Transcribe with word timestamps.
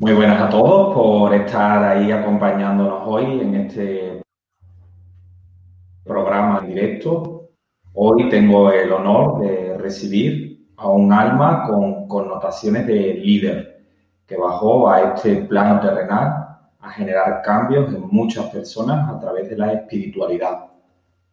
Muy 0.00 0.12
buenas 0.12 0.42
a 0.42 0.48
todos 0.48 0.92
por 0.92 1.32
estar 1.32 1.84
ahí 1.84 2.10
acompañándonos 2.10 3.04
hoy 3.06 3.40
en 3.40 3.54
este 3.54 4.22
programa 6.02 6.58
en 6.58 6.66
directo. 6.66 7.50
Hoy 7.92 8.28
tengo 8.28 8.72
el 8.72 8.92
honor 8.92 9.38
de 9.38 9.78
recibir 9.78 10.66
a 10.76 10.88
un 10.88 11.12
alma 11.12 11.62
con 11.68 12.08
connotaciones 12.08 12.88
de 12.88 13.14
líder 13.14 13.84
que 14.26 14.36
bajó 14.36 14.90
a 14.90 15.14
este 15.14 15.36
plano 15.44 15.78
terrenal 15.80 16.58
a 16.80 16.90
generar 16.90 17.40
cambios 17.42 17.94
en 17.94 18.08
muchas 18.08 18.46
personas 18.46 19.08
a 19.08 19.20
través 19.20 19.48
de 19.48 19.56
la 19.56 19.74
espiritualidad. 19.74 20.72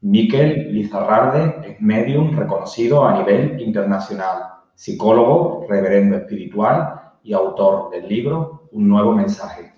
Miquel 0.02 0.72
Lizarrarde 0.72 1.68
es 1.68 1.82
medium 1.82 2.38
reconocido 2.38 3.08
a 3.08 3.18
nivel 3.18 3.60
internacional, 3.60 4.44
psicólogo, 4.76 5.66
reverendo 5.68 6.18
espiritual 6.18 7.01
y 7.24 7.34
autor 7.34 7.92
del 7.92 8.08
libro 8.08 8.70
Un 8.72 8.88
nuevo 8.88 9.14
mensaje. 9.14 9.74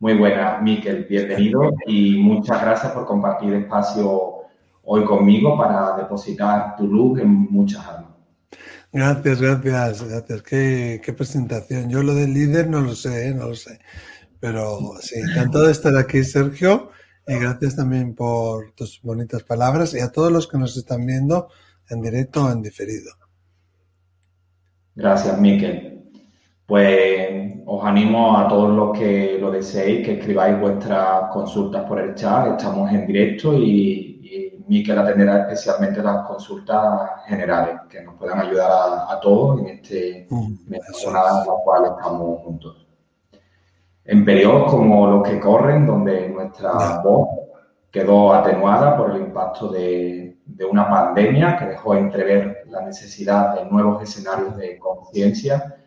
Muy 0.00 0.14
buena, 0.14 0.58
Miquel, 0.60 1.06
bienvenido 1.08 1.72
y 1.86 2.18
muchas 2.18 2.62
gracias 2.62 2.92
por 2.92 3.04
compartir 3.04 3.52
espacio 3.54 4.42
hoy 4.84 5.04
conmigo 5.04 5.56
para 5.58 5.96
depositar 5.96 6.76
tu 6.76 6.86
luz 6.86 7.20
en 7.20 7.28
muchas 7.50 7.84
almas. 7.86 8.12
Gracias, 8.92 9.40
gracias, 9.40 10.08
gracias. 10.08 10.42
Qué, 10.42 11.00
qué, 11.04 11.12
presentación. 11.12 11.90
Yo 11.90 12.02
lo 12.02 12.14
del 12.14 12.32
líder 12.32 12.68
no 12.68 12.80
lo 12.80 12.94
sé, 12.94 13.28
¿eh? 13.28 13.34
no 13.34 13.48
lo 13.48 13.54
sé. 13.54 13.80
Pero 14.40 14.78
sí, 15.00 15.16
encantado 15.18 15.66
de 15.66 15.72
estar 15.72 15.96
aquí, 15.96 16.22
Sergio. 16.22 16.90
Y 17.26 17.34
gracias 17.34 17.76
también 17.76 18.14
por 18.14 18.72
tus 18.72 19.02
bonitas 19.02 19.42
palabras 19.42 19.94
y 19.94 20.00
a 20.00 20.12
todos 20.12 20.32
los 20.32 20.46
que 20.46 20.58
nos 20.58 20.76
están 20.76 21.04
viendo 21.04 21.48
en 21.90 22.00
directo 22.00 22.44
o 22.44 22.52
en 22.52 22.62
diferido. 22.62 23.10
Gracias, 24.94 25.38
Miquel 25.40 25.97
pues 26.68 27.54
os 27.64 27.82
animo 27.82 28.36
a 28.36 28.46
todos 28.46 28.76
los 28.76 28.98
que 28.98 29.38
lo 29.40 29.50
deseéis 29.50 30.04
que 30.04 30.18
escribáis 30.18 30.60
vuestras 30.60 31.30
consultas 31.32 31.84
por 31.84 31.98
el 31.98 32.14
chat. 32.14 32.46
Estamos 32.46 32.92
en 32.92 33.06
directo 33.06 33.54
y, 33.54 34.20
y 34.22 34.64
Miquel 34.68 34.98
atenderá 34.98 35.38
especialmente 35.40 36.02
las 36.02 36.26
consultas 36.26 37.24
generales 37.26 37.80
que 37.88 38.02
nos 38.02 38.16
puedan 38.16 38.40
ayudar 38.40 38.70
a, 39.08 39.18
todos 39.18 39.60
en, 39.60 39.68
este, 39.68 40.26
mm, 40.28 40.52
en 40.66 40.74
esta 40.74 40.92
jornada 40.92 41.40
en 41.40 41.46
la 41.48 41.54
cual 41.64 41.84
estamos 41.96 42.42
juntos. 42.42 42.86
En 44.04 44.26
periodos 44.26 44.70
como 44.70 45.06
los 45.06 45.26
que 45.26 45.40
corren, 45.40 45.86
donde 45.86 46.28
nuestra 46.28 47.00
voz 47.02 47.28
quedó 47.90 48.34
atenuada 48.34 48.94
por 48.94 49.12
el 49.12 49.22
impacto 49.22 49.68
de, 49.68 50.36
de 50.44 50.64
una 50.66 50.86
pandemia 50.86 51.56
que 51.56 51.64
dejó 51.64 51.94
entrever 51.94 52.64
la 52.68 52.82
necesidad 52.82 53.54
de 53.54 53.64
nuevos 53.70 54.02
escenarios 54.02 54.54
de 54.58 54.78
conciencia, 54.78 55.77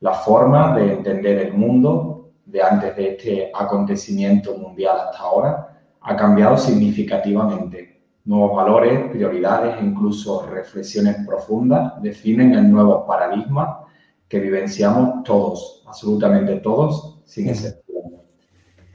la 0.00 0.12
forma 0.12 0.76
de 0.76 0.92
entender 0.92 1.38
el 1.38 1.54
mundo 1.54 2.30
de 2.44 2.62
antes 2.62 2.96
de 2.96 3.10
este 3.10 3.52
acontecimiento 3.54 4.56
mundial 4.56 4.96
hasta 5.00 5.18
ahora 5.18 5.80
ha 6.00 6.16
cambiado 6.16 6.56
significativamente. 6.56 8.00
Nuevos 8.24 8.56
valores, 8.56 9.10
prioridades 9.10 9.80
e 9.80 9.84
incluso 9.84 10.46
reflexiones 10.46 11.16
profundas 11.26 12.00
definen 12.02 12.54
el 12.54 12.70
nuevo 12.70 13.06
paradigma 13.06 13.84
que 14.28 14.40
vivenciamos 14.40 15.22
todos, 15.24 15.84
absolutamente 15.86 16.56
todos, 16.56 17.20
sin 17.24 17.48
excepción. 17.48 17.86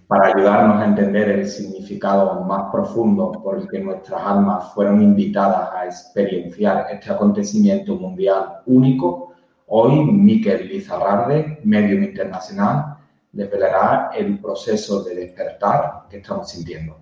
Para 0.07 0.33
ayudarnos 0.33 0.81
a 0.81 0.85
entender 0.85 1.29
el 1.29 1.47
significado 1.47 2.41
más 2.43 2.69
profundo 2.69 3.31
por 3.41 3.57
el 3.57 3.67
que 3.69 3.79
nuestras 3.79 4.21
almas 4.21 4.73
fueron 4.73 5.01
invitadas 5.01 5.69
a 5.73 5.85
experienciar 5.85 6.87
este 6.91 7.11
acontecimiento 7.11 7.95
mundial 7.95 8.59
único, 8.65 9.30
Hoy, 9.73 10.03
Miquel 10.03 10.67
Lizarrarde, 10.67 11.61
medium 11.63 12.03
internacional, 12.03 12.97
desvelará 13.31 14.09
el 14.13 14.37
proceso 14.37 15.01
de 15.01 15.15
despertar 15.15 16.07
que 16.09 16.17
estamos 16.17 16.49
sintiendo. 16.49 16.97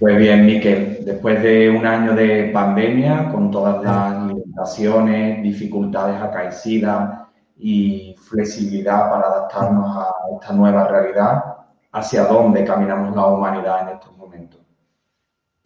Pues 0.00 0.16
bien, 0.16 0.46
Miquel, 0.46 1.04
después 1.04 1.42
de 1.42 1.68
un 1.68 1.84
año 1.84 2.14
de 2.14 2.50
pandemia, 2.54 3.30
con 3.30 3.50
todas 3.50 3.84
las 3.84 4.28
limitaciones, 4.28 5.42
dificultades 5.42 6.20
acaecidas 6.20 7.26
y 7.58 8.16
flexibilidad 8.18 9.10
para 9.10 9.26
adaptarnos 9.26 9.94
a 9.94 10.10
esta 10.40 10.54
nueva 10.54 10.88
realidad, 10.88 11.44
¿hacia 11.92 12.24
dónde 12.24 12.64
caminamos 12.64 13.14
la 13.14 13.26
humanidad 13.26 13.82
en 13.82 13.96
estos? 13.96 14.13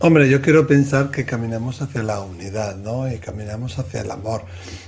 Hombre, 0.01 0.31
yo 0.31 0.41
quiero 0.41 0.65
pensar 0.65 1.11
que 1.11 1.25
caminamos 1.25 1.83
hacia 1.83 2.05
la 2.05 2.21
unidad, 2.21 2.77
¿no? 2.77 3.13
Y 3.13 3.19
caminamos 3.19 3.81
hacia 3.81 4.03
el 4.03 4.11
amor. 4.13 4.45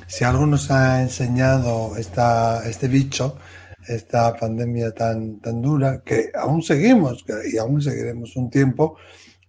Si 0.06 0.22
algo 0.22 0.46
nos 0.46 0.70
ha 0.70 1.02
enseñado 1.02 1.96
esta, 1.96 2.62
este 2.68 2.86
bicho, 2.86 3.36
esta 3.88 4.36
pandemia 4.36 4.92
tan, 4.92 5.40
tan 5.40 5.60
dura, 5.60 6.02
que 6.04 6.30
aún 6.32 6.62
seguimos 6.62 7.24
y 7.52 7.58
aún 7.58 7.82
seguiremos 7.82 8.36
un 8.36 8.50
tiempo, 8.50 8.98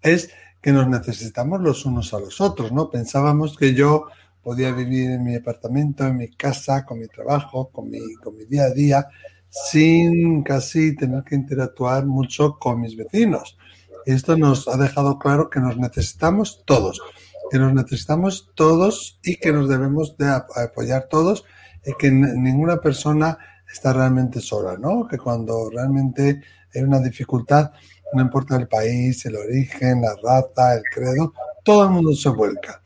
es 0.02 0.32
que 0.60 0.72
nos 0.72 0.88
necesitamos 0.88 1.62
los 1.62 1.86
unos 1.86 2.12
a 2.16 2.20
los 2.20 2.42
otros, 2.42 2.72
¿no? 2.72 2.90
Pensábamos 2.90 3.56
que 3.56 3.76
yo 3.76 4.08
podía 4.42 4.72
vivir 4.72 5.12
en 5.12 5.24
mi 5.24 5.36
apartamento, 5.36 6.08
en 6.08 6.18
mi 6.18 6.30
casa, 6.30 6.84
con 6.88 6.98
mi 6.98 7.08
trabajo, 7.08 7.70
con 7.70 7.88
mi, 7.88 8.00
con 8.16 8.36
mi 8.36 8.46
día 8.46 8.64
a 8.64 8.72
día, 8.72 9.08
sin 9.48 10.42
casi 10.42 10.96
tener 10.96 11.24
que 11.24 11.36
interactuar 11.36 12.08
mucho 12.08 12.58
con 12.58 12.82
mis 12.82 12.96
vecinos 12.96 13.60
esto 14.06 14.38
nos 14.38 14.68
ha 14.68 14.78
dejado 14.78 15.20
claro 15.20 15.50
que 15.50 15.60
nos 15.60 15.78
necesitamos 15.78 16.64
todos, 16.66 17.02
que 17.50 17.60
nos 17.60 17.74
necesitamos 17.74 18.52
todos 18.56 19.20
y 19.24 19.36
que 19.38 19.52
nos 19.52 19.70
debemos 19.70 20.18
de 20.18 20.30
apoyar 20.30 21.08
todos 21.10 21.44
y 21.86 21.94
que 21.94 22.12
ninguna 22.12 22.78
persona 22.78 23.38
está 23.72 23.94
realmente 23.94 24.40
sola, 24.40 24.78
¿no? 24.78 25.08
Que 25.08 25.18
cuando 25.18 25.70
realmente 25.70 26.42
hay 26.74 26.82
una 26.82 27.00
dificultad, 27.00 27.72
no 28.14 28.22
importa 28.22 28.56
el 28.58 28.68
país, 28.68 29.26
el 29.26 29.36
origen, 29.36 30.02
la 30.02 30.16
raza, 30.22 30.76
el 30.76 30.84
credo, 30.84 31.34
todo 31.64 31.84
el 31.86 31.90
mundo 31.92 32.14
se 32.14 32.30
vuelca. 32.30 32.82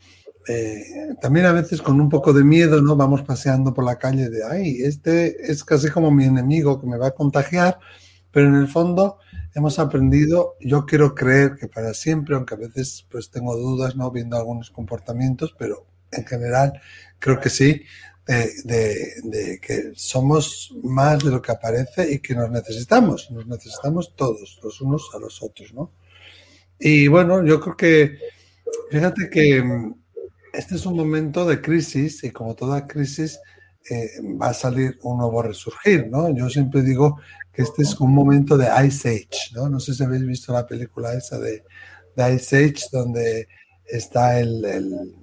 Eh, 0.48 1.16
también 1.20 1.48
a 1.48 1.52
veces 1.52 1.82
con 1.82 2.00
un 2.00 2.10
poco 2.10 2.32
de 2.32 2.44
miedo, 2.44 2.82
¿no? 2.82 2.96
Vamos 2.96 3.24
paseando 3.24 3.74
por 3.74 3.84
la 3.84 3.98
calle 3.98 4.30
de, 4.30 4.44
ay, 4.46 4.78
este 4.84 5.52
es 5.52 5.64
casi 5.64 5.90
como 5.90 6.12
mi 6.12 6.26
enemigo 6.26 6.80
que 6.80 6.86
me 6.88 6.98
va 6.98 7.08
a 7.08 7.16
contagiar, 7.16 7.80
pero 8.32 8.48
en 8.48 8.56
el 8.56 8.68
fondo 8.68 9.18
hemos 9.56 9.80
aprendido, 9.80 10.56
yo 10.60 10.86
quiero 10.86 11.16
creer 11.16 11.56
que 11.56 11.68
para 11.68 11.94
siempre, 11.94 12.36
aunque 12.36 12.54
a 12.54 12.58
veces 12.58 13.08
pues 13.10 13.32
tengo 13.32 13.56
dudas, 13.56 13.96
¿no? 13.96 14.12
Viendo 14.12 14.38
algunos 14.38 14.70
comportamientos, 14.70 15.56
pero 15.58 15.88
en 16.12 16.26
general 16.26 16.82
creo 17.20 17.40
que 17.40 17.50
sí, 17.50 17.84
de, 18.28 19.60
que 19.62 19.92
somos 19.96 20.74
más 20.84 21.24
de 21.24 21.32
lo 21.32 21.42
que 21.42 21.52
aparece 21.52 22.12
y 22.12 22.20
que 22.20 22.36
nos 22.36 22.50
necesitamos, 22.52 23.32
nos 23.32 23.48
necesitamos 23.48 24.16
todos, 24.16 24.60
los 24.62 24.82
unos 24.82 25.10
a 25.14 25.20
los 25.20 25.42
otros, 25.42 25.74
¿no? 25.74 25.92
Y 26.78 27.08
bueno, 27.08 27.46
yo 27.46 27.62
creo 27.62 27.78
que, 27.78 28.18
fíjate 28.92 29.30
que 29.30 29.62
mm, 29.62 29.96
este 30.54 30.76
es 30.76 30.86
un 30.86 30.98
momento 30.98 31.46
de 31.46 31.62
crisis 31.62 32.24
y 32.24 32.32
como 32.32 32.56
toda 32.56 32.88
crisis 32.88 33.40
eh, 33.90 34.10
va 34.42 34.50
a 34.50 34.54
salir 34.54 34.98
un 35.04 35.20
nuevo 35.20 35.42
resurgir, 35.42 36.08
¿no? 36.08 36.36
Yo 36.36 36.50
siempre 36.50 36.82
digo 36.82 37.20
que 37.56 37.62
este 37.62 37.84
es 37.84 38.00
un 38.00 38.14
momento 38.14 38.58
de 38.58 38.68
Ice 38.86 39.10
Age, 39.10 39.54
¿no? 39.54 39.70
No 39.70 39.80
sé 39.80 39.94
si 39.94 40.04
habéis 40.04 40.26
visto 40.26 40.52
la 40.52 40.68
película 40.68 41.14
esa 41.14 41.40
de, 41.40 41.64
Ice 42.36 42.58
Age, 42.58 42.86
donde 42.92 43.48
está 43.86 44.40
el, 44.40 45.14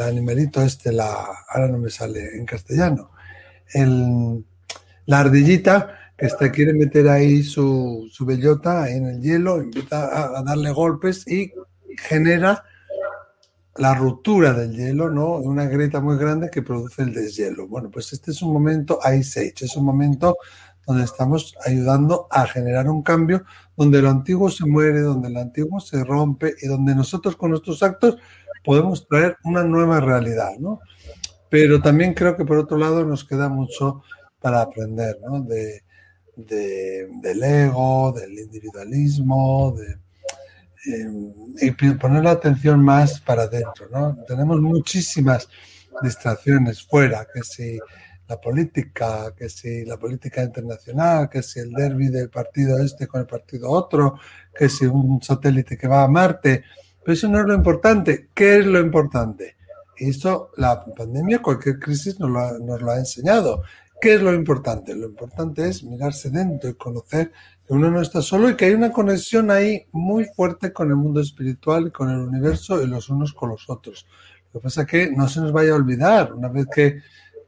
animalito 0.00 0.62
este, 0.62 0.92
la, 0.92 1.26
ahora 1.48 1.68
no 1.68 1.78
me 1.78 1.90
sale 1.90 2.36
en 2.36 2.46
castellano, 2.46 3.10
el, 3.74 4.44
la 5.06 5.20
ardillita 5.20 5.98
que 6.16 6.26
está, 6.26 6.50
quiere 6.50 6.72
meter 6.72 7.08
ahí 7.08 7.42
su, 7.42 8.08
su 8.10 8.24
bellota 8.24 8.88
en 8.88 9.06
el 9.06 9.20
hielo, 9.20 9.60
empieza 9.60 10.38
a, 10.38 10.42
darle 10.42 10.70
golpes 10.70 11.26
y 11.26 11.52
genera 11.98 12.64
la 13.76 13.94
ruptura 13.94 14.52
del 14.52 14.72
hielo, 14.76 15.10
¿no? 15.10 15.36
Una 15.36 15.66
grieta 15.66 16.00
muy 16.00 16.16
grande 16.16 16.50
que 16.50 16.62
produce 16.62 17.02
el 17.02 17.12
deshielo. 17.12 17.66
Bueno, 17.66 17.90
pues 17.90 18.12
este 18.12 18.30
es 18.30 18.40
un 18.42 18.52
momento 18.52 19.00
Ice 19.18 19.40
Age, 19.40 19.64
es 19.64 19.76
un 19.76 19.84
momento 19.84 20.36
donde 20.86 21.04
estamos 21.04 21.54
ayudando 21.64 22.26
a 22.30 22.46
generar 22.46 22.88
un 22.88 23.02
cambio, 23.02 23.44
donde 23.76 24.02
lo 24.02 24.10
antiguo 24.10 24.50
se 24.50 24.66
muere, 24.66 25.00
donde 25.00 25.30
lo 25.30 25.40
antiguo 25.40 25.80
se 25.80 26.02
rompe 26.04 26.54
y 26.60 26.66
donde 26.66 26.94
nosotros 26.94 27.36
con 27.36 27.50
nuestros 27.50 27.82
actos 27.82 28.16
podemos 28.64 29.06
traer 29.06 29.36
una 29.44 29.62
nueva 29.64 30.00
realidad, 30.00 30.52
¿no? 30.58 30.80
Pero 31.50 31.80
también 31.80 32.14
creo 32.14 32.36
que 32.36 32.44
por 32.44 32.58
otro 32.58 32.78
lado 32.78 33.04
nos 33.04 33.24
queda 33.24 33.48
mucho 33.48 34.02
para 34.40 34.62
aprender, 34.62 35.18
¿no? 35.24 35.40
De, 35.40 35.82
del 36.36 37.42
ego, 37.42 38.12
del 38.12 38.38
individualismo, 38.38 39.74
de, 39.76 39.98
eh, 40.86 41.06
y 41.60 41.70
poner 41.70 42.24
la 42.24 42.32
atención 42.32 42.82
más 42.82 43.20
para 43.20 43.44
adentro, 43.44 43.88
¿no? 43.90 44.16
Tenemos 44.26 44.60
muchísimas 44.60 45.48
distracciones 46.02 46.82
fuera, 46.82 47.26
que 47.32 47.42
si 47.42 47.78
la 48.28 48.40
política, 48.40 49.34
que 49.36 49.48
si 49.48 49.84
la 49.84 49.98
política 49.98 50.42
internacional, 50.42 51.28
que 51.28 51.42
si 51.42 51.60
el 51.60 51.72
derby 51.72 52.08
del 52.08 52.30
partido 52.30 52.78
este 52.82 53.06
con 53.06 53.20
el 53.20 53.26
partido 53.26 53.70
otro, 53.70 54.18
que 54.54 54.68
si 54.68 54.86
un 54.86 55.22
satélite 55.22 55.76
que 55.76 55.88
va 55.88 56.02
a 56.02 56.08
Marte. 56.08 56.64
Pero 57.02 57.12
eso 57.12 57.28
no 57.28 57.40
es 57.40 57.46
lo 57.46 57.54
importante. 57.54 58.28
¿Qué 58.34 58.58
es 58.58 58.66
lo 58.66 58.80
importante? 58.80 59.56
Eso, 59.96 60.50
la 60.56 60.84
pandemia, 60.84 61.40
cualquier 61.40 61.78
crisis 61.78 62.18
nos 62.18 62.30
lo, 62.30 62.38
ha, 62.40 62.58
nos 62.58 62.80
lo 62.80 62.90
ha 62.90 62.98
enseñado, 62.98 63.62
¿Qué 64.04 64.16
es 64.16 64.20
lo 64.20 64.34
importante? 64.34 64.94
Lo 64.94 65.06
importante 65.06 65.66
es 65.66 65.82
mirarse 65.82 66.28
dentro 66.28 66.68
y 66.68 66.74
conocer 66.74 67.32
que 67.66 67.72
uno 67.72 67.90
no 67.90 68.02
está 68.02 68.20
solo 68.20 68.50
y 68.50 68.54
que 68.54 68.66
hay 68.66 68.74
una 68.74 68.92
conexión 68.92 69.50
ahí 69.50 69.86
muy 69.92 70.26
fuerte 70.26 70.74
con 70.74 70.90
el 70.90 70.96
mundo 70.96 71.22
espiritual 71.22 71.86
y 71.86 71.90
con 71.90 72.10
el 72.10 72.18
universo 72.18 72.82
y 72.82 72.86
los 72.86 73.08
unos 73.08 73.32
con 73.32 73.48
los 73.48 73.70
otros. 73.70 74.06
Lo 74.52 74.60
que 74.60 74.64
pasa 74.64 74.82
es 74.82 74.86
que 74.88 75.10
no 75.10 75.26
se 75.26 75.40
nos 75.40 75.52
vaya 75.52 75.72
a 75.72 75.76
olvidar, 75.76 76.34
una 76.34 76.48
vez 76.48 76.66
que, 76.66 77.00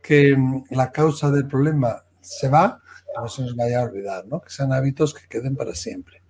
que 0.07 0.37
la 0.71 0.93
causa 0.93 1.31
del 1.31 1.47
problema 1.47 2.05
se 2.21 2.49
va, 2.49 2.81
no 3.17 3.29
se 3.29 3.43
nos 3.43 3.57
vaya 3.57 3.81
a 3.81 3.85
olvidar, 3.85 4.27
¿no? 4.27 4.41
Que 4.41 4.51
sean 4.51 4.73
hábitos 4.73 5.13
que 5.15 5.27
queden 5.29 5.57
para 5.57 5.75
siempre. 5.75 6.23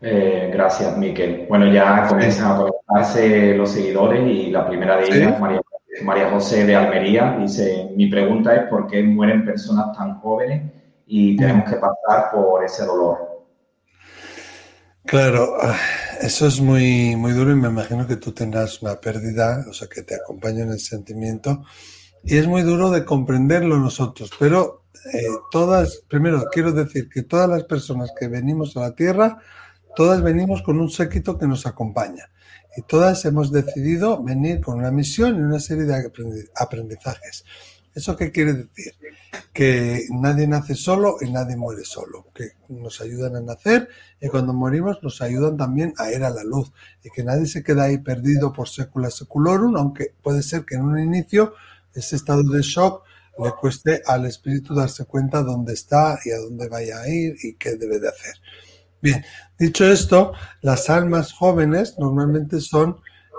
Eh, 0.00 0.50
gracias, 0.52 0.96
Miquel. 0.98 1.46
Bueno, 1.48 1.72
ya 1.72 2.06
comienzan 2.08 2.52
a 2.52 2.56
conectarse 2.56 3.54
los 3.54 3.70
seguidores 3.70 4.26
y 4.26 4.50
la 4.50 4.66
primera 4.66 4.96
de 4.96 5.04
ellas, 5.04 5.40
María, 5.40 5.62
María, 6.02 6.30
José 6.30 6.66
de 6.66 6.74
Almería, 6.74 7.36
dice, 7.38 7.90
mi 7.94 8.08
pregunta 8.08 8.54
es 8.54 8.68
por 8.68 8.86
qué 8.88 9.02
mueren 9.02 9.44
personas 9.44 9.96
tan 9.96 10.18
jóvenes 10.20 10.72
y 11.06 11.36
tenemos 11.36 11.70
que 11.70 11.76
pasar 11.76 12.32
por 12.32 12.64
ese 12.64 12.84
dolor. 12.84 13.46
Claro, 15.06 15.54
ah, 15.62 15.76
eso 16.20 16.46
es 16.46 16.60
muy, 16.60 17.16
muy 17.16 17.32
duro 17.32 17.52
y 17.52 17.56
me 17.56 17.68
imagino 17.68 18.06
que 18.06 18.16
tú 18.16 18.32
tendrás 18.32 18.82
una 18.82 19.00
pérdida, 19.00 19.64
o 19.68 19.72
sea, 19.72 19.88
que 19.88 20.02
te 20.02 20.14
acompaña 20.14 20.62
en 20.62 20.70
el 20.70 20.80
sentimiento. 20.80 21.64
Y 22.22 22.36
es 22.36 22.46
muy 22.46 22.62
duro 22.62 22.90
de 22.90 23.04
comprenderlo 23.04 23.78
nosotros, 23.78 24.30
pero 24.38 24.84
eh, 25.12 25.26
todas, 25.50 26.02
primero 26.08 26.44
quiero 26.50 26.72
decir 26.72 27.08
que 27.08 27.22
todas 27.22 27.48
las 27.48 27.64
personas 27.64 28.10
que 28.18 28.28
venimos 28.28 28.76
a 28.76 28.80
la 28.80 28.94
Tierra, 28.94 29.38
todas 29.94 30.22
venimos 30.22 30.62
con 30.62 30.80
un 30.80 30.90
séquito 30.90 31.38
que 31.38 31.46
nos 31.46 31.66
acompaña 31.66 32.30
y 32.76 32.82
todas 32.82 33.24
hemos 33.24 33.52
decidido 33.52 34.22
venir 34.22 34.60
con 34.60 34.78
una 34.78 34.90
misión 34.90 35.36
y 35.36 35.40
una 35.40 35.60
serie 35.60 35.84
de 35.84 36.10
aprendizajes. 36.56 37.44
¿Eso 37.94 38.16
qué 38.16 38.32
quiere 38.32 38.54
decir? 38.54 38.92
Que 39.52 40.06
nadie 40.10 40.48
nace 40.48 40.74
solo 40.74 41.16
y 41.20 41.30
nadie 41.30 41.56
muere 41.56 41.84
solo, 41.84 42.26
que 42.34 42.52
nos 42.68 43.00
ayudan 43.00 43.36
a 43.36 43.40
nacer 43.40 43.88
y 44.20 44.28
cuando 44.28 44.52
morimos 44.52 44.98
nos 45.02 45.22
ayudan 45.22 45.56
también 45.56 45.94
a 45.98 46.10
ir 46.10 46.24
a 46.24 46.30
la 46.30 46.42
luz 46.42 46.72
y 47.04 47.10
que 47.10 47.22
nadie 47.22 47.46
se 47.46 47.62
queda 47.62 47.84
ahí 47.84 47.98
perdido 47.98 48.52
por 48.52 48.68
secula 48.68 49.10
seculorum, 49.10 49.76
aunque 49.76 50.12
puede 50.22 50.42
ser 50.42 50.64
que 50.64 50.74
en 50.74 50.82
un 50.82 50.98
inicio 50.98 51.54
ese 51.94 52.16
estado 52.16 52.42
de 52.42 52.62
shock 52.62 53.04
le 53.42 53.50
cueste 53.52 54.02
al 54.06 54.26
espíritu 54.26 54.74
darse 54.74 55.04
cuenta 55.04 55.42
dónde 55.42 55.74
está 55.74 56.18
y 56.24 56.30
a 56.30 56.38
dónde 56.38 56.68
vaya 56.68 57.00
a 57.00 57.08
ir 57.08 57.36
y 57.42 57.54
qué 57.54 57.76
debe 57.76 58.00
de 58.00 58.08
hacer. 58.08 58.34
Bien, 59.00 59.24
dicho 59.58 59.84
esto, 59.84 60.32
las 60.62 60.88
almas 60.88 61.32
jóvenes 61.32 61.96
normalmente 61.98 62.60
son, 62.60 62.96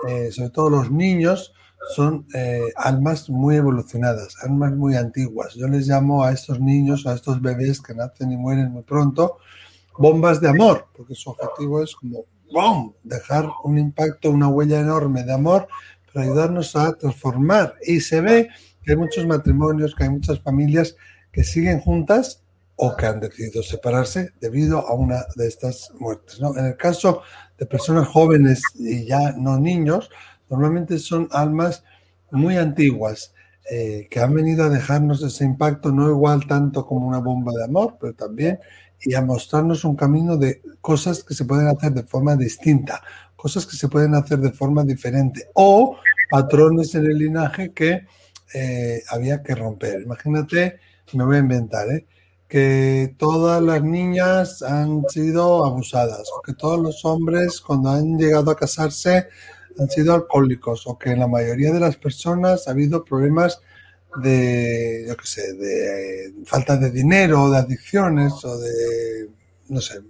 eh, 0.08 0.32
sobre 0.32 0.50
todo 0.50 0.70
los 0.70 0.92
niños, 0.92 1.55
son 1.94 2.26
eh, 2.34 2.72
almas 2.76 3.30
muy 3.30 3.58
evolucionadas, 3.58 4.36
almas 4.44 4.74
muy 4.74 4.96
antiguas. 4.96 5.54
Yo 5.54 5.68
les 5.68 5.88
llamo 5.88 6.24
a 6.24 6.32
estos 6.32 6.60
niños, 6.60 7.06
a 7.06 7.14
estos 7.14 7.42
bebés 7.42 7.82
que 7.82 7.94
nacen 7.94 8.32
y 8.32 8.38
mueren 8.38 8.72
muy 8.72 8.84
pronto, 8.84 9.38
bombas 9.98 10.42
de 10.42 10.50
amor, 10.50 10.88
porque 10.96 11.16
su 11.16 11.30
objetivo 11.30 11.84
es 11.84 11.96
como 11.96 12.26
¡bum! 12.52 12.94
dejar 13.04 13.50
un 13.64 13.78
impacto, 13.78 14.32
una 14.32 14.48
huella 14.48 14.80
enorme 14.80 15.24
de 15.24 15.34
amor 15.34 15.68
para 16.14 16.26
ayudarnos 16.26 16.76
a 16.76 16.94
transformar. 16.94 17.76
Y 17.86 18.00
se 18.00 18.22
ve 18.22 18.50
que 18.84 18.92
hay 18.92 18.98
muchos 18.98 19.26
matrimonios, 19.26 19.94
que 19.96 20.06
hay 20.06 20.10
muchas 20.10 20.40
familias 20.40 20.96
que 21.32 21.44
siguen 21.44 21.80
juntas 21.80 22.42
o 22.78 22.96
que 22.96 23.06
han 23.06 23.20
decidido 23.20 23.64
separarse 23.64 24.32
debido 24.40 24.80
a 24.88 24.94
una 24.94 25.26
de 25.36 25.48
estas 25.48 25.92
muertes. 26.00 26.40
¿no? 26.42 26.58
En 26.58 26.66
el 26.66 26.78
caso 26.78 27.22
de 27.58 27.66
personas 27.66 28.08
jóvenes 28.08 28.62
y 28.76 29.06
ya 29.06 29.32
no 29.34 29.58
niños, 29.58 30.10
normalmente 30.50 31.00
son 31.00 31.28
almas 31.32 31.84
muy 32.32 32.58
antiguas 32.58 33.34
eh, 33.70 34.08
que 34.10 34.20
han 34.20 34.34
venido 34.34 34.64
a 34.64 34.70
dejarnos 34.70 35.24
ese 35.24 35.44
impacto, 35.44 35.92
no 35.92 36.10
igual 36.10 36.46
tanto 36.48 36.86
como 36.86 37.08
una 37.08 37.20
bomba 37.20 37.52
de 37.54 37.64
amor, 37.64 37.98
pero 38.00 38.14
también 38.14 38.60
y 39.02 39.14
a 39.14 39.22
mostrarnos 39.22 39.86
un 39.86 39.96
camino 39.96 40.38
de 40.38 40.62
cosas 40.82 41.24
que 41.24 41.34
se 41.34 41.46
pueden 41.46 41.68
hacer 41.68 41.92
de 41.92 42.04
forma 42.04 42.36
distinta, 42.36 43.02
cosas 43.36 43.66
que 43.66 43.76
se 43.76 43.88
pueden 43.88 44.16
hacer 44.16 44.40
de 44.40 44.52
forma 44.52 44.84
diferente 44.84 45.50
o 45.54 45.98
patrones 46.30 46.96
en 46.96 47.06
el 47.06 47.18
linaje 47.18 47.72
que 47.72 48.06
eh, 48.54 49.04
había 49.10 49.44
que 49.44 49.56
romper. 49.56 50.02
Imagínate, 50.02 50.80
me 51.14 51.24
voy 51.24 51.38
a 51.38 51.40
inventar, 51.40 51.90
¿eh? 51.90 52.06
que 52.48 53.16
todas 53.18 53.62
las 53.62 53.84
niñas 53.84 54.62
han 54.62 55.04
sido 55.10 55.66
abusadas 55.66 56.30
o 56.36 56.42
que 56.42 56.54
todos 56.54 56.80
los 56.80 57.04
hombres 57.04 57.60
cuando 57.60 57.90
han 57.90 58.18
llegado 58.18 58.52
a 58.52 58.56
casarse 58.56 59.28
han 59.80 59.90
sido 59.90 60.14
alcohólicos 60.14 60.88
o 60.88 60.98
que 60.98 61.12
en 61.12 61.20
la 61.20 61.28
mayoría 61.28 61.72
de 61.72 61.80
las 61.80 61.98
personas 61.98 62.68
ha 62.68 62.72
habido 62.72 63.04
problemas 63.04 63.62
de, 64.22 65.06
yo 65.08 65.18
qué 65.18 65.26
sé, 65.28 65.54
de 65.54 66.34
falta 66.46 66.78
de 66.78 66.92
dinero 66.92 67.50
de 67.50 67.58
adicciones 67.58 68.34
o 68.44 68.58
de, 68.58 69.30
no 69.70 69.82
sé, 69.82 70.02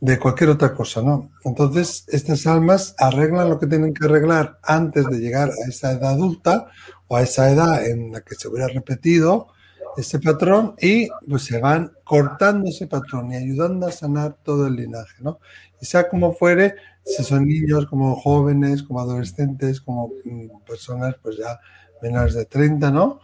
de 0.00 0.18
cualquier 0.18 0.50
otra 0.50 0.74
cosa, 0.74 1.02
¿no? 1.02 1.30
Entonces, 1.44 2.04
estas 2.08 2.46
almas 2.46 2.94
arreglan 2.98 3.48
lo 3.48 3.58
que 3.58 3.66
tienen 3.66 3.94
que 3.94 4.06
arreglar 4.06 4.58
antes 4.62 5.06
de 5.06 5.18
llegar 5.18 5.50
a 5.50 5.68
esa 5.68 5.92
edad 5.92 6.12
adulta 6.12 6.66
o 7.08 7.16
a 7.16 7.22
esa 7.22 7.50
edad 7.50 7.86
en 7.86 8.12
la 8.12 8.20
que 8.20 8.34
se 8.34 8.48
hubiera 8.48 8.68
repetido 8.68 9.48
ese 9.96 10.18
patrón 10.18 10.74
y 10.78 11.08
pues 11.28 11.44
se 11.44 11.58
van 11.58 11.92
cortando 12.04 12.68
ese 12.68 12.86
patrón 12.86 13.32
y 13.32 13.36
ayudando 13.36 13.86
a 13.86 13.92
sanar 13.92 14.36
todo 14.42 14.66
el 14.66 14.76
linaje, 14.76 15.14
¿no? 15.20 15.38
Y 15.80 15.86
sea 15.86 16.08
como 16.08 16.34
fuere, 16.34 16.74
si 17.06 17.22
son 17.22 17.46
niños, 17.46 17.86
como 17.86 18.16
jóvenes, 18.16 18.82
como 18.82 19.00
adolescentes, 19.00 19.80
como 19.80 20.12
mm, 20.24 20.64
personas 20.66 21.14
pues 21.22 21.36
ya 21.36 21.60
menores 22.02 22.34
de 22.34 22.44
30, 22.44 22.90
¿no? 22.90 23.20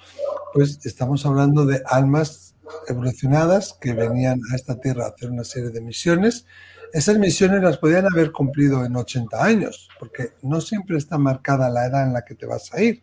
Pues 0.55 0.79
estamos 0.87 1.27
hablando 1.27 1.67
de 1.67 1.83
almas 1.87 2.55
evolucionadas 2.89 3.77
que 3.81 3.93
venían 3.93 4.41
a 4.51 4.57
esta 4.57 4.81
tierra 4.81 5.07
a 5.07 5.09
hacer 5.09 5.31
una 5.31 5.45
serie 5.45 5.71
de 5.71 5.81
misiones. 5.81 6.47
Esas 6.93 7.19
misiones 7.19 7.63
las 7.63 7.79
podían 7.79 8.07
haber 8.13 8.33
cumplido 8.33 8.85
en 8.85 8.95
80 8.95 9.45
años, 9.45 9.89
porque 9.99 10.33
no 10.43 10.61
siempre 10.61 10.97
está 10.97 11.19
marcada 11.19 11.69
la 11.69 11.87
edad 11.87 12.07
en 12.07 12.13
la 12.13 12.25
que 12.25 12.35
te 12.35 12.47
vas 12.47 12.73
a 12.73 12.81
ir. 12.81 13.03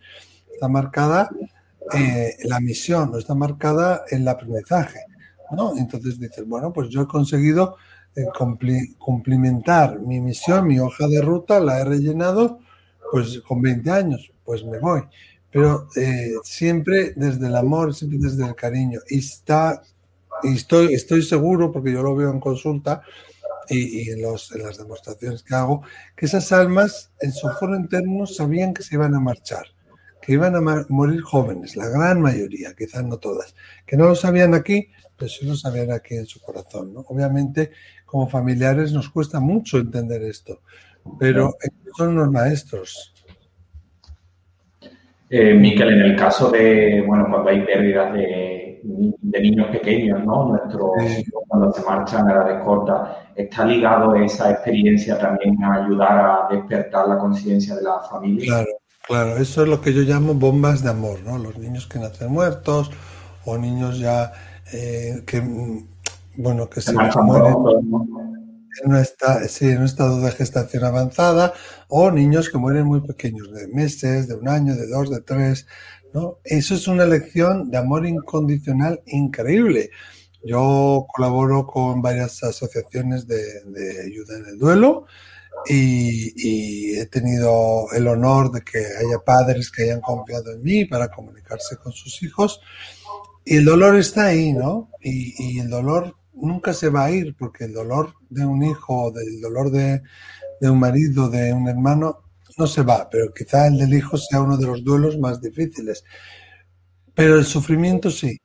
Está 0.53 0.69
marcada 0.69 1.29
eh, 1.93 2.37
la 2.45 2.59
misión, 2.59 3.11
no 3.11 3.17
está 3.17 3.35
marcada 3.35 4.05
el 4.09 4.27
aprendizaje. 4.27 4.99
¿no? 5.51 5.75
Entonces 5.77 6.19
dices, 6.19 6.47
bueno, 6.47 6.71
pues 6.71 6.89
yo 6.89 7.01
he 7.01 7.07
conseguido 7.07 7.77
eh, 8.15 8.25
cumplimentar 8.97 9.99
mi 9.99 10.19
misión, 10.19 10.67
mi 10.67 10.79
hoja 10.79 11.07
de 11.07 11.21
ruta, 11.21 11.59
la 11.59 11.79
he 11.79 11.85
rellenado, 11.85 12.59
pues 13.11 13.39
con 13.41 13.61
20 13.61 13.91
años, 13.91 14.31
pues 14.43 14.63
me 14.63 14.79
voy. 14.79 15.01
Pero 15.51 15.87
eh, 15.95 16.33
siempre 16.43 17.13
desde 17.15 17.47
el 17.47 17.55
amor, 17.55 17.95
siempre 17.95 18.19
desde 18.21 18.45
el 18.45 18.55
cariño. 18.55 18.99
Y 19.09 19.19
está, 19.19 19.81
y 20.43 20.55
estoy, 20.55 20.93
estoy 20.93 21.23
seguro, 21.23 21.71
porque 21.71 21.91
yo 21.91 22.03
lo 22.03 22.15
veo 22.15 22.31
en 22.31 22.39
consulta 22.39 23.01
y, 23.67 24.09
en, 24.09 24.21
los, 24.21 24.51
en 24.51 24.63
las 24.63 24.77
demostraciones 24.77 25.43
que 25.43 25.55
hago, 25.55 25.83
que 26.15 26.25
esas 26.25 26.51
almas 26.51 27.11
en 27.21 27.31
su 27.31 27.47
foro 27.59 27.75
interno 27.75 28.25
sabían 28.25 28.73
que 28.73 28.83
se 28.83 28.95
iban 28.95 29.13
a 29.15 29.19
marchar 29.19 29.65
que 30.21 30.33
iban 30.33 30.55
a 30.55 30.85
morir 30.89 31.21
jóvenes, 31.21 31.75
la 31.75 31.87
gran 31.87 32.21
mayoría, 32.21 32.73
quizás 32.77 33.03
no 33.03 33.17
todas, 33.17 33.55
que 33.85 33.97
no 33.97 34.05
lo 34.05 34.15
sabían 34.15 34.53
aquí, 34.53 34.89
pero 35.17 35.29
sí 35.29 35.45
lo 35.45 35.55
sabían 35.55 35.91
aquí 35.91 36.15
en 36.15 36.25
su 36.25 36.39
corazón. 36.39 36.93
¿no? 36.93 37.01
Obviamente, 37.07 37.71
como 38.09 38.27
familiares 38.27 38.91
nos 38.91 39.09
cuesta 39.09 39.39
mucho 39.39 39.77
entender 39.77 40.23
esto, 40.23 40.61
pero 41.19 41.55
son 41.97 42.15
los 42.15 42.31
maestros. 42.31 43.13
Eh, 45.29 45.53
Miquel, 45.53 45.89
en 45.89 46.01
el 46.01 46.15
caso 46.15 46.49
de, 46.49 47.03
bueno, 47.05 47.27
cuando 47.29 47.49
hay 47.49 47.61
pérdidas 47.65 48.13
de, 48.13 48.81
niños 49.41 49.67
pequeños, 49.67 50.25
¿no? 50.25 50.49
Nuestros 50.49 50.91
cuando 51.47 51.71
se 51.71 51.81
marchan 51.83 52.27
a 52.27 52.33
edades 52.33 52.63
cortas, 52.63 53.17
¿está 53.35 53.65
ligado 53.65 54.15
esa 54.15 54.51
experiencia 54.51 55.17
también 55.17 55.61
a 55.63 55.85
ayudar 55.85 56.19
a 56.19 56.55
despertar 56.55 57.07
la 57.07 57.17
conciencia 57.17 57.75
de 57.75 57.83
la 57.83 57.99
familia? 58.09 58.45
Claro, 58.45 58.67
Claro, 59.09 59.37
eso 59.37 59.63
es 59.63 59.67
lo 59.67 59.81
que 59.81 59.91
yo 59.91 60.03
llamo 60.03 60.35
bombas 60.35 60.83
de 60.83 60.91
amor, 60.91 61.21
¿no? 61.23 61.39
Los 61.39 61.57
niños 61.57 61.87
que 61.87 61.97
nacen 61.97 62.31
muertos 62.31 62.91
o 63.43 63.57
niños 63.57 63.97
ya 63.97 64.31
eh, 64.71 65.23
que, 65.25 65.41
bueno, 66.39 66.69
que 66.69 66.81
se 66.81 66.93
mueren 66.93 67.55
en, 68.83 68.95
en 69.65 69.77
un 69.77 69.85
estado 69.85 70.21
de 70.21 70.31
gestación 70.31 70.83
avanzada 70.83 71.53
o 71.87 72.11
niños 72.11 72.49
que 72.49 72.57
mueren 72.57 72.85
muy 72.85 73.01
pequeños, 73.01 73.51
de 73.53 73.67
meses, 73.67 74.27
de 74.27 74.35
un 74.35 74.47
año, 74.47 74.75
de 74.75 74.87
dos, 74.87 75.09
de 75.09 75.21
tres, 75.21 75.67
¿no? 76.13 76.39
Eso 76.43 76.75
es 76.75 76.87
una 76.87 77.05
lección 77.05 77.69
de 77.69 77.77
amor 77.77 78.05
incondicional 78.05 79.01
increíble. 79.05 79.91
Yo 80.43 81.05
colaboro 81.13 81.67
con 81.67 82.01
varias 82.01 82.41
asociaciones 82.43 83.27
de, 83.27 83.63
de 83.65 84.03
ayuda 84.05 84.37
en 84.37 84.45
el 84.45 84.57
duelo 84.57 85.05
y, 85.65 86.97
he 86.97 87.05
tenido 87.07 87.91
el 87.91 88.07
honor 88.07 88.51
de 88.51 88.61
que 88.61 88.79
haya 88.79 89.19
padres 89.25 89.71
que 89.71 89.83
hayan 89.83 90.01
confiado 90.01 90.51
en 90.51 90.63
mí 90.63 90.85
para 90.85 91.09
comunicarse 91.09 91.77
con 91.77 91.91
sus 91.91 92.21
hijos. 92.23 92.61
Y 93.45 93.57
el 93.57 93.65
dolor 93.65 93.95
está 93.95 94.27
ahí, 94.27 94.53
¿no? 94.53 94.89
Y, 95.01 95.59
el 95.59 95.69
dolor 95.69 96.15
nunca 96.41 96.73
se 96.73 96.89
va 96.89 97.05
a 97.05 97.11
ir, 97.11 97.35
porque 97.37 97.65
el 97.65 97.73
dolor 97.73 98.13
de 98.29 98.45
un 98.45 98.63
hijo, 98.63 99.11
del 99.11 99.41
dolor 99.41 99.71
de, 99.71 100.01
un 100.61 100.79
marido, 100.79 101.29
de 101.29 101.53
un 101.53 101.67
hermano, 101.67 102.19
no 102.57 102.67
se 102.67 102.81
va, 102.83 103.09
pero 103.09 103.33
quizá 103.33 103.67
el 103.67 103.77
del 103.77 103.93
hijo 103.93 104.17
sea 104.17 104.41
uno 104.41 104.57
de 104.57 104.67
los 104.67 104.83
duelos 104.83 105.17
más 105.17 105.41
difíciles. 105.41 106.03
Pero 107.13 107.37
el 107.37 107.45
sufrimiento 107.45 108.09
sí. 108.09 108.37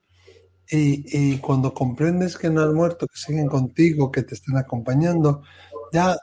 Y, 0.70 1.38
cuando 1.38 1.72
comprendes 1.72 2.36
que 2.36 2.50
no 2.50 2.62
has 2.62 2.72
muerto, 2.72 3.06
que 3.06 3.18
siguen 3.18 3.48
contigo, 3.48 4.10
que 4.10 4.22
te 4.22 4.34
están 4.34 4.56
acompañando, 4.56 5.42
ya 5.92 6.16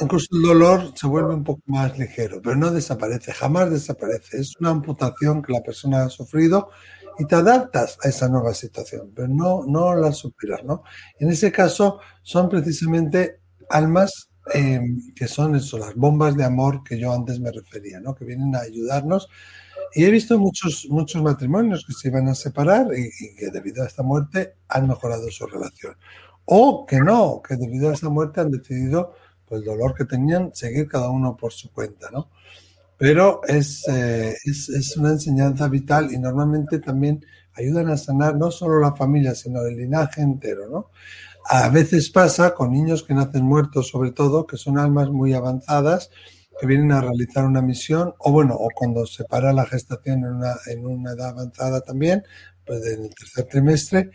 incluso 0.00 0.26
el 0.32 0.42
dolor 0.42 0.92
se 0.96 1.06
vuelve 1.06 1.34
un 1.34 1.44
poco 1.44 1.62
más 1.66 1.96
ligero, 1.98 2.40
pero 2.42 2.56
no 2.56 2.70
desaparece, 2.70 3.32
jamás 3.32 3.70
desaparece. 3.70 4.38
Es 4.38 4.56
una 4.58 4.70
amputación 4.70 5.42
que 5.42 5.52
la 5.52 5.62
persona 5.62 6.04
ha 6.04 6.08
sufrido 6.08 6.70
y 7.18 7.26
te 7.26 7.34
adaptas 7.34 7.98
a 8.02 8.08
esa 8.08 8.28
nueva 8.28 8.54
situación, 8.54 9.12
pero 9.14 9.28
no, 9.28 9.64
no 9.66 9.94
la 9.94 10.12
superas, 10.12 10.64
¿no? 10.64 10.82
En 11.18 11.30
ese 11.30 11.52
caso 11.52 12.00
son 12.22 12.48
precisamente 12.48 13.40
almas 13.68 14.28
em, 14.52 15.12
que 15.14 15.28
son 15.28 15.56
eso, 15.56 15.78
las 15.78 15.94
bombas 15.94 16.36
de 16.36 16.44
amor 16.44 16.82
que 16.82 16.98
yo 16.98 17.12
antes 17.12 17.40
me 17.40 17.52
refería, 17.52 18.00
¿no? 18.00 18.14
Que 18.14 18.24
vienen 18.24 18.54
a 18.56 18.60
ayudarnos. 18.60 19.28
Y 19.94 20.04
he 20.04 20.10
visto 20.10 20.38
muchos, 20.38 20.86
muchos 20.88 21.22
matrimonios 21.22 21.84
que 21.86 21.92
se 21.92 22.08
iban 22.08 22.28
a 22.28 22.34
separar 22.34 22.86
y, 22.96 23.10
que 23.36 23.50
debido 23.50 23.82
a 23.82 23.86
esta 23.86 24.02
muerte 24.02 24.56
han 24.68 24.88
mejorado 24.88 25.30
su 25.30 25.46
relación. 25.46 25.96
O 26.44 26.86
que 26.86 26.98
no, 26.98 27.40
que 27.46 27.56
debido 27.56 27.90
a 27.90 27.94
esta 27.94 28.08
muerte 28.08 28.40
han 28.40 28.50
decidido 28.50 29.14
el 29.50 29.64
dolor 29.64 29.94
que 29.94 30.04
tenían, 30.04 30.50
seguir 30.54 30.88
cada 30.88 31.10
uno 31.10 31.36
por 31.36 31.52
su 31.52 31.70
cuenta, 31.72 32.10
¿no? 32.10 32.30
Pero 32.98 33.40
es, 33.46 33.86
eh, 33.88 34.34
es, 34.44 34.68
es, 34.68 34.96
una 34.96 35.10
enseñanza 35.10 35.68
vital 35.68 36.12
y 36.12 36.18
normalmente 36.18 36.78
también 36.78 37.24
ayudan 37.54 37.88
a 37.88 37.96
sanar 37.96 38.36
no 38.36 38.50
solo 38.50 38.78
la 38.78 38.94
familia, 38.94 39.34
sino 39.34 39.62
el 39.62 39.76
linaje 39.76 40.22
entero, 40.22 40.68
¿no? 40.68 40.90
A 41.44 41.68
veces 41.68 42.10
pasa 42.10 42.54
con 42.54 42.70
niños 42.70 43.02
que 43.02 43.14
nacen 43.14 43.44
muertos, 43.44 43.88
sobre 43.88 44.12
todo, 44.12 44.46
que 44.46 44.56
son 44.56 44.78
almas 44.78 45.10
muy 45.10 45.34
avanzadas, 45.34 46.10
que 46.60 46.66
vienen 46.66 46.92
a 46.92 47.00
realizar 47.00 47.44
una 47.44 47.60
misión, 47.60 48.14
o 48.18 48.30
bueno, 48.30 48.54
o 48.54 48.68
cuando 48.72 49.04
se 49.06 49.24
para 49.24 49.52
la 49.52 49.66
gestación 49.66 50.20
en 50.20 50.34
una, 50.34 50.54
en 50.66 50.86
una 50.86 51.12
edad 51.12 51.30
avanzada 51.30 51.80
también, 51.80 52.22
pues 52.64 52.86
en 52.86 53.04
el 53.04 53.14
tercer 53.14 53.46
trimestre, 53.46 54.10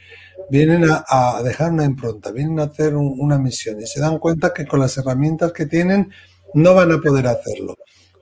vienen 0.50 0.86
a, 0.90 1.42
dejar 1.44 1.72
una 1.72 1.84
impronta, 1.84 2.32
vienen 2.32 2.60
a 2.60 2.64
hacer 2.64 2.96
una 2.96 3.38
misión 3.38 3.82
y 3.82 3.86
se 3.86 4.00
dan 4.00 4.20
cuenta 4.20 4.54
que 4.54 4.66
con 4.66 4.80
las 4.80 4.98
herramientas 4.98 5.52
que 5.52 5.66
tienen 5.66 6.10
no 6.54 6.74
van 6.74 6.92
a 6.92 7.00
poder 7.00 7.28
hacerlo. 7.28 7.76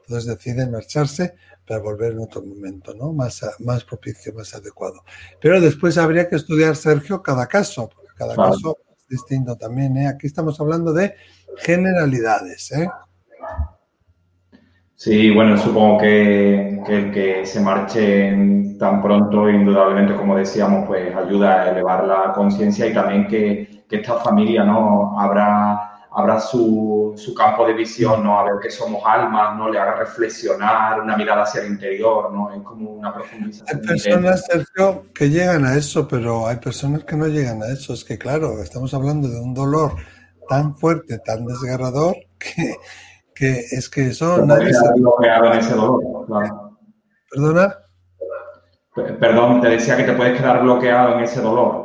Entonces 0.08 0.26
deciden 0.26 0.72
marcharse 0.72 1.36
para 1.68 1.82
volver 1.82 2.14
en 2.14 2.20
otro 2.20 2.44
momento, 2.44 2.94
¿no? 2.94 3.12
Más, 3.12 3.42
más 3.60 3.84
propicio, 3.84 4.34
más 4.34 4.54
adecuado. 4.54 5.04
Pero 5.42 5.60
después 5.60 5.98
habría 5.98 6.30
que 6.30 6.36
estudiar, 6.36 6.76
Sergio, 6.76 7.22
cada 7.22 7.48
caso, 7.48 7.90
porque 7.90 8.12
cada 8.16 8.36
caso 8.36 8.78
es 8.98 9.08
distinto 9.08 9.56
también, 9.56 9.98
¿eh? 9.98 10.08
Aquí 10.08 10.28
estamos 10.28 10.60
hablando 10.60 10.94
de 10.94 11.16
generalidades, 11.58 12.72
¿eh? 12.72 12.88
Sí, 14.98 15.30
bueno, 15.30 15.58
supongo 15.58 16.00
que, 16.00 16.80
el 16.88 17.12
que 17.12 17.46
se 17.46 17.60
marche 17.60 18.32
tan 18.80 19.02
pronto, 19.02 19.50
indudablemente, 19.50 20.16
como 20.16 20.38
decíamos, 20.38 20.88
pues 20.88 21.14
ayuda 21.14 21.64
a 21.64 21.70
elevar 21.72 22.06
la 22.06 22.32
conciencia 22.34 22.88
y 22.88 22.94
también 22.94 23.28
que, 23.28 23.84
esta 23.90 24.16
familia 24.16 24.64
no 24.64 25.18
habrá, 25.20 25.85
habrá 26.15 26.39
su, 26.39 27.13
su, 27.17 27.34
campo 27.34 27.67
de 27.67 27.74
visión, 27.74 28.24
¿no? 28.24 28.39
A 28.39 28.43
ver 28.43 28.53
que 28.62 28.72
somos 28.72 29.03
almas, 29.05 29.57
¿no? 29.57 29.69
Le 29.69 29.79
haga 29.79 29.95
reflexionar, 29.95 31.01
una 31.01 31.17
mirada 31.17 31.43
hacia 31.43 31.62
el 31.62 31.67
interior, 31.67 32.31
¿no? 32.34 32.53
Es 32.53 32.62
como 32.63 32.91
una 32.91 33.13
profundización. 33.13 33.79
Hay 33.79 33.86
personas, 33.86 34.45
Sergio, 34.45 35.05
que 35.13 35.29
llegan 35.29 35.65
a 35.65 35.75
eso, 35.75 36.07
pero 36.07 36.48
hay 36.48 36.57
personas 36.57 37.03
que 37.03 37.15
no 37.15 37.27
llegan 37.27 37.62
a 37.62 37.67
eso. 37.67 37.93
Es 37.93 38.03
que, 38.03 38.17
claro, 38.17 38.62
estamos 38.62 38.93
hablando 38.93 39.27
de 39.27 39.39
un 39.39 39.53
dolor 39.53 39.91
tan 40.48 40.75
fuerte, 40.75 41.19
tan 41.19 41.45
desgarrador, 41.45 42.15
que 42.39 42.75
que 43.36 43.60
es 43.69 43.89
que 43.89 44.07
eso 44.07 44.43
nadie 44.45 44.74
se... 44.74 44.93
bloqueado 44.95 45.51
en 45.51 45.60
ese 45.60 45.75
dolor, 45.75 46.25
claro. 46.25 46.79
¿Perdona? 47.29 47.75
Perdón, 49.19 49.60
te 49.60 49.67
decía 49.67 49.98
que 49.98 50.03
te 50.03 50.13
puedes 50.13 50.39
quedar 50.39 50.62
bloqueado 50.62 51.15
en 51.17 51.25
ese 51.25 51.41
dolor. 51.41 51.85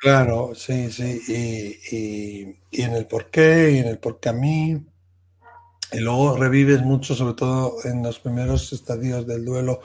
Claro, 0.00 0.52
sí, 0.54 0.90
sí, 0.90 1.20
y, 1.28 1.96
y, 1.96 2.58
y 2.70 2.82
en 2.82 2.92
el 2.94 3.06
por 3.06 3.30
qué, 3.30 3.70
y 3.72 3.78
en 3.78 3.86
el 3.86 3.98
por 3.98 4.18
qué 4.18 4.30
a 4.30 4.32
mí, 4.32 4.84
y 5.92 5.98
luego 5.98 6.36
revives 6.36 6.82
mucho, 6.82 7.14
sobre 7.14 7.34
todo 7.34 7.76
en 7.84 8.02
los 8.02 8.18
primeros 8.20 8.72
estadios 8.72 9.26
del 9.26 9.44
duelo, 9.44 9.80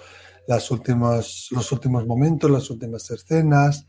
las 0.48 0.69
últimas, 0.69 1.48
los 1.51 1.72
últimos 1.72 2.05
momentos, 2.05 2.51
las 2.51 2.69
últimas 2.69 3.10
escenas, 3.10 3.88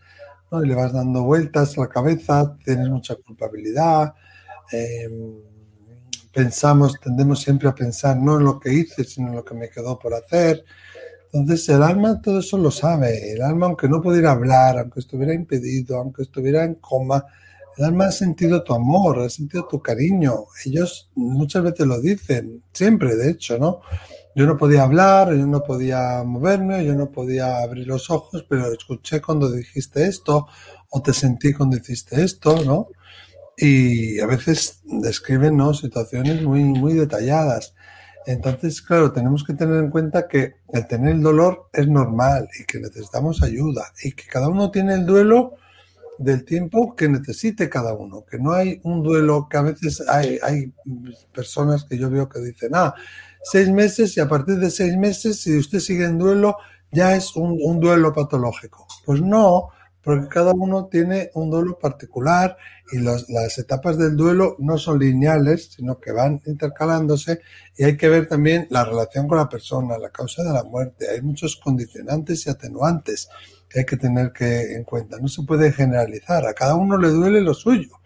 ¿no? 0.50 0.64
y 0.64 0.68
le 0.68 0.74
vas 0.74 0.92
dando 0.92 1.22
vueltas 1.24 1.76
a 1.76 1.82
la 1.82 1.88
cabeza, 1.88 2.56
tienes 2.64 2.88
mucha 2.88 3.16
culpabilidad. 3.16 4.14
Eh, 4.72 5.08
pensamos, 6.32 6.98
tendemos 7.00 7.40
siempre 7.40 7.68
a 7.68 7.74
pensar 7.74 8.16
no 8.16 8.38
en 8.38 8.44
lo 8.44 8.60
que 8.60 8.72
hice, 8.72 9.04
sino 9.04 9.28
en 9.28 9.36
lo 9.36 9.44
que 9.44 9.54
me 9.54 9.70
quedó 9.70 9.98
por 9.98 10.14
hacer. 10.14 10.64
Entonces 11.36 11.68
el 11.68 11.82
alma 11.82 12.20
todo 12.20 12.40
eso 12.40 12.58
lo 12.58 12.70
sabe. 12.70 13.32
El 13.32 13.42
alma, 13.42 13.66
aunque 13.66 13.88
no 13.88 14.00
pudiera 14.00 14.32
hablar, 14.32 14.78
aunque 14.78 15.00
estuviera 15.00 15.34
impedido, 15.34 15.98
aunque 15.98 16.22
estuviera 16.22 16.64
en 16.64 16.76
coma, 16.76 17.24
el 17.76 17.84
alma 17.84 18.06
ha 18.06 18.12
sentido 18.12 18.62
tu 18.62 18.72
amor, 18.74 19.20
ha 19.20 19.28
sentido 19.28 19.66
tu 19.68 19.80
cariño. 19.82 20.46
Ellos 20.64 21.10
muchas 21.14 21.62
veces 21.62 21.86
lo 21.86 22.00
dicen, 22.00 22.62
siempre 22.72 23.16
de 23.16 23.30
hecho, 23.30 23.58
¿no? 23.58 23.80
Yo 24.34 24.46
no 24.46 24.56
podía 24.56 24.82
hablar, 24.82 25.34
yo 25.34 25.46
no 25.46 25.62
podía 25.62 26.22
moverme, 26.24 26.84
yo 26.84 26.94
no 26.94 27.10
podía 27.10 27.58
abrir 27.62 27.86
los 27.86 28.10
ojos, 28.10 28.44
pero 28.48 28.72
escuché 28.72 29.20
cuando 29.20 29.50
dijiste 29.50 30.06
esto, 30.06 30.46
o 30.90 31.02
te 31.02 31.12
sentí 31.12 31.52
cuando 31.52 31.76
hiciste 31.76 32.22
esto, 32.22 32.62
¿no? 32.64 32.88
y 33.56 34.20
a 34.20 34.26
veces 34.26 34.80
describen 34.84 35.56
¿no? 35.56 35.72
situaciones 35.72 36.42
muy, 36.42 36.62
muy 36.62 36.92
detalladas. 36.94 37.74
Entonces, 38.26 38.82
claro, 38.82 39.12
tenemos 39.12 39.44
que 39.44 39.54
tener 39.54 39.76
en 39.76 39.90
cuenta 39.90 40.26
que 40.26 40.56
el 40.72 40.86
tener 40.88 41.14
el 41.14 41.22
dolor 41.22 41.68
es 41.72 41.86
normal 41.86 42.48
y 42.58 42.64
que 42.64 42.80
necesitamos 42.80 43.40
ayuda 43.42 43.92
y 44.02 44.12
que 44.12 44.26
cada 44.26 44.48
uno 44.48 44.72
tiene 44.72 44.94
el 44.94 45.06
duelo 45.06 45.54
del 46.18 46.44
tiempo 46.44 46.96
que 46.96 47.08
necesite 47.08 47.68
cada 47.68 47.94
uno, 47.94 48.24
que 48.28 48.38
no 48.38 48.52
hay 48.52 48.80
un 48.82 49.02
duelo 49.02 49.48
que 49.48 49.56
a 49.58 49.62
veces 49.62 50.02
hay, 50.08 50.40
hay 50.42 50.72
personas 51.32 51.84
que 51.84 51.98
yo 51.98 52.10
veo 52.10 52.28
que 52.28 52.40
dicen, 52.40 52.70
ah, 52.74 52.94
seis 53.44 53.70
meses 53.70 54.16
y 54.16 54.20
a 54.20 54.28
partir 54.28 54.56
de 54.56 54.70
seis 54.70 54.96
meses, 54.96 55.40
si 55.40 55.56
usted 55.56 55.78
sigue 55.78 56.04
en 56.04 56.18
duelo, 56.18 56.56
ya 56.90 57.14
es 57.14 57.36
un, 57.36 57.58
un 57.62 57.78
duelo 57.78 58.12
patológico. 58.12 58.88
Pues 59.04 59.20
no, 59.20 59.68
porque 60.06 60.28
cada 60.28 60.52
uno 60.52 60.86
tiene 60.86 61.32
un 61.34 61.50
duelo 61.50 61.80
particular 61.80 62.56
y 62.92 62.98
las 63.00 63.58
etapas 63.58 63.98
del 63.98 64.16
duelo 64.16 64.54
no 64.60 64.78
son 64.78 65.00
lineales, 65.00 65.72
sino 65.74 65.98
que 65.98 66.12
van 66.12 66.40
intercalándose 66.46 67.40
y 67.76 67.82
hay 67.82 67.96
que 67.96 68.08
ver 68.08 68.28
también 68.28 68.68
la 68.70 68.84
relación 68.84 69.26
con 69.26 69.38
la 69.38 69.48
persona, 69.48 69.98
la 69.98 70.10
causa 70.10 70.44
de 70.44 70.52
la 70.52 70.62
muerte. 70.62 71.10
Hay 71.10 71.22
muchos 71.22 71.56
condicionantes 71.56 72.46
y 72.46 72.50
atenuantes 72.50 73.28
que 73.68 73.80
hay 73.80 73.84
que 73.84 73.96
tener 73.96 74.30
que 74.32 74.76
en 74.76 74.84
cuenta. 74.84 75.18
No 75.18 75.26
se 75.26 75.42
puede 75.42 75.72
generalizar, 75.72 76.46
a 76.46 76.54
cada 76.54 76.76
uno 76.76 76.96
le 76.98 77.08
duele 77.08 77.40
lo 77.40 77.52
suyo. 77.52 77.98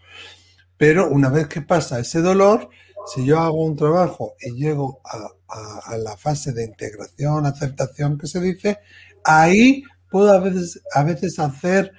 Pero 0.77 1.07
una 1.07 1.29
vez 1.29 1.49
que 1.49 1.61
pasa 1.61 1.99
ese 1.99 2.21
dolor, 2.21 2.67
si 3.13 3.23
yo 3.27 3.37
hago 3.37 3.63
un 3.63 3.75
trabajo 3.75 4.33
y 4.41 4.53
llego 4.53 5.01
a, 5.05 5.91
a 5.93 5.97
la 5.97 6.17
fase 6.17 6.51
de 6.51 6.65
integración, 6.65 7.45
aceptación 7.45 8.17
que 8.17 8.25
se 8.25 8.41
dice, 8.41 8.79
ahí 9.23 9.83
puedo 10.11 10.31
a 10.31 10.39
veces, 10.39 10.83
a 10.93 11.03
veces 11.03 11.39
hacer 11.39 11.93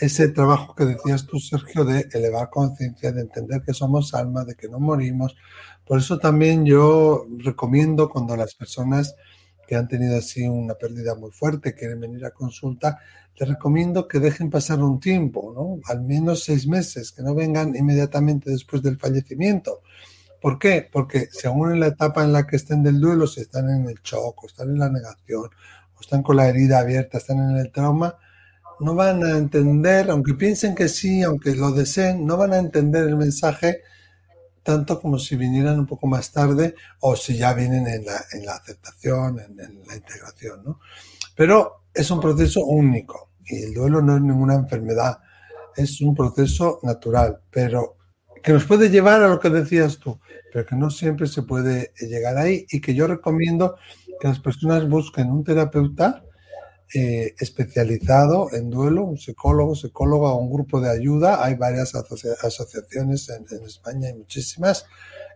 ese 0.00 0.28
trabajo 0.28 0.74
que 0.74 0.84
decías 0.84 1.26
tú, 1.26 1.38
Sergio, 1.38 1.84
de 1.84 2.08
elevar 2.12 2.50
conciencia, 2.50 3.12
de 3.12 3.22
entender 3.22 3.62
que 3.62 3.74
somos 3.74 4.14
alma, 4.14 4.44
de 4.44 4.54
que 4.54 4.68
no 4.68 4.78
morimos. 4.80 5.36
Por 5.84 5.98
eso 5.98 6.18
también 6.18 6.64
yo 6.64 7.26
recomiendo 7.38 8.08
cuando 8.08 8.36
las 8.36 8.54
personas 8.54 9.14
que 9.66 9.76
han 9.76 9.88
tenido 9.88 10.16
así 10.16 10.46
una 10.46 10.74
pérdida 10.74 11.14
muy 11.14 11.30
fuerte 11.30 11.74
quieren 11.74 12.00
venir 12.00 12.24
a 12.24 12.30
consulta, 12.30 12.98
les 13.38 13.48
recomiendo 13.48 14.08
que 14.08 14.18
dejen 14.18 14.50
pasar 14.50 14.82
un 14.82 14.98
tiempo, 14.98 15.52
¿no? 15.54 15.80
Al 15.92 16.02
menos 16.02 16.44
seis 16.44 16.66
meses, 16.66 17.12
que 17.12 17.22
no 17.22 17.34
vengan 17.34 17.76
inmediatamente 17.76 18.50
después 18.50 18.82
del 18.82 18.98
fallecimiento. 18.98 19.82
¿Por 20.40 20.58
qué? 20.58 20.88
Porque 20.90 21.28
según 21.30 21.72
en 21.72 21.80
la 21.80 21.88
etapa 21.88 22.24
en 22.24 22.32
la 22.32 22.46
que 22.46 22.56
estén 22.56 22.82
del 22.82 23.00
duelo, 23.00 23.26
si 23.26 23.40
están 23.40 23.68
en 23.68 23.88
el 23.88 24.00
shock, 24.02 24.44
o 24.44 24.46
están 24.46 24.70
en 24.70 24.78
la 24.78 24.88
negación, 24.88 25.50
están 26.00 26.22
con 26.22 26.36
la 26.36 26.48
herida 26.48 26.78
abierta, 26.78 27.18
están 27.18 27.50
en 27.50 27.56
el 27.56 27.72
trauma, 27.72 28.16
no 28.80 28.94
van 28.94 29.24
a 29.24 29.36
entender, 29.36 30.10
aunque 30.10 30.34
piensen 30.34 30.74
que 30.74 30.88
sí, 30.88 31.22
aunque 31.22 31.54
lo 31.54 31.72
deseen, 31.72 32.26
no 32.26 32.36
van 32.36 32.52
a 32.52 32.58
entender 32.58 33.08
el 33.08 33.16
mensaje 33.16 33.82
tanto 34.62 35.00
como 35.00 35.18
si 35.18 35.34
vinieran 35.34 35.78
un 35.78 35.86
poco 35.86 36.06
más 36.06 36.30
tarde 36.30 36.74
o 37.00 37.16
si 37.16 37.36
ya 37.36 37.54
vienen 37.54 37.86
en 37.86 38.04
la, 38.04 38.20
en 38.32 38.44
la 38.44 38.52
aceptación, 38.52 39.40
en, 39.40 39.58
en, 39.58 39.82
la 39.86 39.96
integración. 39.96 40.62
¿no? 40.62 40.80
Pero 41.34 41.84
es 41.94 42.10
un 42.10 42.20
proceso 42.20 42.64
único 42.64 43.30
y 43.46 43.62
el 43.62 43.74
duelo 43.74 44.02
no 44.02 44.16
es 44.16 44.20
ninguna 44.20 44.54
enfermedad, 44.54 45.20
es 45.74 46.00
un 46.02 46.14
proceso 46.14 46.80
natural, 46.82 47.40
pero 47.50 47.96
que 48.42 48.52
nos 48.52 48.64
puede 48.64 48.90
llevar 48.90 49.22
a 49.22 49.28
lo 49.28 49.40
que 49.40 49.50
decías 49.50 49.98
tú, 49.98 50.20
pero 50.52 50.66
que 50.66 50.76
no 50.76 50.90
siempre 50.90 51.26
se 51.26 51.42
puede 51.42 51.92
llegar 52.00 52.36
ahí 52.36 52.66
y 52.70 52.80
que 52.80 52.94
yo 52.94 53.06
recomiendo 53.06 53.76
que 54.20 54.28
las 54.28 54.40
personas 54.40 54.88
busquen 54.88 55.30
un 55.30 55.44
terapeuta 55.44 56.24
eh, 56.94 57.34
especializado 57.38 58.48
en 58.52 58.70
duelo, 58.70 59.04
un 59.04 59.18
psicólogo, 59.18 59.74
psicóloga 59.74 60.30
o 60.30 60.38
un 60.38 60.50
grupo 60.50 60.80
de 60.80 60.90
ayuda. 60.90 61.44
Hay 61.44 61.54
varias 61.54 61.94
asociaciones 61.94 63.28
en, 63.28 63.44
España, 63.66 64.08
hay 64.08 64.14
muchísimas 64.14 64.86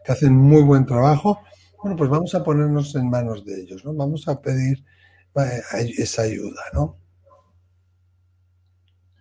que 0.05 0.13
hacen 0.13 0.35
muy 0.35 0.63
buen 0.63 0.85
trabajo 0.87 1.41
Bueno, 1.83 1.97
pues 1.97 2.11
vamos 2.11 2.35
a 2.35 2.43
ponernos 2.43 2.95
en 2.95 3.09
manos 3.11 3.45
de 3.45 3.61
ellos, 3.61 3.85
¿no? 3.85 3.93
Vamos 3.93 4.27
a 4.29 4.41
pedir 4.41 4.85
eh, 5.37 5.63
esa 5.99 6.23
ayuda, 6.23 6.63
¿no? 6.73 6.97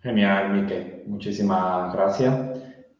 Genial, 0.02 0.54
Miquel. 0.54 1.04
Muchísimas 1.06 1.92
gracias. 1.92 2.34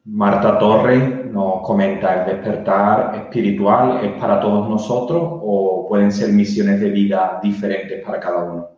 Marta 0.05 0.59
Torres 0.59 1.27
nos 1.27 1.63
comenta, 1.63 2.25
¿el 2.25 2.35
despertar 2.35 3.15
espiritual 3.15 4.05
es 4.05 4.13
para 4.21 4.41
todos 4.41 4.69
nosotros 4.69 5.23
o 5.25 5.87
pueden 5.89 6.11
ser 6.11 6.33
misiones 6.33 6.81
de 6.81 6.91
vida 6.91 7.39
diferentes 7.41 8.05
para 8.05 8.19
cada 8.19 8.43
uno? 8.43 8.69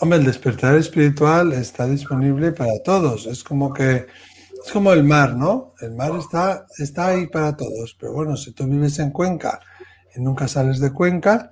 Hombre, 0.00 0.20
el 0.20 0.26
despertar 0.26 0.76
espiritual 0.76 1.52
está 1.52 1.86
disponible 1.86 2.52
para 2.52 2.80
todos. 2.84 3.26
Es 3.26 3.42
como 3.42 3.72
que 3.72 4.06
es 4.64 4.72
como 4.72 4.92
el 4.92 5.02
mar, 5.02 5.34
¿no? 5.34 5.74
El 5.80 5.96
mar 5.96 6.12
está, 6.16 6.66
está 6.78 7.08
ahí 7.08 7.26
para 7.26 7.56
todos. 7.56 7.96
Pero 7.98 8.12
bueno, 8.12 8.36
si 8.36 8.52
tú 8.52 8.64
vives 8.68 9.00
en 9.00 9.10
Cuenca 9.10 9.58
y 10.14 10.20
nunca 10.20 10.46
sales 10.46 10.78
de 10.78 10.92
Cuenca, 10.92 11.50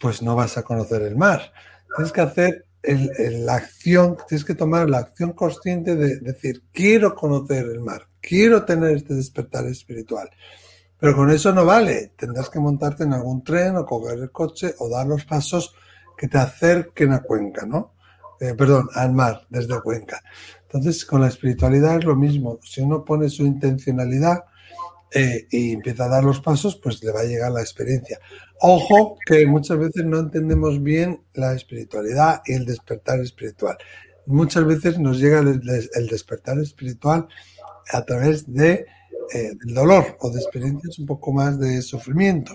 pues 0.00 0.22
no 0.22 0.34
vas 0.34 0.56
a 0.56 0.62
conocer 0.62 1.02
el 1.02 1.16
mar. 1.16 1.52
Tienes 1.94 2.12
que 2.12 2.20
hacer 2.22 2.67
la 2.82 3.54
acción, 3.54 4.16
tienes 4.28 4.44
que 4.44 4.54
tomar 4.54 4.88
la 4.88 4.98
acción 4.98 5.32
consciente 5.32 5.96
de 5.96 6.18
decir, 6.20 6.64
quiero 6.72 7.14
conocer 7.14 7.66
el 7.66 7.80
mar, 7.80 8.08
quiero 8.20 8.64
tener 8.64 8.96
este 8.96 9.14
despertar 9.14 9.66
espiritual. 9.66 10.30
Pero 10.98 11.14
con 11.14 11.30
eso 11.30 11.52
no 11.52 11.64
vale. 11.64 12.12
Tendrás 12.16 12.50
que 12.50 12.58
montarte 12.58 13.04
en 13.04 13.12
algún 13.12 13.44
tren 13.44 13.76
o 13.76 13.86
coger 13.86 14.18
el 14.18 14.32
coche 14.32 14.74
o 14.78 14.88
dar 14.88 15.06
los 15.06 15.24
pasos 15.24 15.74
que 16.16 16.26
te 16.26 16.38
acerquen 16.38 17.12
a 17.12 17.22
Cuenca, 17.22 17.64
¿no? 17.64 17.94
Eh, 18.40 18.54
perdón, 18.54 18.88
al 18.94 19.12
mar 19.12 19.46
desde 19.48 19.80
Cuenca. 19.80 20.20
Entonces, 20.62 21.04
con 21.04 21.20
la 21.20 21.28
espiritualidad 21.28 21.98
es 21.98 22.04
lo 22.04 22.16
mismo. 22.16 22.58
Si 22.62 22.80
uno 22.80 23.04
pone 23.04 23.28
su 23.28 23.44
intencionalidad 23.44 24.44
eh, 25.12 25.46
y 25.50 25.72
empieza 25.72 26.04
a 26.04 26.08
dar 26.08 26.24
los 26.24 26.40
pasos, 26.40 26.76
pues 26.76 27.02
le 27.02 27.12
va 27.12 27.20
a 27.20 27.24
llegar 27.24 27.50
la 27.50 27.60
experiencia. 27.60 28.18
Ojo 28.60 29.16
que 29.24 29.46
muchas 29.46 29.78
veces 29.78 30.04
no 30.04 30.18
entendemos 30.18 30.82
bien 30.82 31.22
la 31.34 31.54
espiritualidad 31.54 32.42
y 32.46 32.54
el 32.54 32.66
despertar 32.66 33.20
espiritual. 33.20 33.76
Muchas 34.26 34.66
veces 34.66 34.98
nos 34.98 35.18
llega 35.18 35.38
el, 35.38 35.60
despertar 36.08 36.58
espiritual 36.58 37.28
a 37.90 38.04
través 38.04 38.52
de, 38.52 38.84
eh, 39.32 39.52
del 39.64 39.74
dolor 39.74 40.16
o 40.20 40.30
de 40.30 40.40
experiencias 40.40 40.98
un 40.98 41.06
poco 41.06 41.32
más 41.32 41.58
de 41.58 41.80
sufrimiento. 41.80 42.54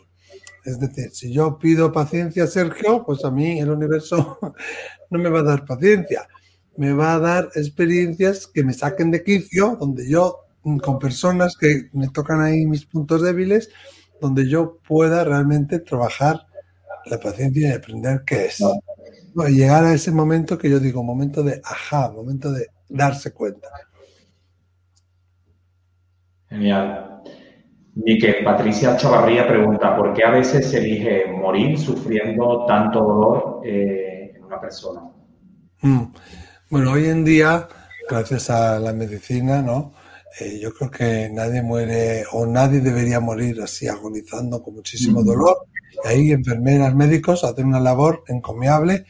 Es 0.65 0.79
decir, 0.79 1.09
si 1.11 1.33
yo 1.33 1.57
pido 1.59 1.91
paciencia 1.91 2.47
Sergio, 2.47 3.03
pues 3.05 3.25
a 3.25 3.31
mí 3.31 3.59
el 3.59 3.69
universo 3.69 4.39
no 5.09 5.19
me 5.19 5.29
va 5.29 5.39
a 5.39 5.43
dar 5.43 5.65
paciencia. 5.65 6.27
Me 6.77 6.93
va 6.93 7.15
a 7.15 7.19
dar 7.19 7.49
experiencias 7.55 8.47
que 8.47 8.63
me 8.63 8.73
saquen 8.73 9.11
de 9.11 9.23
quicio, 9.23 9.77
donde 9.79 10.09
yo, 10.09 10.42
con 10.81 10.99
personas 10.99 11.57
que 11.57 11.89
me 11.93 12.09
tocan 12.09 12.41
ahí 12.41 12.65
mis 12.65 12.85
puntos 12.85 13.21
débiles, 13.21 13.69
donde 14.21 14.47
yo 14.47 14.79
pueda 14.87 15.23
realmente 15.23 15.79
trabajar 15.79 16.47
la 17.05 17.19
paciencia 17.19 17.69
y 17.69 17.71
aprender 17.71 18.23
qué 18.25 18.45
es. 18.45 18.63
Llegar 19.49 19.83
a 19.83 19.93
ese 19.93 20.11
momento 20.11 20.57
que 20.57 20.69
yo 20.69 20.79
digo, 20.79 21.03
momento 21.03 21.43
de 21.43 21.59
ajá, 21.63 22.09
momento 22.11 22.51
de 22.51 22.67
darse 22.87 23.33
cuenta. 23.33 23.67
Genial. 26.47 27.21
Y 27.95 28.17
que 28.17 28.41
Patricia 28.43 28.97
Chavarría 28.97 29.47
pregunta, 29.47 29.95
¿por 29.95 30.13
qué 30.13 30.23
a 30.23 30.31
veces 30.31 30.69
se 30.69 30.79
elige 30.79 31.25
morir 31.31 31.77
sufriendo 31.77 32.65
tanto 32.65 32.99
dolor 32.99 33.61
eh, 33.65 34.33
en 34.35 34.43
una 34.43 34.59
persona? 34.59 35.01
Mm. 35.81 36.05
Bueno, 36.69 36.91
hoy 36.93 37.05
en 37.05 37.23
día, 37.23 37.67
gracias 38.09 38.49
a 38.49 38.79
la 38.79 38.93
medicina, 38.93 39.61
¿no? 39.61 39.93
Eh, 40.39 40.59
yo 40.59 40.73
creo 40.73 40.89
que 40.89 41.29
nadie 41.31 41.61
muere 41.61 42.25
o 42.31 42.45
nadie 42.45 42.79
debería 42.79 43.19
morir 43.19 43.61
así 43.61 43.87
agonizando 43.87 44.63
con 44.63 44.75
muchísimo 44.75 45.23
dolor. 45.23 45.67
Y 46.03 46.07
ahí 46.07 46.31
enfermeras, 46.31 46.95
médicos 46.95 47.43
hacen 47.43 47.67
una 47.67 47.79
labor 47.79 48.23
encomiable 48.27 49.05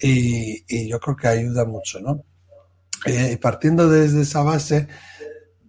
y, 0.00 0.88
yo 0.88 1.00
creo 1.00 1.16
que 1.16 1.28
ayuda 1.28 1.64
mucho, 1.64 2.00
¿no? 2.00 2.22
Eh, 3.06 3.30
y 3.32 3.36
partiendo 3.36 3.88
desde 3.88 4.22
esa 4.22 4.42
base, 4.42 4.88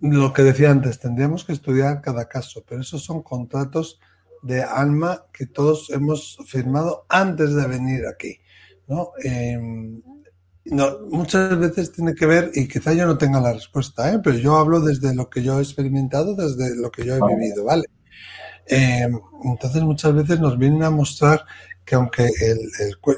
lo 0.01 0.33
que 0.33 0.43
decía 0.43 0.71
antes, 0.71 0.99
tendríamos 0.99 1.45
que 1.45 1.53
estudiar 1.53 2.01
cada 2.01 2.27
caso, 2.27 2.63
pero 2.67 2.81
esos 2.81 3.03
son 3.03 3.23
contratos 3.23 3.99
de 4.41 4.63
alma 4.63 5.25
que 5.33 5.45
todos 5.45 5.89
hemos 5.89 6.37
firmado 6.45 7.05
antes 7.09 7.53
de 7.55 7.67
venir 7.67 8.05
aquí, 8.05 8.39
¿no? 8.87 9.11
Em, 9.23 10.01
no, 10.71 10.99
muchas 11.09 11.57
veces 11.57 11.91
tiene 11.91 12.15
que 12.15 12.25
ver, 12.25 12.51
y 12.53 12.67
quizá 12.67 12.93
yo 12.93 13.05
no 13.05 13.17
tenga 13.17 13.39
la 13.41 13.53
respuesta, 13.53 14.13
¿eh? 14.13 14.19
pero 14.23 14.37
yo 14.37 14.57
hablo 14.57 14.79
desde 14.79 15.13
lo 15.15 15.29
que 15.29 15.41
yo 15.43 15.59
he 15.59 15.61
experimentado, 15.61 16.35
desde 16.35 16.75
lo 16.75 16.91
que 16.91 17.05
yo 17.05 17.15
he 17.15 17.35
vivido, 17.35 17.65
¿vale? 17.65 17.85
Eh, 18.67 19.07
entonces 19.43 19.81
muchas 19.81 20.13
veces 20.13 20.39
nos 20.39 20.57
vienen 20.57 20.83
a 20.83 20.91
mostrar 20.91 21.43
que 21.89 21.95
aunque 21.95 22.25
el, 22.25 22.59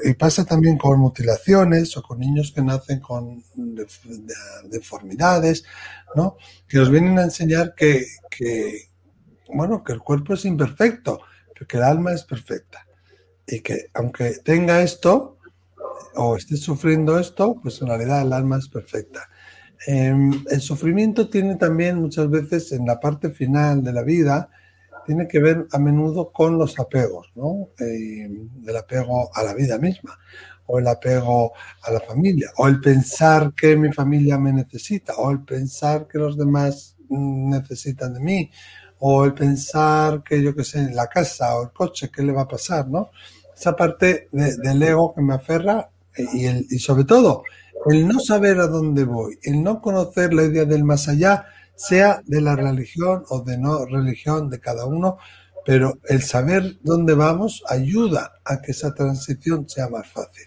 y 0.02 0.14
pasa 0.14 0.46
también 0.46 0.78
con 0.78 0.98
mutilaciones 0.98 1.94
o 1.98 2.02
con 2.02 2.18
niños 2.20 2.52
que 2.52 2.62
nacen 2.62 3.00
con 3.00 3.44
deformidades, 4.70 5.64
¿no? 6.14 6.38
Que 6.66 6.78
nos 6.78 6.90
vienen 6.90 7.18
a 7.18 7.24
enseñar 7.24 7.74
que, 7.74 8.06
que, 8.30 8.88
bueno, 9.52 9.84
que 9.84 9.92
el 9.92 9.98
cuerpo 9.98 10.32
es 10.32 10.46
imperfecto, 10.46 11.20
pero 11.52 11.66
que 11.66 11.76
el 11.76 11.82
alma 11.82 12.14
es 12.14 12.24
perfecta. 12.24 12.86
Y 13.46 13.60
que 13.60 13.90
aunque 13.92 14.38
tenga 14.42 14.80
esto, 14.80 15.36
o 16.14 16.36
estés 16.36 16.60
sufriendo 16.60 17.18
esto, 17.18 17.56
pues 17.62 17.80
en 17.80 17.88
realidad 17.88 18.22
el 18.22 18.32
alma 18.32 18.58
es 18.58 18.68
perfecta. 18.68 19.28
Em, 19.86 20.44
el 20.50 20.60
sufrimiento 20.60 21.28
tiene 21.28 21.56
también 21.56 22.00
muchas 22.00 22.30
veces 22.30 22.72
en 22.72 22.86
la 22.86 23.00
parte 23.00 23.30
final 23.30 23.82
de 23.82 23.92
la 23.92 24.02
vida, 24.02 24.48
tiene 25.04 25.26
que 25.26 25.40
ver 25.40 25.66
a 25.72 25.78
menudo 25.78 26.30
con 26.30 26.56
los 26.58 26.78
apegos, 26.78 27.32
¿no? 27.34 27.70
Em, 27.78 28.48
el 28.66 28.76
apego 28.76 29.30
a 29.34 29.42
la 29.42 29.54
vida 29.54 29.78
misma, 29.78 30.18
o 30.66 30.78
el 30.78 30.86
apego 30.86 31.52
a 31.82 31.90
la 31.90 32.00
familia, 32.00 32.50
o 32.56 32.68
el 32.68 32.80
pensar 32.80 33.52
que 33.54 33.76
mi 33.76 33.92
familia 33.92 34.38
me 34.38 34.52
necesita, 34.52 35.14
o 35.16 35.30
el 35.30 35.42
pensar 35.42 36.06
que 36.06 36.18
los 36.18 36.36
demás 36.38 36.96
necesitan 37.08 38.14
de 38.14 38.20
mí, 38.20 38.50
o 39.00 39.24
el 39.24 39.34
pensar 39.34 40.22
que 40.22 40.40
yo 40.40 40.54
qué 40.54 40.64
sé, 40.64 40.92
la 40.92 41.08
casa 41.08 41.56
o 41.56 41.64
el 41.64 41.72
coche, 41.72 42.10
¿qué 42.10 42.22
le 42.22 42.32
va 42.32 42.42
a 42.42 42.48
pasar, 42.48 42.88
no? 42.88 43.10
Esa 43.54 43.74
parte 43.74 44.28
del 44.30 44.82
ego 44.82 45.12
que 45.14 45.22
me 45.22 45.34
aferra 45.34 45.91
y, 46.16 46.46
el, 46.46 46.66
y 46.70 46.78
sobre 46.78 47.04
todo 47.04 47.44
el 47.86 48.06
no 48.06 48.20
saber 48.20 48.60
a 48.60 48.66
dónde 48.66 49.04
voy, 49.04 49.38
el 49.42 49.62
no 49.62 49.80
conocer 49.80 50.32
la 50.32 50.44
idea 50.44 50.64
del 50.64 50.84
más 50.84 51.08
allá, 51.08 51.46
sea 51.74 52.22
de 52.26 52.40
la 52.40 52.54
religión 52.54 53.24
o 53.28 53.40
de 53.40 53.58
no 53.58 53.84
religión 53.86 54.50
de 54.50 54.60
cada 54.60 54.86
uno, 54.86 55.18
pero 55.64 55.98
el 56.08 56.22
saber 56.22 56.78
dónde 56.82 57.14
vamos 57.14 57.62
ayuda 57.68 58.32
a 58.44 58.60
que 58.60 58.72
esa 58.72 58.94
transición 58.94 59.68
sea 59.68 59.88
más 59.88 60.08
fácil. 60.08 60.46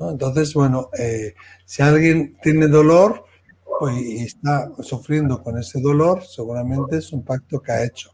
Entonces, 0.00 0.54
bueno, 0.54 0.90
eh, 0.98 1.34
si 1.64 1.82
alguien 1.82 2.36
tiene 2.42 2.68
dolor 2.68 3.24
pues, 3.78 3.96
y 3.96 4.18
está 4.24 4.70
sufriendo 4.80 5.42
con 5.42 5.58
ese 5.58 5.80
dolor, 5.80 6.24
seguramente 6.24 6.98
es 6.98 7.12
un 7.12 7.24
pacto 7.24 7.60
que 7.60 7.72
ha 7.72 7.84
hecho. 7.84 8.10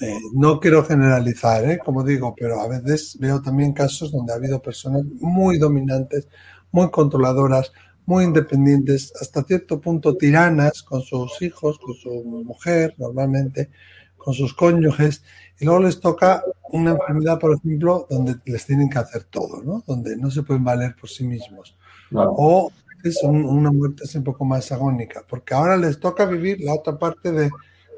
Eh, 0.00 0.18
no 0.32 0.58
quiero 0.58 0.84
generalizar, 0.84 1.64
¿eh? 1.70 1.78
como 1.78 2.02
digo, 2.02 2.34
pero 2.36 2.60
a 2.60 2.68
veces 2.68 3.16
veo 3.20 3.40
también 3.40 3.72
casos 3.72 4.10
donde 4.10 4.32
ha 4.32 4.36
habido 4.36 4.60
personas 4.60 5.04
muy 5.20 5.58
dominantes, 5.58 6.26
muy 6.72 6.90
controladoras, 6.90 7.72
muy 8.04 8.24
independientes, 8.24 9.12
hasta 9.20 9.44
cierto 9.44 9.80
punto 9.80 10.16
tiranas 10.16 10.82
con 10.82 11.00
sus 11.02 11.40
hijos, 11.42 11.78
con 11.78 11.94
su 11.94 12.10
mujer 12.44 12.94
normalmente, 12.98 13.70
con 14.16 14.34
sus 14.34 14.52
cónyuges, 14.54 15.22
y 15.60 15.64
luego 15.64 15.82
les 15.82 16.00
toca 16.00 16.42
una 16.72 16.92
enfermedad, 16.92 17.38
por 17.38 17.54
ejemplo, 17.56 18.06
donde 18.10 18.36
les 18.46 18.66
tienen 18.66 18.90
que 18.90 18.98
hacer 18.98 19.24
todo, 19.24 19.62
¿no? 19.62 19.84
donde 19.86 20.16
no 20.16 20.30
se 20.30 20.42
pueden 20.42 20.64
valer 20.64 20.96
por 20.96 21.08
sí 21.08 21.24
mismos. 21.24 21.76
O 22.12 22.72
es 23.04 23.22
una 23.22 23.70
muerte 23.70 24.04
es 24.04 24.14
un 24.14 24.24
poco 24.24 24.44
más 24.44 24.72
agónica, 24.72 25.22
porque 25.28 25.54
ahora 25.54 25.76
les 25.76 26.00
toca 26.00 26.24
vivir 26.24 26.60
la 26.60 26.74
otra 26.74 26.98
parte 26.98 27.30
de 27.30 27.50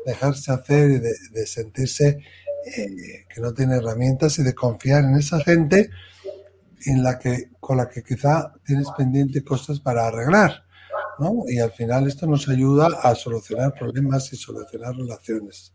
dejarse 0.06 0.52
hacer 0.52 0.90
y 0.90 0.98
de, 0.98 1.46
sentirse 1.46 2.18
eh, 2.64 3.26
que 3.28 3.40
no 3.40 3.52
tiene 3.52 3.76
herramientas 3.76 4.38
y 4.38 4.44
de 4.44 4.54
confiar 4.54 5.04
en 5.04 5.16
esa 5.16 5.40
gente 5.40 5.90
en 6.86 7.02
la 7.02 7.18
que, 7.18 7.50
con 7.60 7.76
la 7.76 7.88
que 7.88 8.02
quizá 8.02 8.52
tienes 8.64 8.88
pendiente 8.96 9.44
cosas 9.44 9.80
para 9.80 10.06
arreglar. 10.06 10.64
¿no? 11.18 11.42
Y 11.48 11.58
al 11.58 11.72
final 11.72 12.06
esto 12.06 12.26
nos 12.26 12.48
ayuda 12.48 12.88
a 13.02 13.14
solucionar 13.14 13.74
problemas 13.74 14.32
y 14.32 14.36
solucionar 14.36 14.94
relaciones. 14.94 15.74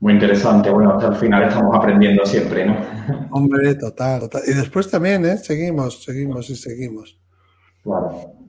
Muy 0.00 0.14
interesante. 0.14 0.70
Bueno, 0.70 0.94
hasta 0.94 1.08
el 1.08 1.16
final 1.16 1.44
estamos 1.44 1.76
aprendiendo 1.76 2.24
siempre, 2.26 2.66
¿no? 2.66 2.76
Hombre, 3.30 3.74
total, 3.74 4.20
total. 4.20 4.42
Y 4.46 4.52
después 4.52 4.90
también, 4.90 5.24
¿eh? 5.24 5.38
Seguimos, 5.38 6.04
seguimos 6.04 6.50
y 6.50 6.56
seguimos. 6.56 7.18
Claro. 7.82 8.43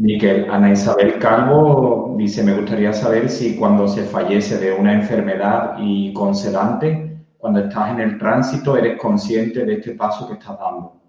Miquel, 0.00 0.50
Ana 0.50 0.72
Isabel 0.72 1.18
Calvo 1.18 2.14
dice, 2.16 2.42
me 2.42 2.54
gustaría 2.54 2.90
saber 2.90 3.28
si 3.28 3.54
cuando 3.56 3.86
se 3.86 4.04
fallece 4.04 4.56
de 4.56 4.72
una 4.72 4.94
enfermedad 4.94 5.74
y 5.78 6.14
con 6.14 6.34
sedante, 6.34 7.26
cuando 7.36 7.60
estás 7.60 7.90
en 7.90 8.00
el 8.00 8.18
tránsito, 8.18 8.78
eres 8.78 8.98
consciente 8.98 9.66
de 9.66 9.74
este 9.74 9.92
paso 9.92 10.26
que 10.26 10.34
estás 10.34 10.58
dando. 10.58 11.02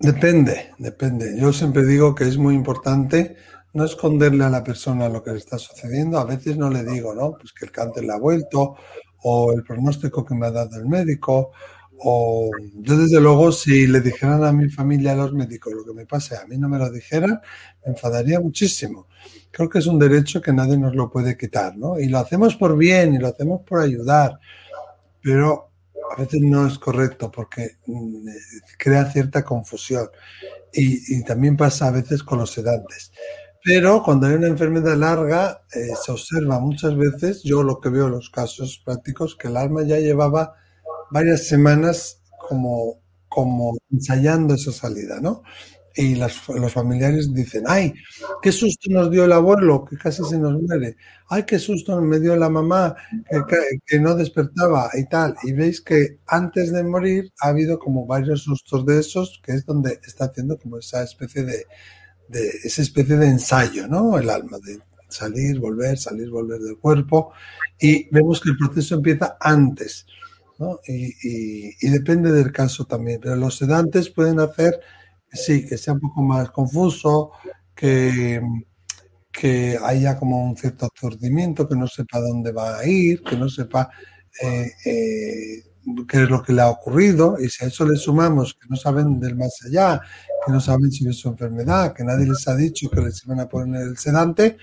Depende, 0.00 0.72
depende. 0.78 1.38
Yo 1.38 1.52
siempre 1.52 1.84
digo 1.84 2.14
que 2.14 2.24
es 2.24 2.38
muy 2.38 2.54
importante 2.54 3.36
no 3.74 3.84
esconderle 3.84 4.44
a 4.44 4.48
la 4.48 4.64
persona 4.64 5.10
lo 5.10 5.22
que 5.22 5.32
le 5.32 5.38
está 5.38 5.58
sucediendo. 5.58 6.18
A 6.18 6.24
veces 6.24 6.56
no 6.56 6.70
le 6.70 6.82
digo, 6.82 7.14
¿no? 7.14 7.32
Pues 7.32 7.52
que 7.52 7.66
el 7.66 7.72
cáncer 7.72 8.04
le 8.04 8.14
ha 8.14 8.18
vuelto, 8.18 8.76
o 9.22 9.52
el 9.52 9.64
pronóstico 9.64 10.24
que 10.24 10.34
me 10.34 10.46
ha 10.46 10.50
dado 10.50 10.78
el 10.78 10.86
médico, 10.86 11.50
o 12.00 12.50
yo 12.74 12.96
desde 12.96 13.20
luego 13.20 13.50
si 13.50 13.86
le 13.86 14.00
dijeran 14.00 14.44
a 14.44 14.52
mi 14.52 14.68
familia, 14.68 15.12
a 15.12 15.16
los 15.16 15.32
médicos, 15.32 15.72
lo 15.72 15.84
que 15.84 15.92
me 15.92 16.06
pase, 16.06 16.36
a 16.36 16.46
mí 16.46 16.56
no 16.56 16.68
me 16.68 16.78
lo 16.78 16.90
dijeran, 16.90 17.40
me 17.84 17.92
enfadaría 17.92 18.40
muchísimo. 18.40 19.08
Creo 19.50 19.68
que 19.68 19.78
es 19.78 19.86
un 19.86 19.98
derecho 19.98 20.40
que 20.40 20.52
nadie 20.52 20.78
nos 20.78 20.94
lo 20.94 21.10
puede 21.10 21.36
quitar, 21.36 21.76
¿no? 21.76 21.98
Y 21.98 22.08
lo 22.08 22.18
hacemos 22.18 22.54
por 22.56 22.76
bien 22.76 23.14
y 23.14 23.18
lo 23.18 23.28
hacemos 23.28 23.62
por 23.62 23.80
ayudar, 23.80 24.38
pero 25.22 25.70
a 26.16 26.20
veces 26.20 26.40
no 26.40 26.66
es 26.66 26.78
correcto 26.78 27.30
porque 27.30 27.76
mm, 27.86 28.28
crea 28.78 29.10
cierta 29.10 29.44
confusión. 29.44 30.08
Y, 30.72 31.24
también 31.24 31.56
pasa 31.56 31.88
a 31.88 31.90
veces 31.90 32.22
con 32.22 32.38
los 32.38 32.52
sedantes. 32.52 33.10
Pero 33.64 34.02
cuando 34.02 34.26
hay 34.26 34.34
una 34.34 34.46
enfermedad 34.46 34.96
larga, 34.96 35.62
eh, 35.74 35.88
se 36.00 36.12
observa 36.12 36.60
muchas 36.60 36.96
veces, 36.96 37.42
yo 37.42 37.62
lo 37.62 37.80
que 37.80 37.88
veo 37.88 38.06
en 38.06 38.12
los 38.12 38.30
casos 38.30 38.80
prácticos, 38.84 39.34
que 39.34 39.48
el 39.48 39.56
alma 39.56 39.82
ya 39.82 39.98
llevaba 39.98 40.54
varias 41.10 41.46
semanas 41.46 42.20
como, 42.48 43.00
como 43.28 43.76
ensayando 43.90 44.54
esa 44.54 44.72
salida, 44.72 45.20
¿no? 45.20 45.42
Y 45.96 46.14
las, 46.14 46.48
los 46.48 46.72
familiares 46.72 47.34
dicen, 47.34 47.64
ay, 47.66 47.92
qué 48.40 48.52
susto 48.52 48.88
nos 48.90 49.10
dio 49.10 49.24
el 49.24 49.32
abuelo, 49.32 49.84
que 49.84 49.96
casi 49.96 50.22
se 50.22 50.38
nos 50.38 50.62
muere. 50.62 50.96
Ay, 51.28 51.42
qué 51.44 51.58
susto 51.58 52.00
me 52.00 52.20
dio 52.20 52.36
la 52.36 52.48
mamá, 52.48 52.94
que, 53.28 53.56
que 53.84 53.98
no 53.98 54.14
despertaba 54.14 54.90
y 54.94 55.06
tal. 55.06 55.34
Y 55.42 55.52
veis 55.52 55.80
que 55.80 56.20
antes 56.28 56.72
de 56.72 56.84
morir 56.84 57.32
ha 57.40 57.48
habido 57.48 57.80
como 57.80 58.06
varios 58.06 58.44
sustos 58.44 58.86
de 58.86 59.00
esos, 59.00 59.40
que 59.44 59.52
es 59.52 59.66
donde 59.66 59.98
está 60.06 60.26
haciendo 60.26 60.56
como 60.56 60.78
esa 60.78 61.02
especie 61.02 61.42
de, 61.42 61.66
de 62.28 62.48
esa 62.62 62.82
especie 62.82 63.16
de 63.16 63.26
ensayo, 63.26 63.88
¿no? 63.88 64.18
El 64.18 64.30
alma, 64.30 64.58
de 64.58 64.78
salir, 65.08 65.58
volver, 65.58 65.98
salir, 65.98 66.30
volver 66.30 66.60
del 66.60 66.78
cuerpo. 66.78 67.32
Y 67.80 68.08
vemos 68.10 68.40
que 68.40 68.50
el 68.50 68.56
proceso 68.56 68.96
empieza 68.96 69.36
antes, 69.40 70.06
¿no? 70.58 70.80
Y, 70.86 71.74
y, 71.80 71.90
depende 71.90 72.32
del 72.32 72.52
caso 72.52 72.84
también. 72.84 73.20
Pero 73.22 73.36
los 73.36 73.56
sedantes 73.56 74.10
pueden 74.10 74.40
hacer, 74.40 74.80
sí, 75.32 75.64
que 75.66 75.78
sea 75.78 75.94
un 75.94 76.00
poco 76.00 76.22
más 76.22 76.50
confuso, 76.50 77.30
que, 77.74 78.40
que 79.32 79.78
haya 79.82 80.18
como 80.18 80.44
un 80.44 80.56
cierto 80.56 80.86
aturdimiento, 80.86 81.68
que 81.68 81.76
no 81.76 81.86
sepa 81.86 82.20
dónde 82.20 82.52
va 82.52 82.78
a 82.78 82.86
ir, 82.86 83.22
que 83.22 83.36
no 83.36 83.48
sepa 83.48 83.88
eh, 84.42 84.72
eh, 84.84 85.62
qué 86.08 86.22
es 86.24 86.30
lo 86.30 86.42
que 86.42 86.52
le 86.52 86.62
ha 86.62 86.70
ocurrido. 86.70 87.36
Y 87.40 87.48
si 87.48 87.64
a 87.64 87.68
eso 87.68 87.86
le 87.86 87.96
sumamos 87.96 88.54
que 88.54 88.66
no 88.68 88.76
saben 88.76 89.20
del 89.20 89.36
más 89.36 89.60
allá, 89.64 90.00
que 90.44 90.52
no 90.52 90.60
saben 90.60 90.90
si 90.90 91.08
es 91.08 91.18
su 91.18 91.28
enfermedad, 91.28 91.94
que 91.94 92.04
nadie 92.04 92.26
les 92.26 92.46
ha 92.48 92.56
dicho 92.56 92.90
que 92.90 93.00
les 93.00 93.24
iban 93.24 93.40
a 93.40 93.48
poner 93.48 93.82
el 93.82 93.96
sedante, 93.96 94.56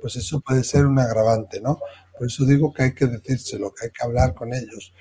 pues 0.00 0.16
eso 0.16 0.40
puede 0.40 0.64
ser 0.64 0.86
un 0.86 0.98
agravante, 0.98 1.60
¿no? 1.60 1.78
Por 2.16 2.26
eso 2.28 2.44
digo 2.44 2.72
que 2.72 2.84
hay 2.84 2.94
que 2.94 3.06
decírselo, 3.06 3.72
que 3.72 3.86
hay 3.86 3.92
que 3.92 4.04
hablar 4.04 4.34
con 4.34 4.54
ellos 4.54 4.92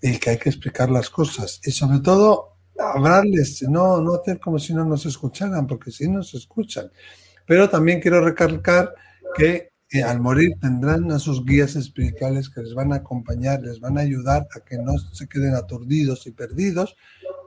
y 0.00 0.18
que 0.18 0.30
hay 0.30 0.38
que 0.38 0.48
explicar 0.48 0.90
las 0.90 1.10
cosas. 1.10 1.60
Y 1.64 1.70
sobre 1.70 2.00
todo, 2.00 2.56
hablarles, 2.78 3.62
no, 3.62 4.00
no 4.00 4.14
hacer 4.14 4.38
como 4.38 4.58
si 4.58 4.74
no 4.74 4.84
nos 4.84 5.06
escucharan, 5.06 5.66
porque 5.66 5.90
sí 5.90 6.08
nos 6.08 6.34
escuchan. 6.34 6.90
Pero 7.46 7.68
también 7.68 8.00
quiero 8.00 8.24
recalcar 8.24 8.94
que 9.36 9.72
eh, 9.90 10.02
al 10.02 10.20
morir 10.20 10.52
tendrán 10.60 11.10
a 11.12 11.18
sus 11.18 11.44
guías 11.44 11.74
espirituales 11.74 12.50
que 12.50 12.62
les 12.62 12.74
van 12.74 12.92
a 12.92 12.96
acompañar, 12.96 13.62
les 13.62 13.80
van 13.80 13.96
a 13.96 14.02
ayudar 14.02 14.46
a 14.54 14.60
que 14.60 14.76
no 14.76 14.98
se 14.98 15.26
queden 15.26 15.54
aturdidos 15.54 16.26
y 16.26 16.32
perdidos 16.32 16.94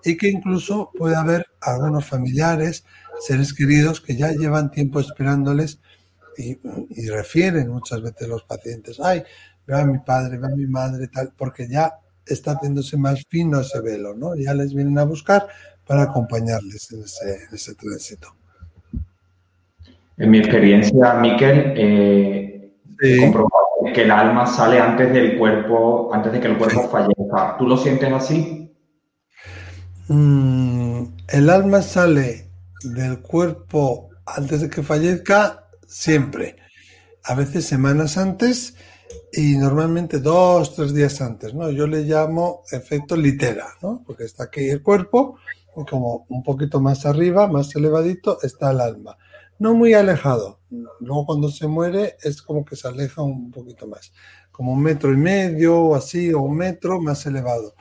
y 0.03 0.17
que 0.17 0.29
incluso 0.29 0.89
puede 0.97 1.15
haber 1.15 1.45
algunos 1.61 2.05
familiares, 2.05 2.83
seres 3.19 3.53
queridos 3.53 4.01
que 4.01 4.15
ya 4.15 4.31
llevan 4.31 4.71
tiempo 4.71 4.99
esperándoles 4.99 5.79
y, 6.35 6.57
y 6.89 7.09
refieren 7.09 7.69
muchas 7.69 8.01
veces 8.01 8.27
los 8.27 8.43
pacientes, 8.43 8.99
ay, 8.99 9.23
veo 9.67 9.77
a 9.77 9.85
mi 9.85 9.99
padre, 9.99 10.39
veo 10.39 10.51
a 10.51 10.55
mi 10.55 10.65
madre, 10.65 11.09
tal, 11.09 11.33
porque 11.37 11.67
ya 11.69 12.00
está 12.25 12.53
haciéndose 12.53 12.97
más 12.97 13.23
fino 13.27 13.59
ese 13.59 13.81
velo, 13.81 14.13
¿no? 14.13 14.35
Ya 14.35 14.53
les 14.53 14.73
vienen 14.73 14.97
a 14.97 15.03
buscar 15.03 15.47
para 15.85 16.03
acompañarles 16.03 16.91
en 16.91 17.03
ese, 17.03 17.45
en 17.47 17.55
ese 17.55 17.75
tránsito. 17.75 18.35
En 20.17 20.29
mi 20.29 20.37
experiencia, 20.37 21.15
Miquel, 21.15 21.73
eh, 21.75 22.71
sí. 22.99 23.13
he 23.13 23.19
comprobado 23.19 23.61
que 23.93 24.03
el 24.03 24.11
alma 24.11 24.45
sale 24.45 24.79
antes 24.79 25.11
del 25.11 25.37
cuerpo, 25.37 26.13
antes 26.13 26.31
de 26.31 26.39
que 26.39 26.47
el 26.47 26.57
cuerpo 26.57 26.83
sí. 26.83 26.87
fallezca. 26.91 27.57
¿Tú 27.57 27.67
lo 27.67 27.77
sientes 27.77 28.11
así? 28.11 28.71
Mm, 30.07 31.05
el 31.29 31.49
alma 31.49 31.81
sale 31.81 32.49
del 32.83 33.19
cuerpo 33.19 34.09
antes 34.25 34.61
de 34.61 34.69
que 34.69 34.83
fallezca 34.83 35.67
siempre. 35.87 36.57
A 37.23 37.35
veces 37.35 37.65
semanas 37.65 38.17
antes 38.17 38.75
y 39.33 39.57
normalmente 39.57 40.19
dos, 40.19 40.75
tres 40.75 40.93
días 40.93 41.21
antes, 41.21 41.53
¿no? 41.53 41.69
Yo 41.71 41.87
le 41.87 42.01
llamo 42.01 42.63
efecto 42.71 43.15
litera, 43.15 43.67
¿no? 43.81 44.03
Porque 44.05 44.25
está 44.25 44.45
aquí 44.45 44.69
el 44.69 44.81
cuerpo 44.81 45.37
y 45.75 45.85
como 45.85 46.25
un 46.29 46.43
poquito 46.43 46.81
más 46.81 47.05
arriba, 47.05 47.47
más 47.47 47.75
elevadito, 47.75 48.41
está 48.41 48.71
el 48.71 48.81
alma. 48.81 49.17
No 49.59 49.73
muy 49.73 49.93
alejado. 49.93 50.59
Luego 50.99 51.25
cuando 51.25 51.49
se 51.49 51.67
muere 51.67 52.17
es 52.23 52.41
como 52.41 52.65
que 52.65 52.75
se 52.75 52.87
aleja 52.87 53.21
un 53.21 53.51
poquito 53.51 53.87
más, 53.87 54.11
como 54.51 54.73
un 54.73 54.81
metro 54.81 55.13
y 55.13 55.17
medio 55.17 55.77
o 55.79 55.95
así, 55.95 56.33
o 56.33 56.41
un 56.41 56.57
metro 56.57 56.99
más 57.01 57.25
elevado. 57.25 57.75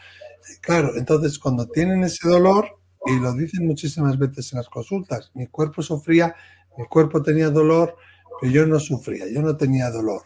Claro, 0.61 0.97
entonces 0.97 1.39
cuando 1.39 1.67
tienen 1.67 2.05
ese 2.05 2.29
dolor, 2.29 2.81
y 3.07 3.19
lo 3.19 3.33
dicen 3.33 3.67
muchísimas 3.67 4.19
veces 4.19 4.53
en 4.53 4.59
las 4.59 4.69
consultas, 4.69 5.31
mi 5.35 5.47
cuerpo 5.47 5.83
sufría, 5.83 6.35
mi 6.77 6.85
cuerpo 6.87 7.23
tenía 7.23 7.49
dolor, 7.49 7.97
pero 8.41 8.53
yo 8.53 8.67
no 8.67 8.79
sufría, 8.79 9.27
yo 9.29 9.43
no 9.43 9.57
tenía 9.57 9.91
dolor. 9.91 10.23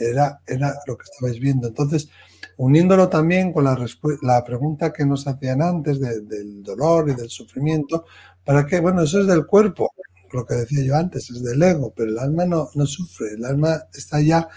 Era, 0.00 0.40
era 0.46 0.74
lo 0.86 0.96
que 0.96 1.04
estabais 1.04 1.38
viendo. 1.40 1.68
Entonces, 1.68 2.08
uniéndolo 2.56 3.08
también 3.08 3.52
con 3.52 3.64
la, 3.64 3.76
la 4.22 4.44
pregunta 4.44 4.92
que 4.92 5.04
nos 5.04 5.26
hacían 5.26 5.62
antes 5.62 6.00
de, 6.00 6.20
del 6.20 6.62
dolor 6.62 7.10
y 7.10 7.14
del 7.14 7.30
sufrimiento, 7.30 8.06
¿para 8.44 8.66
qué? 8.66 8.80
Bueno, 8.80 9.02
eso 9.02 9.20
es 9.20 9.26
del 9.26 9.46
cuerpo, 9.46 9.92
lo 10.32 10.44
que 10.44 10.54
decía 10.54 10.84
yo 10.84 10.96
antes, 10.96 11.30
es 11.30 11.42
del 11.42 11.62
ego, 11.62 11.92
pero 11.94 12.10
el 12.10 12.18
alma 12.18 12.44
no, 12.44 12.68
no 12.74 12.86
sufre, 12.86 13.34
el 13.36 13.44
alma 13.44 13.84
está 13.92 14.20
ya, 14.20 14.48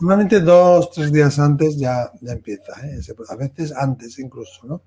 normalmente 0.00 0.40
dos, 0.40 0.90
tres 0.90 1.12
días 1.12 1.38
antes 1.38 1.76
ya, 1.78 2.10
ya 2.20 2.32
empieza, 2.32 2.72
¿eh? 2.86 3.00
a 3.28 3.36
veces 3.36 3.72
antes 3.72 4.18
incluso, 4.18 4.66
¿no? 4.66 4.82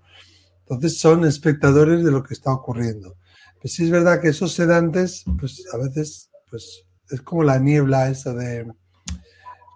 Entonces 0.67 0.97
son 0.97 1.25
espectadores 1.25 2.03
de 2.03 2.11
lo 2.11 2.23
que 2.23 2.33
está 2.33 2.51
ocurriendo. 2.51 3.17
Pues 3.61 3.73
sí 3.73 3.83
es 3.85 3.91
verdad 3.91 4.19
que 4.19 4.29
esos 4.29 4.53
sedantes, 4.53 5.23
pues 5.39 5.63
a 5.71 5.77
veces, 5.77 6.31
pues 6.49 6.85
es 7.09 7.21
como 7.21 7.43
la 7.43 7.59
niebla 7.59 8.09
esa 8.09 8.33
de, 8.33 8.65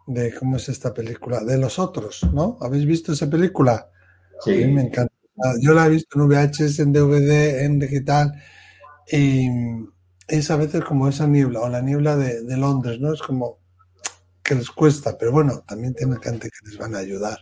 de 0.09 0.33
¿cómo 0.33 0.57
es 0.57 0.67
esta 0.69 0.93
película? 0.93 1.41
De 1.41 1.57
los 1.57 1.77
otros, 1.77 2.23
¿no? 2.33 2.57
¿Habéis 2.61 2.85
visto 2.85 3.13
esa 3.13 3.29
película? 3.29 3.89
Sí. 4.41 4.63
A 4.63 4.67
mí 4.67 4.73
me 4.73 4.81
encanta. 4.81 5.13
Yo 5.61 5.73
la 5.73 5.85
he 5.85 5.89
visto 5.89 6.19
en 6.19 6.27
VHS, 6.27 6.79
en 6.79 6.91
DVD, 6.91 7.63
en 7.63 7.79
digital, 7.79 8.33
y 9.09 9.47
es 10.27 10.51
a 10.51 10.57
veces 10.57 10.83
como 10.83 11.07
esa 11.07 11.27
niebla, 11.27 11.61
o 11.61 11.69
la 11.69 11.81
niebla 11.81 12.17
de, 12.17 12.43
de 12.43 12.57
Londres, 12.57 12.99
¿no? 12.99 13.13
Es 13.13 13.21
como 13.21 13.59
que 14.43 14.55
les 14.55 14.69
cuesta, 14.71 15.15
pero 15.17 15.31
bueno, 15.31 15.61
también 15.65 15.93
tiene 15.93 16.17
gente 16.21 16.49
que 16.49 16.69
les 16.69 16.77
van 16.77 16.95
a 16.95 16.99
ayudar. 16.99 17.37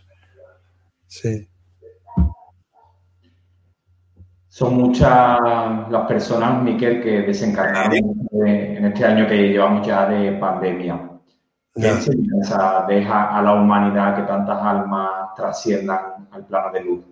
Sí. 1.06 1.48
Son 4.48 4.74
muchas 4.74 5.38
las 5.90 6.06
personas, 6.06 6.62
Miquel, 6.62 7.02
que 7.02 7.22
desencarnaron 7.22 8.28
en 8.44 8.84
este 8.84 9.04
año 9.04 9.26
que 9.26 9.48
llevamos 9.48 9.86
ya 9.86 10.06
de 10.08 10.32
pandemia. 10.32 11.17
¿Qué 11.80 11.88
enseñanza 11.88 12.84
deja 12.88 13.38
a 13.38 13.42
la 13.42 13.54
humanidad 13.54 14.16
que 14.16 14.22
tantas 14.22 14.60
almas 14.60 15.34
trasciendan 15.36 16.28
al 16.30 16.44
plano 16.46 16.72
de 16.72 16.82
luz? 16.82 17.04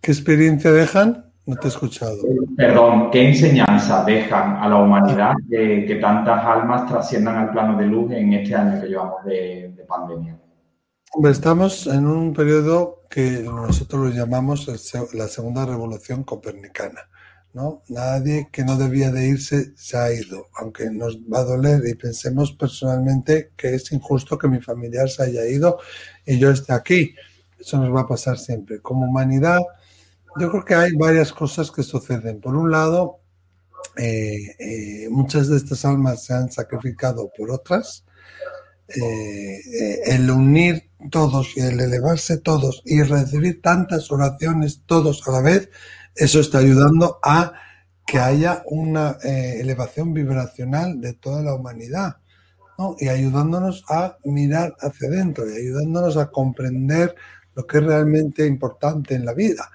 ¿Qué 0.00 0.12
experiencia 0.12 0.70
dejan? 0.70 1.32
No 1.46 1.56
te 1.56 1.66
he 1.66 1.70
escuchado. 1.70 2.16
Perdón, 2.56 3.10
¿qué 3.10 3.28
enseñanza 3.28 4.04
dejan 4.04 4.56
a 4.56 4.68
la 4.68 4.76
humanidad 4.76 5.34
que, 5.50 5.84
que 5.86 5.96
tantas 5.96 6.44
almas 6.44 6.86
trasciendan 6.86 7.36
al 7.36 7.50
plano 7.50 7.78
de 7.78 7.86
luz 7.86 8.12
en 8.12 8.34
este 8.34 8.54
año 8.54 8.80
que 8.80 8.88
llevamos 8.88 9.24
de, 9.24 9.72
de 9.76 9.84
pandemia? 9.84 10.38
Estamos 11.24 11.86
en 11.86 12.06
un 12.06 12.34
periodo 12.34 13.06
que 13.08 13.42
nosotros 13.42 14.08
lo 14.08 14.10
llamamos 14.10 14.68
la 15.14 15.26
segunda 15.26 15.64
revolución 15.64 16.22
copernicana. 16.22 17.00
Nadie 17.88 18.48
que 18.52 18.64
no 18.64 18.76
debía 18.76 19.10
de 19.10 19.28
irse 19.28 19.72
se 19.76 19.96
ha 19.96 20.12
ido, 20.12 20.48
aunque 20.54 20.90
nos 20.90 21.18
va 21.18 21.40
a 21.40 21.44
doler 21.44 21.86
y 21.86 21.94
pensemos 21.94 22.52
personalmente 22.52 23.52
que 23.56 23.74
es 23.74 23.90
injusto 23.92 24.38
que 24.38 24.48
mi 24.48 24.60
familiar 24.60 25.08
se 25.08 25.24
haya 25.24 25.44
ido 25.46 25.78
y 26.24 26.38
yo 26.38 26.50
esté 26.50 26.72
aquí. 26.72 27.14
Eso 27.58 27.78
nos 27.78 27.94
va 27.94 28.02
a 28.02 28.08
pasar 28.08 28.38
siempre. 28.38 28.80
Como 28.80 29.06
humanidad, 29.06 29.58
yo 30.38 30.50
creo 30.50 30.64
que 30.64 30.74
hay 30.74 30.92
varias 30.92 31.32
cosas 31.32 31.70
que 31.70 31.82
suceden. 31.82 32.40
Por 32.40 32.54
un 32.54 32.70
lado, 32.70 33.20
eh, 33.96 34.54
eh, 34.58 35.08
muchas 35.10 35.48
de 35.48 35.56
estas 35.56 35.84
almas 35.84 36.24
se 36.24 36.34
han 36.34 36.52
sacrificado 36.52 37.30
por 37.36 37.50
otras. 37.50 38.04
Eh, 38.88 39.60
el 40.06 40.30
unir 40.30 40.90
todos 41.10 41.56
y 41.56 41.60
el 41.60 41.78
elevarse 41.80 42.38
todos 42.38 42.82
y 42.84 43.02
recibir 43.02 43.60
tantas 43.60 44.10
oraciones 44.10 44.82
todos 44.86 45.26
a 45.28 45.32
la 45.32 45.40
vez, 45.42 45.68
eso 46.18 46.40
está 46.40 46.58
ayudando 46.58 47.18
a 47.22 47.52
que 48.06 48.18
haya 48.18 48.62
una 48.66 49.18
eh, 49.22 49.58
elevación 49.60 50.12
vibracional 50.14 51.00
de 51.00 51.12
toda 51.12 51.42
la 51.42 51.54
humanidad, 51.54 52.16
¿no? 52.78 52.96
Y 52.98 53.08
ayudándonos 53.08 53.84
a 53.88 54.16
mirar 54.24 54.76
hacia 54.80 55.08
adentro 55.08 55.48
y 55.48 55.56
ayudándonos 55.56 56.16
a 56.16 56.30
comprender 56.30 57.14
lo 57.54 57.66
que 57.66 57.78
es 57.78 57.84
realmente 57.84 58.46
importante 58.46 59.14
en 59.14 59.24
la 59.24 59.34
vida. 59.34 59.70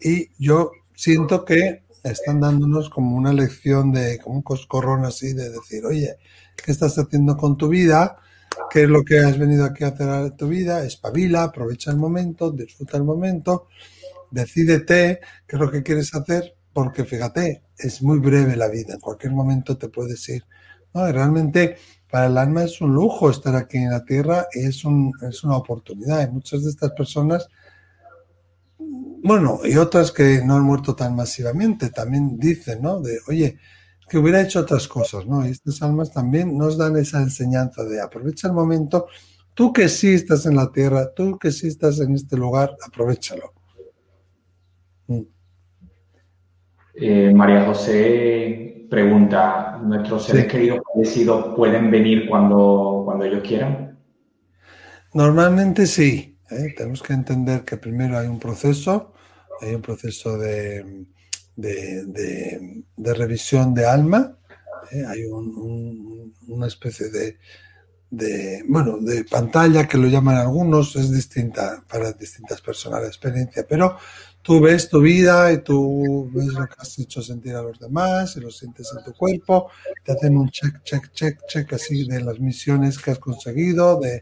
Y 0.00 0.30
yo 0.38 0.72
siento 0.94 1.44
que 1.44 1.82
están 2.04 2.40
dándonos 2.40 2.88
como 2.88 3.16
una 3.16 3.32
lección 3.32 3.92
de, 3.92 4.18
como 4.18 4.36
un 4.36 4.42
coscorrón 4.42 5.04
así, 5.04 5.32
de 5.32 5.50
decir, 5.50 5.84
oye, 5.84 6.16
¿qué 6.56 6.72
estás 6.72 6.98
haciendo 6.98 7.36
con 7.36 7.56
tu 7.56 7.68
vida? 7.68 8.16
¿Qué 8.70 8.84
es 8.84 8.88
lo 8.88 9.04
que 9.04 9.18
has 9.18 9.38
venido 9.38 9.64
aquí 9.64 9.84
a 9.84 9.88
hacer 9.88 10.08
en 10.08 10.36
tu 10.36 10.48
vida? 10.48 10.84
Espabila, 10.84 11.44
aprovecha 11.44 11.90
el 11.90 11.96
momento, 11.96 12.50
disfruta 12.50 12.96
el 12.96 13.04
momento, 13.04 13.68
decídete 14.32 15.20
qué 15.46 15.56
es 15.56 15.60
lo 15.60 15.70
que 15.70 15.82
quieres 15.82 16.14
hacer, 16.14 16.56
porque 16.72 17.04
fíjate, 17.04 17.62
es 17.78 18.02
muy 18.02 18.18
breve 18.18 18.56
la 18.56 18.68
vida, 18.68 18.94
en 18.94 19.00
cualquier 19.00 19.32
momento 19.32 19.78
te 19.78 19.88
puedes 19.88 20.28
ir. 20.28 20.44
No, 20.94 21.10
realmente 21.10 21.76
para 22.10 22.26
el 22.26 22.36
alma 22.36 22.64
es 22.64 22.80
un 22.80 22.92
lujo 22.94 23.30
estar 23.30 23.56
aquí 23.56 23.78
en 23.78 23.90
la 23.90 24.04
tierra, 24.04 24.46
es, 24.52 24.84
un, 24.84 25.12
es 25.22 25.44
una 25.44 25.56
oportunidad. 25.56 26.28
Y 26.28 26.30
muchas 26.30 26.62
de 26.64 26.70
estas 26.70 26.90
personas, 26.92 27.48
bueno, 28.78 29.60
y 29.64 29.76
otras 29.76 30.12
que 30.12 30.42
no 30.44 30.56
han 30.56 30.62
muerto 30.62 30.94
tan 30.94 31.16
masivamente, 31.16 31.88
también 31.90 32.38
dicen, 32.38 32.82
¿no? 32.82 33.00
De, 33.00 33.18
oye, 33.28 33.58
que 34.12 34.18
hubiera 34.18 34.42
hecho 34.42 34.60
otras 34.60 34.88
cosas, 34.88 35.24
¿no? 35.26 35.46
Y 35.46 35.52
estas 35.52 35.80
almas 35.80 36.12
también 36.12 36.58
nos 36.58 36.76
dan 36.76 36.98
esa 36.98 37.22
enseñanza 37.22 37.82
de 37.84 37.98
aprovecha 37.98 38.48
el 38.48 38.52
momento, 38.52 39.06
tú 39.54 39.72
que 39.72 39.88
sí 39.88 40.12
estás 40.12 40.44
en 40.44 40.56
la 40.56 40.70
tierra, 40.70 41.14
tú 41.14 41.38
que 41.38 41.50
sí 41.50 41.68
estás 41.68 41.98
en 41.98 42.14
este 42.14 42.36
lugar, 42.36 42.76
aprovechalo. 42.86 43.54
Mm. 45.06 45.22
Eh, 46.94 47.32
María 47.32 47.64
José 47.64 48.86
pregunta, 48.90 49.80
¿nuestros 49.82 50.26
seres 50.26 50.46
queridos 50.46 50.80
fallecidos 50.92 51.54
pueden 51.56 51.90
venir 51.90 52.28
cuando, 52.28 53.02
cuando 53.06 53.24
ellos 53.24 53.42
quieran? 53.42 53.98
Normalmente 55.14 55.86
sí. 55.86 56.38
¿eh? 56.50 56.74
Tenemos 56.76 57.02
que 57.02 57.14
entender 57.14 57.64
que 57.64 57.78
primero 57.78 58.18
hay 58.18 58.26
un 58.26 58.38
proceso, 58.38 59.14
hay 59.60 59.74
un 59.74 59.82
proceso 59.82 60.36
de, 60.36 61.06
de, 61.56 63.14
revisión 63.14 63.72
de 63.74 63.86
alma, 63.86 64.36
¿eh? 64.90 65.04
hay 65.06 65.24
una 66.48 66.66
especie 66.66 67.08
de, 67.08 67.38
de, 68.10 68.62
bueno, 68.68 68.98
de 68.98 69.24
pantalla 69.24 69.88
que 69.88 69.96
lo 69.96 70.06
llaman 70.08 70.36
algunos, 70.36 70.96
es 70.96 71.10
distinta 71.10 71.82
para 71.90 72.12
distintas 72.12 72.60
personas 72.60 73.00
la 73.00 73.08
experiencia, 73.08 73.64
pero 73.66 73.96
tú 74.42 74.60
ves 74.60 74.88
tu 74.88 75.00
vida 75.00 75.52
y 75.52 75.58
tú 75.58 76.30
ves 76.34 76.48
lo 76.48 76.66
que 76.66 76.74
has 76.78 76.98
hecho 76.98 77.22
sentir 77.22 77.54
a 77.54 77.62
los 77.62 77.78
demás 77.78 78.36
y 78.36 78.40
lo 78.40 78.50
sientes 78.50 78.92
en 78.96 79.04
tu 79.04 79.14
cuerpo, 79.14 79.70
te 80.04 80.12
hacen 80.12 80.36
un 80.36 80.50
check, 80.50 80.82
check, 80.82 81.12
check, 81.12 81.38
check 81.46 81.72
así 81.72 82.06
de 82.06 82.20
las 82.20 82.40
misiones 82.40 82.98
que 82.98 83.12
has 83.12 83.18
conseguido, 83.18 84.00
de, 84.00 84.20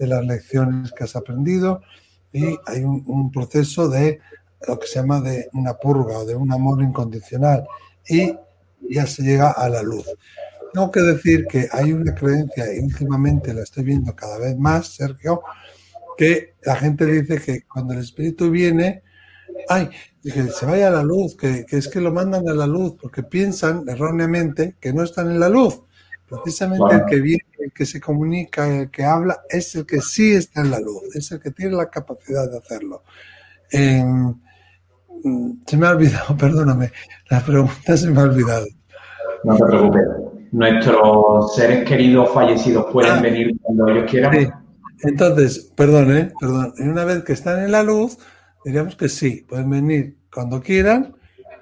las 0.00 0.24
lecciones 0.24 0.92
que 0.92 1.04
has 1.04 1.14
aprendido 1.14 1.82
y 2.32 2.56
hay 2.66 2.82
un, 2.82 3.30
proceso 3.30 3.88
de 3.88 4.20
lo 4.66 4.78
que 4.78 4.86
se 4.86 5.00
llama 5.00 5.20
de 5.20 5.48
una 5.52 5.74
purga 5.74 6.18
o 6.18 6.24
de 6.24 6.34
un 6.34 6.52
amor 6.52 6.82
incondicional 6.82 7.66
y 8.08 8.34
ya 8.88 9.06
se 9.06 9.22
llega 9.22 9.50
a 9.50 9.68
la 9.68 9.82
luz. 9.82 10.06
Tengo 10.72 10.90
que 10.90 11.00
decir 11.00 11.46
que 11.46 11.68
hay 11.72 11.92
una 11.92 12.14
creencia, 12.14 12.72
y 12.72 12.78
últimamente 12.78 13.52
la 13.52 13.62
estoy 13.62 13.84
viendo 13.84 14.14
cada 14.14 14.38
vez 14.38 14.56
más, 14.56 14.86
Sergio, 14.86 15.42
que 16.16 16.54
la 16.62 16.76
gente 16.76 17.04
dice 17.06 17.40
que 17.40 17.62
cuando 17.66 17.94
el 17.94 18.00
espíritu 18.00 18.50
viene, 18.50 19.02
ay, 19.70 19.88
que 20.22 20.48
se 20.48 20.66
vaya 20.66 20.88
a 20.88 20.90
la 20.90 21.02
luz, 21.02 21.36
que, 21.36 21.64
es 21.68 21.88
que 21.88 22.00
lo 22.00 22.12
mandan 22.12 22.46
a 22.48 22.52
la 22.52 22.66
luz, 22.66 22.94
porque 23.00 23.22
piensan 23.22 23.84
erróneamente 23.88 24.76
que 24.80 24.92
no 24.92 25.04
están 25.04 25.30
en 25.30 25.40
la 25.40 25.48
luz. 25.48 25.80
Precisamente 26.28 26.94
el 26.94 27.04
que 27.06 27.20
viene, 27.20 27.44
el 27.58 27.72
que 27.72 27.86
se 27.86 28.00
comunica, 28.00 28.68
el 28.68 28.90
que 28.90 29.04
habla, 29.04 29.40
es 29.48 29.74
el 29.76 29.86
que 29.86 30.00
sí 30.00 30.32
está 30.32 30.60
en 30.60 30.70
la 30.70 30.80
luz, 30.80 31.02
es 31.14 31.30
el 31.32 31.40
que 31.40 31.50
tiene 31.50 31.76
la 31.76 31.88
capacidad 31.88 32.50
de 32.50 32.58
hacerlo. 32.58 33.02
Em, 33.70 34.34
se 35.66 35.76
me 35.76 35.86
ha 35.86 35.90
olvidado, 35.90 36.36
perdóname, 36.38 36.92
la 37.30 37.40
pregunta 37.40 37.96
se 37.96 38.10
me 38.10 38.20
ha 38.20 38.24
olvidado. 38.24 38.66
No 39.44 39.56
te 39.56 39.64
preocupes. 39.64 40.02
¿Nuestros 40.52 41.54
seres 41.54 41.88
queridos 41.88 42.30
fallecidos 42.34 42.86
pueden 42.92 43.12
ah. 43.12 43.20
venir 43.20 43.56
cuando 43.62 43.88
ellos 43.88 44.10
quieran? 44.10 44.52
Entonces, 45.02 45.72
perdón, 45.76 46.16
¿eh? 46.16 46.32
perdón. 46.40 46.74
Una 46.78 47.04
vez 47.04 47.22
que 47.22 47.32
están 47.32 47.62
en 47.62 47.72
la 47.72 47.82
luz, 47.82 48.18
diríamos 48.64 48.96
que 48.96 49.08
sí, 49.08 49.44
pueden 49.48 49.70
venir 49.70 50.18
cuando 50.32 50.60
quieran, 50.60 51.14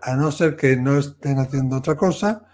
a 0.02 0.14
no 0.16 0.30
ser 0.30 0.56
que 0.56 0.76
no 0.76 0.98
estén 0.98 1.38
haciendo 1.38 1.76
otra 1.76 1.96
cosa, 1.96 2.48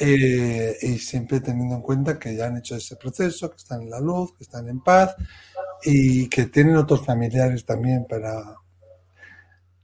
eh, 0.00 0.76
y 0.80 0.98
siempre 0.98 1.40
teniendo 1.40 1.76
en 1.76 1.82
cuenta 1.82 2.18
que 2.18 2.36
ya 2.36 2.46
han 2.46 2.58
hecho 2.58 2.76
ese 2.76 2.96
proceso, 2.96 3.50
que 3.50 3.56
están 3.56 3.82
en 3.82 3.90
la 3.90 4.00
luz, 4.00 4.32
que 4.36 4.44
están 4.44 4.68
en 4.68 4.80
paz 4.80 5.16
y 5.82 6.28
que 6.28 6.46
tienen 6.46 6.76
otros 6.76 7.04
familiares 7.04 7.64
también 7.64 8.06
para 8.08 8.54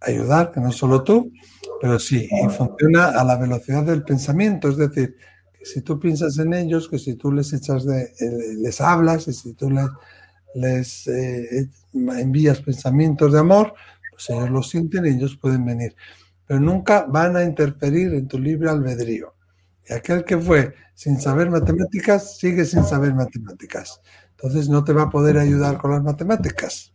ayudar, 0.01 0.53
que 0.53 0.61
no 0.61 0.71
solo 0.71 1.03
tú, 1.03 1.33
pero 1.81 1.99
sí, 1.99 2.29
y 2.31 2.49
funciona 2.49 3.09
a 3.09 3.25
la 3.25 3.37
velocidad 3.37 3.83
del 3.83 4.05
pensamiento, 4.05 4.69
es 4.69 4.77
decir, 4.77 5.17
que 5.53 5.65
si 5.65 5.81
tú 5.81 5.99
piensas 5.99 6.39
en 6.39 6.55
ellos, 6.55 6.89
que 6.89 6.99
si 6.99 7.15
tú 7.15 7.33
les 7.33 7.53
echas 7.53 7.85
de, 7.85 8.03
eh, 8.03 8.55
les 8.59 8.81
hablas, 8.81 9.27
y 9.29 9.33
si 9.33 9.55
tú 9.55 9.71
les, 9.71 9.87
les 10.55 11.07
eh, 11.09 11.71
envías 11.93 12.61
pensamientos 12.61 13.33
de 13.33 13.41
amor, 13.41 13.75
pues 14.15 14.31
ellos 14.31 14.51
lo 14.51 14.63
sienten 14.63 15.05
ellos 15.07 15.37
pueden 15.37 15.65
venir. 15.65 15.95
Pero 16.47 16.61
nunca 16.61 17.07
van 17.09 17.37
a 17.37 17.45
interferir 17.45 18.15
en 18.15 18.29
tu 18.29 18.39
libre 18.39 18.71
albedrío. 18.71 19.35
Y 19.89 19.93
aquel 19.93 20.25
que 20.25 20.39
fue 20.39 20.75
sin 20.95 21.21
saber 21.21 21.51
matemáticas, 21.51 22.39
sigue 22.39 22.65
sin 22.65 22.85
saber 22.85 23.15
matemáticas. 23.15 24.01
Entonces 24.31 24.69
no 24.69 24.85
te 24.85 24.93
va 24.93 25.03
a 25.03 25.11
poder 25.11 25.39
ayudar 25.39 25.79
con 25.79 25.91
las 25.91 26.03
matemáticas. 26.03 26.93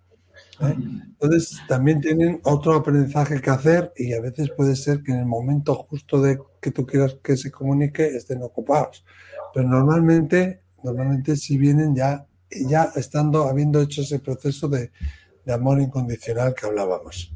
¿eh? 0.62 0.76
Entonces 0.78 1.60
también 1.68 2.00
tienen 2.02 2.40
otro 2.44 2.74
aprendizaje 2.76 3.42
que 3.42 3.50
hacer 3.50 3.92
y 3.96 4.14
a 4.14 4.22
veces 4.22 4.52
puede 4.56 4.76
ser 4.76 5.04
que 5.04 5.12
en 5.12 5.20
el 5.20 5.26
momento 5.26 5.76
justo 5.76 6.22
de 6.22 6.40
que 6.62 6.72
tú 6.72 6.86
quieras 6.86 7.18
que 7.24 7.38
se 7.38 7.52
comunique 7.52 8.08
estén 8.08 8.42
ocupados. 8.42 9.06
Pero 9.54 9.68
normalmente, 9.68 10.62
normalmente 10.84 11.36
si 11.36 11.58
vienen 11.58 11.96
ya, 11.96 12.26
ya 12.50 12.92
estando, 12.96 13.48
habiendo 13.48 13.82
hecho 13.82 14.02
ese 14.02 14.20
proceso 14.20 14.68
de, 14.68 14.92
de 15.46 15.54
amor 15.54 15.80
incondicional 15.82 16.54
que 16.54 16.66
hablábamos. 16.66 17.34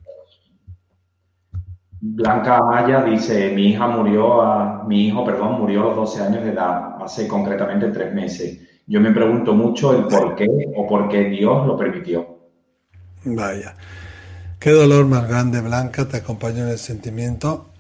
Blanca 2.06 2.58
Amaya 2.58 3.02
dice, 3.04 3.52
mi 3.56 3.70
hija 3.70 3.88
murió, 3.88 4.42
a, 4.42 4.84
mi 4.84 5.08
hijo, 5.08 5.24
perdón, 5.24 5.62
murió 5.62 5.82
a 5.82 5.86
los 5.86 5.96
12 5.96 6.22
años 6.22 6.44
de 6.44 6.52
edad, 6.52 7.02
hace 7.02 7.28
concretamente 7.28 7.88
tres 7.89 8.13
meses. 8.13 8.60
Yo 8.86 9.00
me 9.00 9.12
pregunto 9.12 9.54
mucho 9.54 9.98
el 9.98 10.04
por 10.08 10.36
qué 10.36 10.48
o 10.76 10.86
por 10.86 11.08
qué 11.08 11.30
Dios 11.30 11.66
lo 11.66 11.78
permitió. 11.78 12.39
Vaya, 13.24 13.76
qué 14.60 14.72
dolor 14.72 15.06
más 15.06 15.30
grande, 15.30 15.62
Blanca, 15.62 16.06
te 16.06 16.18
acompaño 16.18 16.63
en 16.66 16.72
el 16.72 16.78
sentimiento. 16.78 17.73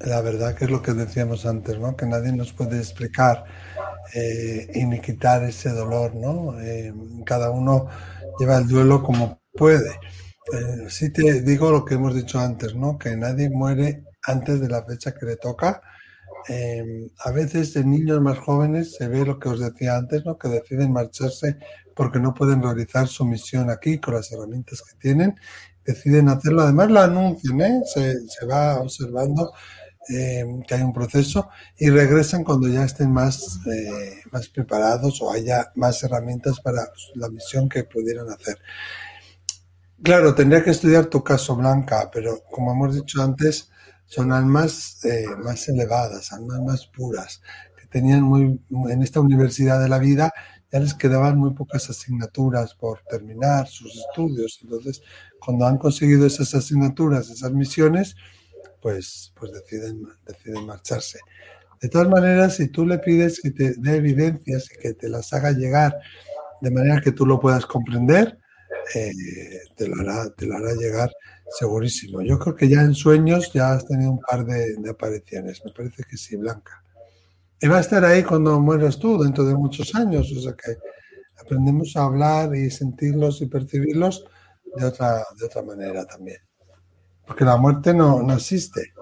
La 0.00 0.22
verdad 0.22 0.54
que 0.54 0.64
es 0.64 0.70
lo 0.70 0.80
que 0.80 0.94
decíamos 0.94 1.44
antes, 1.44 1.78
¿no? 1.78 1.94
Que 1.94 2.06
nadie 2.06 2.32
nos 2.32 2.52
puede 2.54 2.78
explicar 2.78 3.44
eh, 4.14 4.66
y 4.74 4.84
ni 4.86 4.98
quitar 5.00 5.44
ese 5.44 5.70
dolor, 5.70 6.14
¿no? 6.14 6.58
Eh, 6.60 6.92
cada 7.26 7.50
uno 7.50 7.86
lleva 8.38 8.58
el 8.58 8.66
duelo 8.66 9.02
como 9.02 9.40
puede. 9.52 9.90
Eh, 10.52 10.86
sí 10.88 11.12
te 11.12 11.42
digo 11.42 11.70
lo 11.70 11.84
que 11.84 11.94
hemos 11.94 12.14
dicho 12.14 12.38
antes, 12.40 12.74
¿no? 12.74 12.98
Que 12.98 13.14
nadie 13.16 13.50
muere 13.50 14.04
antes 14.24 14.60
de 14.60 14.68
la 14.68 14.84
fecha 14.84 15.12
que 15.12 15.26
le 15.26 15.36
toca. 15.36 15.82
Eh, 16.48 17.10
a 17.24 17.30
veces 17.32 17.76
en 17.76 17.90
niños 17.90 18.20
más 18.22 18.38
jóvenes 18.38 18.96
se 18.96 19.06
ve 19.08 19.24
lo 19.26 19.38
que 19.38 19.50
os 19.50 19.60
decía 19.60 19.96
antes, 19.96 20.24
¿no? 20.24 20.38
Que 20.38 20.48
deciden 20.48 20.92
marcharse 20.92 21.58
porque 21.94 22.18
no 22.20 22.32
pueden 22.32 22.62
realizar 22.62 23.06
su 23.06 23.26
misión 23.26 23.68
aquí 23.70 23.98
con 23.98 24.14
las 24.14 24.32
herramientas 24.32 24.82
que 24.82 24.96
tienen. 24.98 25.36
Deciden 25.84 26.28
hacerlo. 26.30 26.62
Además 26.62 26.90
lo 26.90 27.00
anuncian, 27.00 27.60
¿eh? 27.60 27.82
Se, 27.84 28.14
se 28.28 28.46
va 28.46 28.80
observando 28.80 29.52
eh, 30.08 30.44
que 30.66 30.74
hay 30.74 30.82
un 30.82 30.92
proceso 30.92 31.48
y 31.78 31.90
regresan 31.90 32.44
cuando 32.44 32.68
ya 32.68 32.84
estén 32.84 33.12
más, 33.12 33.60
eh, 33.66 34.20
más 34.32 34.48
preparados 34.48 35.20
o 35.22 35.30
haya 35.30 35.70
más 35.76 36.02
herramientas 36.02 36.60
para 36.60 36.82
la 37.14 37.28
misión 37.28 37.68
que 37.68 37.84
pudieran 37.84 38.28
hacer. 38.30 38.58
Claro, 40.02 40.34
tendría 40.34 40.64
que 40.64 40.70
estudiar 40.70 41.06
tu 41.06 41.22
caso, 41.22 41.54
Blanca, 41.56 42.10
pero 42.12 42.42
como 42.50 42.72
hemos 42.72 42.94
dicho 42.94 43.22
antes, 43.22 43.70
son 44.06 44.32
almas 44.32 45.04
eh, 45.04 45.26
más 45.44 45.68
elevadas, 45.68 46.32
almas 46.32 46.60
más 46.60 46.86
puras, 46.86 47.42
que 47.78 47.86
tenían 47.86 48.22
muy, 48.22 48.60
en 48.88 49.02
esta 49.02 49.20
universidad 49.20 49.80
de 49.80 49.88
la 49.88 49.98
vida 49.98 50.32
ya 50.72 50.78
les 50.78 50.94
quedaban 50.94 51.38
muy 51.38 51.52
pocas 51.52 51.90
asignaturas 51.90 52.74
por 52.74 53.02
terminar 53.08 53.66
sus 53.66 53.96
estudios. 53.96 54.60
Entonces, 54.62 55.02
cuando 55.44 55.66
han 55.66 55.78
conseguido 55.78 56.26
esas 56.26 56.54
asignaturas, 56.54 57.28
esas 57.28 57.52
misiones, 57.52 58.14
pues, 58.80 59.32
pues 59.38 59.52
deciden, 59.52 60.02
deciden 60.26 60.66
marcharse. 60.66 61.18
De 61.80 61.88
todas 61.88 62.08
maneras, 62.08 62.56
si 62.56 62.68
tú 62.68 62.86
le 62.86 62.98
pides 62.98 63.40
que 63.40 63.50
te 63.50 63.74
dé 63.78 63.96
evidencias 63.96 64.70
y 64.70 64.78
que 64.78 64.92
te 64.94 65.08
las 65.08 65.32
haga 65.32 65.52
llegar 65.52 65.98
de 66.60 66.70
manera 66.70 67.00
que 67.00 67.12
tú 67.12 67.24
lo 67.24 67.40
puedas 67.40 67.64
comprender, 67.64 68.38
eh, 68.94 69.12
te, 69.76 69.88
lo 69.88 70.00
hará, 70.00 70.28
te 70.34 70.44
hará 70.44 70.74
llegar 70.74 71.10
segurísimo. 71.58 72.22
Yo 72.22 72.38
creo 72.38 72.54
que 72.54 72.68
ya 72.68 72.82
en 72.82 72.94
sueños 72.94 73.52
ya 73.52 73.72
has 73.72 73.86
tenido 73.86 74.10
un 74.10 74.20
par 74.20 74.44
de, 74.44 74.76
apariciones. 74.88 75.62
Me 75.64 75.72
parece 75.72 76.04
que 76.04 76.16
sí, 76.16 76.36
Blanca. 76.36 76.84
Y 77.60 77.66
va 77.66 77.78
a 77.78 77.80
estar 77.80 78.04
ahí 78.04 78.22
cuando 78.22 78.60
mueras 78.60 78.98
tú, 78.98 79.22
dentro 79.22 79.44
de 79.44 79.54
muchos 79.54 79.94
años. 79.94 80.30
O 80.36 80.40
sea 80.40 80.52
que 80.52 80.76
aprendemos 81.40 81.96
a 81.96 82.04
hablar 82.04 82.54
y 82.54 82.70
sentirlos 82.70 83.40
y 83.40 83.46
percibirlos 83.46 84.24
de 84.76 84.84
otra, 84.84 85.24
de 85.38 85.46
otra 85.46 85.62
manera 85.62 86.04
también. 86.04 86.38
Porque 87.30 87.44
la 87.44 87.56
muerte 87.56 87.94
no, 87.94 88.24
no 88.24 88.34
existe. 88.34 88.92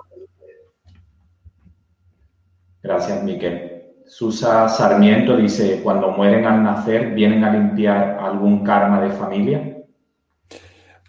Gracias, 2.83 3.25
Miquel. 3.25 3.95
Susa 4.07 4.69
Sarmiento 4.69 5.35
dice, 5.35 5.81
cuando 5.83 6.11
mueren 6.11 6.45
al 6.45 6.63
nacer, 6.63 7.15
¿vienen 7.15 7.43
a 7.43 7.51
limpiar 7.51 8.19
algún 8.21 8.63
karma 8.63 9.01
de 9.01 9.13
familia? 9.13 9.79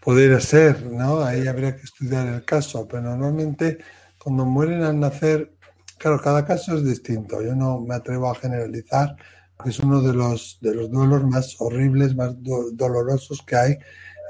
Podría 0.01 0.39
ser, 0.39 0.81
¿no? 0.85 1.19
Ahí 1.19 1.45
habría 1.45 1.75
que 1.75 1.81
estudiar 1.81 2.25
el 2.25 2.45
caso, 2.45 2.87
pero 2.87 3.01
normalmente 3.01 3.79
cuando 4.17 4.45
mueren 4.45 4.83
al 4.83 4.97
nacer, 4.97 5.51
claro, 5.97 6.21
cada 6.21 6.45
caso 6.45 6.77
es 6.77 6.85
distinto. 6.85 7.41
Yo 7.41 7.53
no 7.53 7.81
me 7.81 7.95
atrevo 7.95 8.31
a 8.31 8.35
generalizar, 8.35 9.17
porque 9.57 9.71
es 9.71 9.79
uno 9.81 10.01
de 10.01 10.13
los, 10.13 10.57
de 10.61 10.73
los 10.73 10.89
duelos 10.89 11.25
más 11.25 11.57
horribles, 11.59 12.15
más 12.15 12.33
dolorosos 12.41 13.43
que 13.45 13.57
hay, 13.57 13.77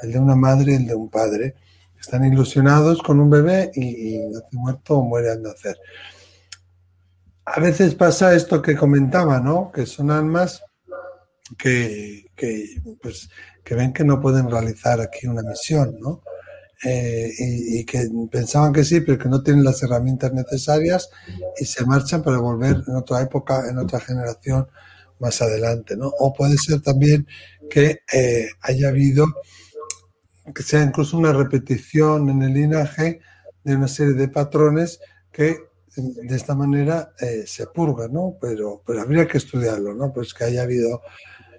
el 0.02 0.12
de 0.12 0.18
una 0.18 0.36
madre 0.36 0.72
y 0.72 0.76
el 0.78 0.88
de 0.88 0.96
un 0.96 1.08
padre. 1.08 1.54
Están 2.00 2.26
ilusionados 2.26 3.02
con 3.04 3.20
un 3.20 3.30
bebé 3.30 3.72
y, 3.74 4.16
y 4.16 4.30
nace 4.30 4.48
muerto 4.54 4.98
o 4.98 5.04
muere 5.04 5.32
al 5.32 5.42
nacer. 5.42 5.78
A 7.46 7.60
veces 7.60 7.96
pasa 7.96 8.36
esto 8.36 8.62
que 8.62 8.76
comentaba, 8.76 9.40
¿no? 9.40 9.72
Que 9.72 9.86
son 9.86 10.12
almas 10.12 10.62
que, 11.58 12.26
pues, 13.02 13.30
que 13.64 13.76
ven 13.76 13.94
que 13.94 14.04
no 14.04 14.22
pueden 14.22 14.50
realizar 14.50 15.02
aquí 15.02 15.28
una 15.28 15.42
misión, 15.42 15.98
¿no? 16.00 16.22
Eh, 16.84 17.30
y, 17.38 17.86
que 17.86 18.08
pensaban 18.32 18.72
que 18.72 18.86
sí, 18.86 19.02
pero 19.02 19.18
que 19.18 19.28
no 19.28 19.44
tienen 19.44 19.66
las 19.66 19.84
herramientas 19.84 20.32
necesarias 20.32 21.10
y 21.60 21.66
se 21.66 21.86
marchan 21.86 22.24
para 22.24 22.38
volver 22.38 22.84
en 22.88 22.96
otra 22.96 23.22
época, 23.22 23.70
en 23.70 23.78
otra 23.80 24.00
generación 24.00 24.66
más 25.20 25.42
adelante, 25.42 25.98
¿no? 25.98 26.08
O 26.20 26.34
puede 26.34 26.58
ser 26.58 26.82
también 26.82 27.28
que 27.70 28.00
eh, 28.14 28.48
haya 28.62 28.88
habido, 28.88 29.26
que 30.54 30.64
sea 30.64 30.84
incluso 30.84 31.18
una 31.18 31.34
repetición 31.34 32.30
en 32.30 32.42
el 32.42 32.54
linaje 32.54 33.20
de 33.64 33.76
una 33.76 33.88
serie 33.88 34.14
de 34.14 34.28
patrones 34.28 35.00
que 35.32 35.70
de 35.96 36.36
esta 36.36 36.56
manera 36.56 37.14
eh, 37.20 37.44
se 37.46 37.68
purga, 37.68 38.08
¿no? 38.08 38.38
Pero, 38.40 38.84
habría 39.00 39.28
que 39.28 39.38
estudiarlo, 39.38 39.94
¿no? 39.94 40.14
Pues 40.14 40.34
que 40.34 40.46
haya 40.46 40.64
habido 40.64 41.02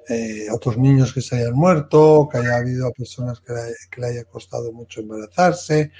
eh, 0.08 0.46
otros 0.50 0.78
niños 0.78 1.12
que 1.12 1.20
se 1.20 1.36
hayan 1.36 1.54
muerto, 1.54 2.28
que 2.30 2.38
haya 2.38 2.56
habido 2.56 2.90
personas 2.92 3.40
que, 3.40 3.52
le 4.00 4.06
haya 4.06 4.24
costado 4.24 4.72
mucho 4.72 5.00
embarazarse, 5.00 5.92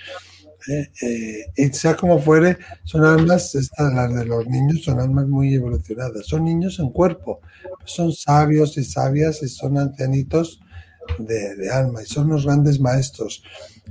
eh, 0.69 1.47
y 1.57 1.69
sea 1.73 1.97
como 1.97 2.19
fuere, 2.21 2.59
son 2.85 3.05
almas, 3.05 3.55
estas, 3.55 3.93
las 3.95 4.15
de 4.15 4.25
los 4.27 4.47
niños, 4.47 4.85
son 4.85 5.01
almas 5.01 5.27
muy 5.27 5.55
evolucionadas, 5.55 6.27
son 6.27 6.45
niños 6.45 6.79
en 6.79 6.91
cuerpo, 6.91 7.41
son 7.85 8.13
sabios 8.13 8.77
y 8.77 8.85
sabias 8.85 9.43
y 9.43 9.49
son 9.49 9.79
ancianitos 9.79 10.61
de, 11.19 11.71
alma 11.71 12.03
y 12.03 12.07
son 12.07 12.27
unos 12.27 12.45
grandes 12.45 12.81
maestros. 12.81 13.43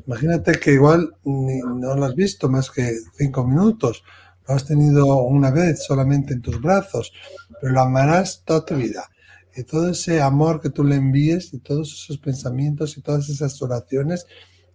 Imagínate 0.05 0.59
que 0.59 0.73
igual 0.73 1.13
no 1.23 1.95
lo 1.95 2.05
has 2.05 2.15
visto 2.15 2.49
más 2.49 2.69
que 2.69 2.97
cinco 3.17 3.45
minutos, 3.45 4.03
lo 4.47 4.55
has 4.55 4.65
tenido 4.65 5.05
una 5.23 5.51
vez 5.51 5.83
solamente 5.85 6.33
en 6.33 6.41
tus 6.41 6.59
brazos, 6.61 7.13
pero 7.61 7.73
lo 7.73 7.81
amarás 7.81 8.43
toda 8.45 8.65
tu 8.65 8.75
vida. 8.75 9.09
Y 9.55 9.63
todo 9.63 9.89
ese 9.89 10.21
amor 10.21 10.61
que 10.61 10.69
tú 10.69 10.83
le 10.83 10.95
envíes 10.95 11.53
y 11.53 11.59
todos 11.59 11.91
esos 11.91 12.17
pensamientos 12.17 12.97
y 12.97 13.01
todas 13.01 13.29
esas 13.29 13.61
oraciones 13.61 14.25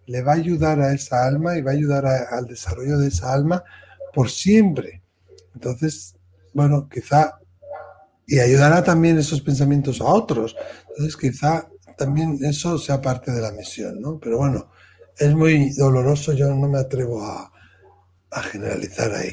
le 0.06 0.22
va 0.22 0.32
a 0.32 0.36
ayudar 0.36 0.80
a 0.80 0.92
esa 0.92 1.26
alma 1.26 1.56
y 1.56 1.62
va 1.62 1.70
a 1.70 1.74
ayudar 1.74 2.04
al 2.06 2.46
desarrollo 2.46 2.98
de 2.98 3.08
esa 3.08 3.32
alma 3.32 3.64
por 4.12 4.30
siempre. 4.30 5.02
Entonces, 5.54 6.16
bueno, 6.52 6.88
quizá, 6.88 7.38
y 8.26 8.38
ayudará 8.38 8.82
también 8.84 9.18
esos 9.18 9.40
pensamientos 9.40 10.00
a 10.00 10.04
otros. 10.04 10.54
Entonces, 10.90 11.16
quizá 11.16 11.68
también 11.96 12.38
eso 12.42 12.78
sea 12.78 13.00
parte 13.00 13.32
de 13.32 13.40
la 13.40 13.52
misión, 13.52 14.00
¿no? 14.00 14.18
Pero 14.18 14.38
bueno, 14.38 14.70
es 15.18 15.34
muy 15.34 15.70
doloroso, 15.70 16.32
yo 16.32 16.48
no 16.54 16.68
me 16.68 16.78
atrevo 16.78 17.22
a, 17.22 17.50
a 18.30 18.42
generalizar 18.42 19.12
ahí. 19.12 19.32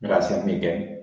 Gracias, 0.00 0.44
Miquel. 0.44 0.96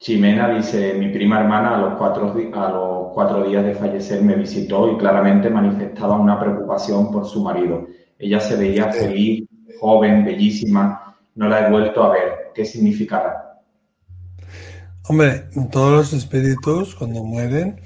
Chimena 0.00 0.54
dice, 0.54 0.94
mi 0.94 1.08
prima 1.08 1.40
hermana 1.40 1.74
a 1.74 1.78
los, 1.80 1.98
cuatro, 1.98 2.32
a 2.32 2.68
los 2.70 3.12
cuatro 3.12 3.48
días 3.48 3.64
de 3.64 3.74
fallecer 3.74 4.22
me 4.22 4.36
visitó 4.36 4.92
y 4.92 4.96
claramente 4.96 5.50
manifestaba 5.50 6.16
una 6.16 6.38
preocupación 6.38 7.10
por 7.10 7.26
su 7.26 7.42
marido. 7.42 7.84
Ella 8.16 8.38
se 8.38 8.56
veía 8.56 8.92
feliz, 8.92 9.48
joven, 9.80 10.24
bellísima. 10.24 11.16
No 11.34 11.48
la 11.48 11.66
he 11.66 11.70
vuelto 11.70 12.04
a 12.04 12.12
ver. 12.12 12.52
¿Qué 12.54 12.64
significará? 12.64 13.60
Hombre, 15.08 15.46
todos 15.72 15.92
los 15.92 16.12
espíritus 16.12 16.94
cuando 16.94 17.24
mueren 17.24 17.80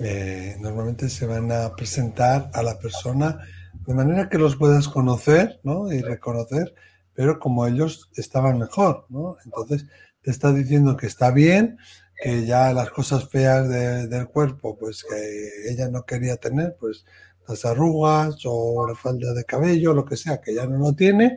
eh, 0.00 0.56
normalmente 0.60 1.08
se 1.08 1.26
van 1.26 1.50
a 1.52 1.74
presentar 1.74 2.50
a 2.54 2.62
la 2.62 2.78
persona 2.78 3.38
de 3.86 3.94
manera 3.94 4.28
que 4.28 4.38
los 4.38 4.56
puedas 4.56 4.88
conocer 4.88 5.60
¿no? 5.62 5.90
y 5.92 6.02
reconocer, 6.02 6.74
pero 7.14 7.38
como 7.38 7.66
ellos 7.66 8.10
estaban 8.16 8.58
mejor. 8.58 9.06
¿no? 9.08 9.36
Entonces, 9.44 9.86
te 10.22 10.30
está 10.30 10.52
diciendo 10.52 10.96
que 10.96 11.06
está 11.06 11.30
bien, 11.30 11.78
que 12.20 12.44
ya 12.44 12.72
las 12.72 12.90
cosas 12.90 13.28
feas 13.28 13.68
del 13.68 14.28
cuerpo, 14.28 14.76
pues 14.76 15.04
que 15.04 15.70
ella 15.70 15.88
no 15.88 16.04
quería 16.04 16.36
tener, 16.36 16.76
pues 16.78 17.04
las 17.46 17.64
arrugas 17.64 18.42
o 18.44 18.86
la 18.86 18.94
falda 18.94 19.32
de 19.32 19.44
cabello, 19.44 19.94
lo 19.94 20.04
que 20.04 20.16
sea, 20.16 20.40
que 20.40 20.54
ya 20.54 20.66
no 20.66 20.78
lo 20.78 20.92
tiene, 20.94 21.36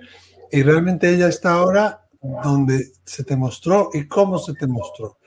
y 0.51 0.63
realmente 0.63 1.09
ella 1.13 1.27
está 1.27 1.53
ahora 1.53 2.07
donde 2.21 2.91
se 3.05 3.23
te 3.23 3.35
mostró 3.35 3.89
y 3.93 4.07
cómo 4.07 4.37
se 4.37 4.53
te 4.53 4.67
mostró. 4.67 5.17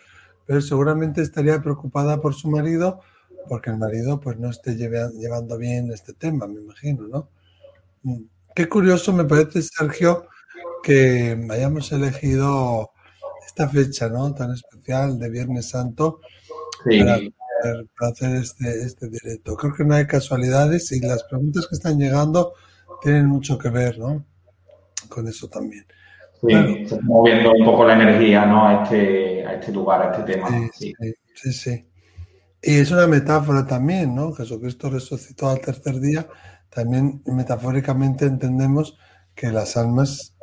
Pero 0.46 0.60
seguramente 0.60 1.22
estaría 1.22 1.62
preocupada 1.62 2.20
por 2.20 2.34
su 2.34 2.50
marido, 2.50 3.00
porque 3.48 3.70
el 3.70 3.78
marido 3.78 4.20
pues 4.20 4.38
no 4.38 4.50
esté 4.50 4.76
llevando 4.76 5.58
bien 5.58 5.90
este 5.92 6.12
tema, 6.12 6.46
me 6.46 6.60
imagino, 6.60 7.06
¿no? 7.08 7.28
Mm. 8.02 8.24
Qué 8.54 8.68
curioso 8.68 9.12
me 9.12 9.24
parece, 9.24 9.62
Sergio, 9.62 10.28
que 10.82 11.36
hayamos 11.50 11.90
elegido 11.90 12.92
esta 13.44 13.68
fecha 13.68 14.08
¿no? 14.08 14.32
tan 14.32 14.52
especial 14.52 15.18
de 15.18 15.30
Viernes 15.30 15.70
Santo 15.70 16.20
para, 16.84 17.18
hacer 18.10 18.36
este, 18.36 18.82
este 18.84 19.08
directo. 19.08 19.56
Creo 19.56 19.74
que 19.74 19.84
no 19.84 19.94
hay 19.94 20.06
casualidades 20.06 20.92
y 20.92 21.00
las 21.00 21.24
preguntas 21.24 21.66
que 21.66 21.74
están 21.74 21.98
llegando 21.98 22.52
tienen 23.02 23.26
mucho 23.26 23.58
que 23.58 23.70
ver 23.70 23.98
¿no? 23.98 24.24
con 25.08 25.26
eso 25.26 25.48
también. 25.48 25.84
Sí, 26.40 26.52
se 26.52 26.82
está 26.82 27.00
moviendo 27.02 27.52
un 27.52 27.64
poco 27.64 27.84
la 27.84 27.94
energía 27.94 28.46
¿no? 28.46 28.66
a, 28.66 28.84
este, 28.84 29.44
a 29.46 29.54
este 29.54 29.72
lugar, 29.72 30.02
a 30.02 30.10
este 30.12 30.32
tema. 30.32 30.48
Sí, 30.74 30.92
sí, 31.34 31.52
sí. 31.52 31.86
Y 32.66 32.78
es 32.78 32.90
una 32.90 33.06
metáfora 33.06 33.66
también, 33.66 34.14
¿no? 34.14 34.32
Jesucristo 34.32 34.88
resucitó 34.88 35.50
al 35.50 35.60
tercer 35.60 36.00
día. 36.00 36.26
También 36.70 37.22
metafóricamente 37.26 38.24
entendemos 38.24 38.96
que 39.34 39.50
las 39.52 39.76
almas 39.76 40.34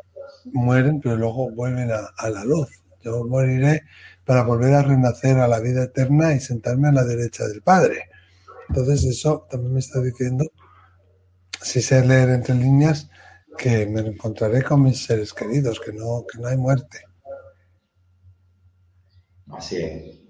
mueren, 0.45 1.01
pero 1.01 1.15
luego 1.15 1.49
vuelven 1.49 1.89
a 1.91 2.29
la 2.29 2.45
luz. 2.45 2.69
Yo 3.01 3.25
moriré 3.25 3.81
para 4.23 4.43
volver 4.43 4.75
a 4.75 4.83
renacer 4.83 5.39
a 5.39 5.47
la 5.47 5.59
vida 5.59 5.85
eterna 5.85 6.35
y 6.35 6.39
sentarme 6.39 6.89
a 6.89 6.91
la 6.91 7.03
derecha 7.03 7.47
del 7.47 7.63
Padre. 7.63 8.09
Entonces 8.69 9.03
eso 9.03 9.47
también 9.49 9.73
me 9.73 9.79
está 9.79 9.99
diciendo, 9.99 10.45
si 11.59 11.81
sé 11.81 12.05
leer 12.05 12.29
entre 12.29 12.53
líneas, 12.53 13.09
que 13.57 13.87
me 13.87 14.01
encontraré 14.01 14.61
con 14.61 14.83
mis 14.83 15.03
seres 15.03 15.33
queridos, 15.33 15.79
que 15.79 15.91
no, 15.91 16.23
que 16.31 16.39
no 16.39 16.47
hay 16.47 16.57
muerte. 16.57 16.99
Así 19.47 19.77
es. 19.77 20.20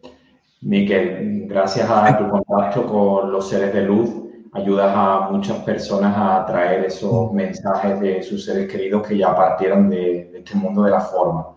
Miquel, 0.61 1.47
gracias 1.47 1.89
a 1.89 2.17
tu 2.17 2.29
contacto 2.29 2.85
con 2.85 3.31
los 3.31 3.49
seres 3.49 3.73
de 3.73 3.81
luz, 3.81 4.09
ayudas 4.53 4.91
a 4.95 5.29
muchas 5.31 5.57
personas 5.59 6.15
a 6.15 6.45
traer 6.45 6.85
esos 6.85 7.31
mensajes 7.33 7.99
de 7.99 8.21
sus 8.21 8.45
seres 8.45 8.71
queridos 8.71 9.07
que 9.07 9.17
ya 9.17 9.35
partieron 9.35 9.89
de, 9.89 10.29
de 10.31 10.39
este 10.39 10.55
mundo 10.55 10.83
de 10.83 10.91
la 10.91 11.01
forma. 11.01 11.47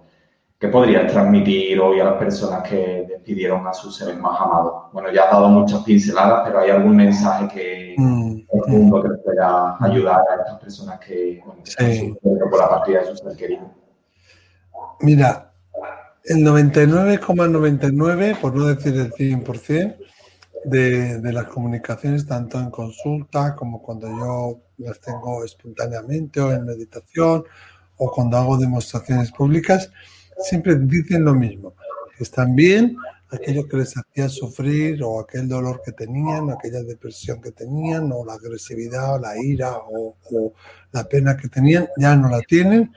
¿Qué 0.59 0.69
podrías 0.69 1.13
transmitir 1.13 1.79
hoy 1.79 2.01
a 2.01 2.05
las 2.05 2.15
personas 2.15 2.67
que 2.67 3.05
despidieron 3.07 3.67
a 3.67 3.75
sus 3.75 3.97
seres 3.97 4.17
más 4.17 4.41
amados? 4.41 4.85
Bueno, 4.95 5.13
ya 5.13 5.25
has 5.25 5.33
dado 5.33 5.49
muchas 5.51 5.83
pinceladas, 5.83 6.43
pero 6.47 6.61
¿hay 6.61 6.71
algún 6.71 6.97
mensaje 6.97 7.49
que, 7.49 7.95
mm, 7.99 8.31
mm. 8.31 9.03
que 9.03 9.09
pueda 9.23 9.77
ayudar 9.81 10.23
a 10.31 10.37
estas 10.37 10.59
personas 10.61 10.99
que, 11.01 11.43
bueno, 11.45 12.51
por 12.51 12.59
la 12.59 12.69
partida 12.71 13.01
de 13.01 13.07
sus 13.07 13.19
seres 13.19 13.37
queridos? 13.37 13.67
Mira, 15.01 15.53
el 16.25 16.39
99,99, 16.39 18.41
por 18.41 18.57
no 18.57 18.67
decir 18.67 18.97
el 18.97 19.13
100%, 19.13 19.97
de, 20.65 21.21
de, 21.21 21.33
las 21.33 21.47
comunicaciones, 21.49 22.27
tanto 22.27 22.59
en 22.59 22.71
consulta 22.71 23.55
como 23.55 23.83
cuando 23.83 24.09
yo 24.09 24.63
las 24.79 24.99
tengo 24.99 25.45
espontáneamente 25.45 26.41
o 26.41 26.53
en 26.53 26.65
meditación 26.65 27.45
o 27.97 28.11
cuando 28.11 28.39
hago 28.39 28.57
demostraciones 28.57 29.31
públicas, 29.31 29.91
siempre 30.39 30.77
dicen 30.77 31.25
lo 31.25 31.35
mismo, 31.35 31.75
que 32.17 32.25
están 32.25 32.57
bien, 32.57 32.97
aquello 33.31 33.69
que 33.69 33.79
les 33.79 33.97
hacía 33.97 34.29
sufrir 34.29 35.03
o 35.03 35.21
aquel 35.21 35.49
dolor 35.49 35.83
que 35.85 35.93
tenían, 35.93 36.51
aquella 36.51 36.83
depresión 36.83 37.41
que 37.41 37.53
tenían 37.53 38.11
o 38.13 38.25
la 38.25 38.35
agresividad 38.35 39.17
o 39.17 39.19
la 39.19 39.41
ira 39.43 39.77
o, 39.77 40.17
la 40.93 41.05
pena 41.05 41.37
que 41.37 41.49
tenían, 41.49 41.89
ya 41.97 42.17
no 42.17 42.29
la 42.29 42.41
tienen 42.41 42.93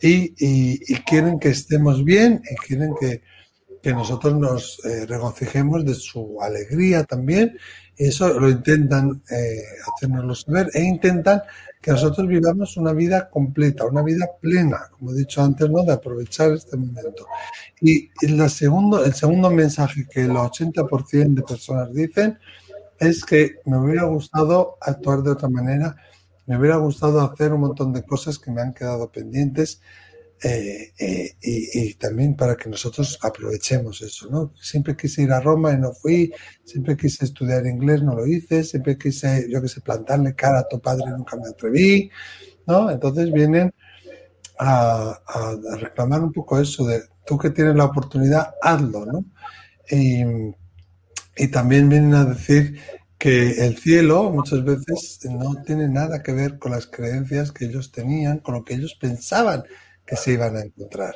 y, 0.00 0.94
quieren 1.04 1.38
que 1.38 1.48
estemos 1.48 2.04
bien 2.04 2.42
y 2.50 2.56
quieren 2.56 2.94
que, 3.00 3.22
nosotros 3.84 4.36
nos 4.36 4.84
eh, 4.84 5.06
regocijemos 5.06 5.82
de 5.82 5.94
su 5.94 6.42
alegría 6.42 7.04
también 7.04 7.56
y 7.96 8.08
eso 8.08 8.38
lo 8.38 8.50
intentan 8.50 9.22
eh, 9.30 9.62
saber 10.34 10.70
e 10.74 10.82
intentan 10.82 11.40
que 11.80 11.92
nosotros 11.92 12.26
vivamos 12.28 12.76
una 12.76 12.92
vida 12.92 13.30
completa, 13.30 13.86
una 13.86 14.02
vida 14.02 14.26
plena, 14.40 14.90
como 14.90 15.12
he 15.12 15.16
dicho 15.16 15.42
antes, 15.42 15.70
¿no? 15.70 15.84
de 15.84 15.92
aprovechar 15.92 16.52
este 16.52 16.76
momento. 16.76 17.26
Y 17.80 18.10
el 18.22 18.50
segundo, 18.50 19.04
el 19.04 19.14
segundo 19.14 19.50
mensaje 19.50 20.06
que 20.10 20.22
el 20.22 20.32
80% 20.32 21.34
de 21.34 21.42
personas 21.42 21.92
dicen 21.92 22.38
es 22.98 23.24
que 23.24 23.56
me 23.64 23.78
hubiera 23.78 24.04
gustado 24.04 24.76
actuar 24.80 25.22
de 25.22 25.30
otra 25.30 25.48
manera, 25.48 25.96
me 26.48 26.58
hubiera 26.58 26.76
gustado 26.76 27.20
hacer 27.20 27.52
un 27.52 27.60
montón 27.60 27.92
de 27.92 28.02
cosas 28.02 28.38
que 28.38 28.50
me 28.50 28.62
han 28.62 28.72
quedado 28.72 29.12
pendientes 29.12 29.82
eh, 30.42 30.94
eh, 30.98 31.36
y, 31.42 31.94
también 31.94 32.36
para 32.36 32.56
que 32.56 32.70
nosotros 32.70 33.18
aprovechemos 33.20 34.00
eso, 34.00 34.30
¿no? 34.30 34.54
Siempre 34.58 34.96
quise 34.96 35.22
ir 35.22 35.32
a 35.32 35.40
Roma 35.40 35.72
y 35.72 35.76
no 35.76 35.92
fui, 35.92 36.32
siempre 36.64 36.96
quise 36.96 37.26
estudiar 37.26 37.66
inglés, 37.66 38.02
no 38.02 38.14
lo 38.14 38.26
hice, 38.26 38.64
siempre 38.64 38.96
quise, 38.96 39.46
yo 39.50 39.60
que 39.60 39.68
sé, 39.68 39.82
plantarle 39.82 40.34
cara 40.34 40.60
a 40.60 40.68
tu 40.68 40.80
padre 40.80 41.10
nunca 41.10 41.36
me 41.36 41.48
atreví, 41.48 42.10
¿no? 42.66 42.90
Entonces 42.90 43.30
vienen 43.30 43.74
a, 44.58 45.20
reclamar 45.80 46.22
un 46.22 46.32
poco 46.32 46.58
eso 46.58 46.86
de 46.86 47.02
tú 47.26 47.36
que 47.36 47.50
tienes 47.50 47.76
la 47.76 47.84
oportunidad, 47.84 48.54
hazlo, 48.62 49.04
¿no? 49.04 49.26
Y, 49.90 50.22
y 51.36 51.48
también 51.48 51.90
vienen 51.90 52.14
a 52.14 52.24
decir 52.24 52.80
que 53.18 53.66
el 53.66 53.76
cielo 53.76 54.30
muchas 54.30 54.64
veces 54.64 55.18
no 55.24 55.60
tiene 55.64 55.88
nada 55.88 56.22
que 56.22 56.32
ver 56.32 56.58
con 56.58 56.72
las 56.72 56.86
creencias 56.86 57.50
que 57.50 57.64
ellos 57.64 57.90
tenían, 57.90 58.38
con 58.38 58.54
lo 58.54 58.64
que 58.64 58.74
ellos 58.74 58.96
pensaban 59.00 59.64
que 60.06 60.16
se 60.16 60.32
iban 60.32 60.56
a 60.56 60.60
encontrar. 60.60 61.14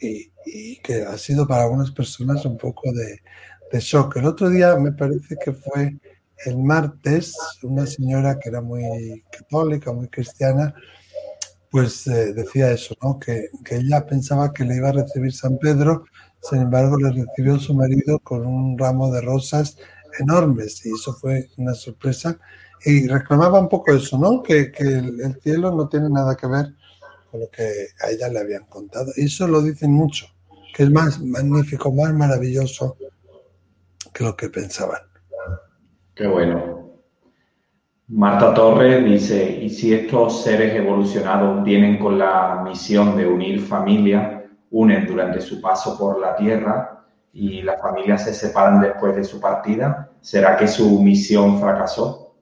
Y, 0.00 0.80
que 0.82 1.02
ha 1.02 1.16
sido 1.16 1.46
para 1.46 1.62
algunas 1.62 1.90
personas 1.92 2.44
un 2.44 2.58
poco 2.58 2.92
de, 2.92 3.20
shock. 3.78 4.16
El 4.16 4.26
otro 4.26 4.50
día 4.50 4.76
me 4.76 4.92
parece 4.92 5.36
que 5.42 5.52
fue 5.52 5.96
el 6.44 6.58
martes, 6.58 7.34
una 7.62 7.86
señora 7.86 8.38
que 8.38 8.50
era 8.50 8.60
muy 8.60 9.24
católica, 9.30 9.92
muy 9.92 10.08
cristiana, 10.08 10.74
pues 11.70 12.06
eh, 12.06 12.34
decía 12.34 12.70
eso, 12.70 12.94
¿no? 13.02 13.18
Que, 13.18 13.48
que, 13.64 13.76
ella 13.76 14.04
pensaba 14.04 14.52
que 14.52 14.64
le 14.64 14.76
iba 14.76 14.90
a 14.90 14.92
recibir 14.92 15.32
San 15.32 15.56
Pedro, 15.58 16.04
sin 16.42 16.62
embargo 16.62 16.98
le 16.98 17.12
recibió 17.12 17.58
su 17.58 17.72
marido 17.72 18.18
con 18.18 18.44
un 18.46 18.76
ramo 18.76 19.10
de 19.10 19.22
rosas 19.22 19.78
enormes 20.18 20.84
y 20.86 20.90
eso 20.90 21.12
fue 21.14 21.48
una 21.56 21.74
sorpresa. 21.74 22.38
Y 22.84 23.06
reclamaba 23.06 23.60
un 23.60 23.68
poco 23.68 23.92
eso, 23.92 24.18
¿no? 24.18 24.42
Que, 24.42 24.72
que 24.72 24.82
el 24.82 25.38
cielo 25.42 25.70
no 25.72 25.88
tiene 25.88 26.10
nada 26.10 26.36
que 26.36 26.46
ver 26.46 26.74
lo 27.38 27.48
que 27.50 27.88
a 28.00 28.10
ella 28.10 28.28
le 28.28 28.40
habían 28.40 28.64
contado. 28.66 29.12
Y 29.16 29.26
eso 29.26 29.46
lo 29.46 29.62
dicen 29.62 29.92
mucho, 29.92 30.26
que 30.74 30.84
es 30.84 30.90
más 30.90 31.20
magnífico, 31.20 31.92
más 31.92 32.12
maravilloso 32.12 32.96
que 34.12 34.24
lo 34.24 34.36
que 34.36 34.48
pensaban. 34.48 35.00
Qué 36.14 36.26
bueno. 36.26 36.82
Marta 38.08 38.52
Torres 38.52 39.04
dice, 39.04 39.58
¿y 39.62 39.70
si 39.70 39.94
estos 39.94 40.42
seres 40.42 40.74
evolucionados 40.74 41.64
vienen 41.64 41.98
con 41.98 42.18
la 42.18 42.60
misión 42.62 43.16
de 43.16 43.26
unir 43.26 43.60
familia, 43.60 44.44
unen 44.70 45.06
durante 45.06 45.40
su 45.40 45.60
paso 45.60 45.96
por 45.98 46.20
la 46.20 46.36
Tierra 46.36 47.01
y 47.32 47.62
las 47.62 47.80
familias 47.80 48.24
se 48.24 48.34
separan 48.34 48.80
después 48.80 49.16
de 49.16 49.24
su 49.24 49.40
partida? 49.40 50.10
¿Será 50.20 50.56
que 50.56 50.68
su 50.68 51.02
misión 51.02 51.60
fracasó? 51.60 52.36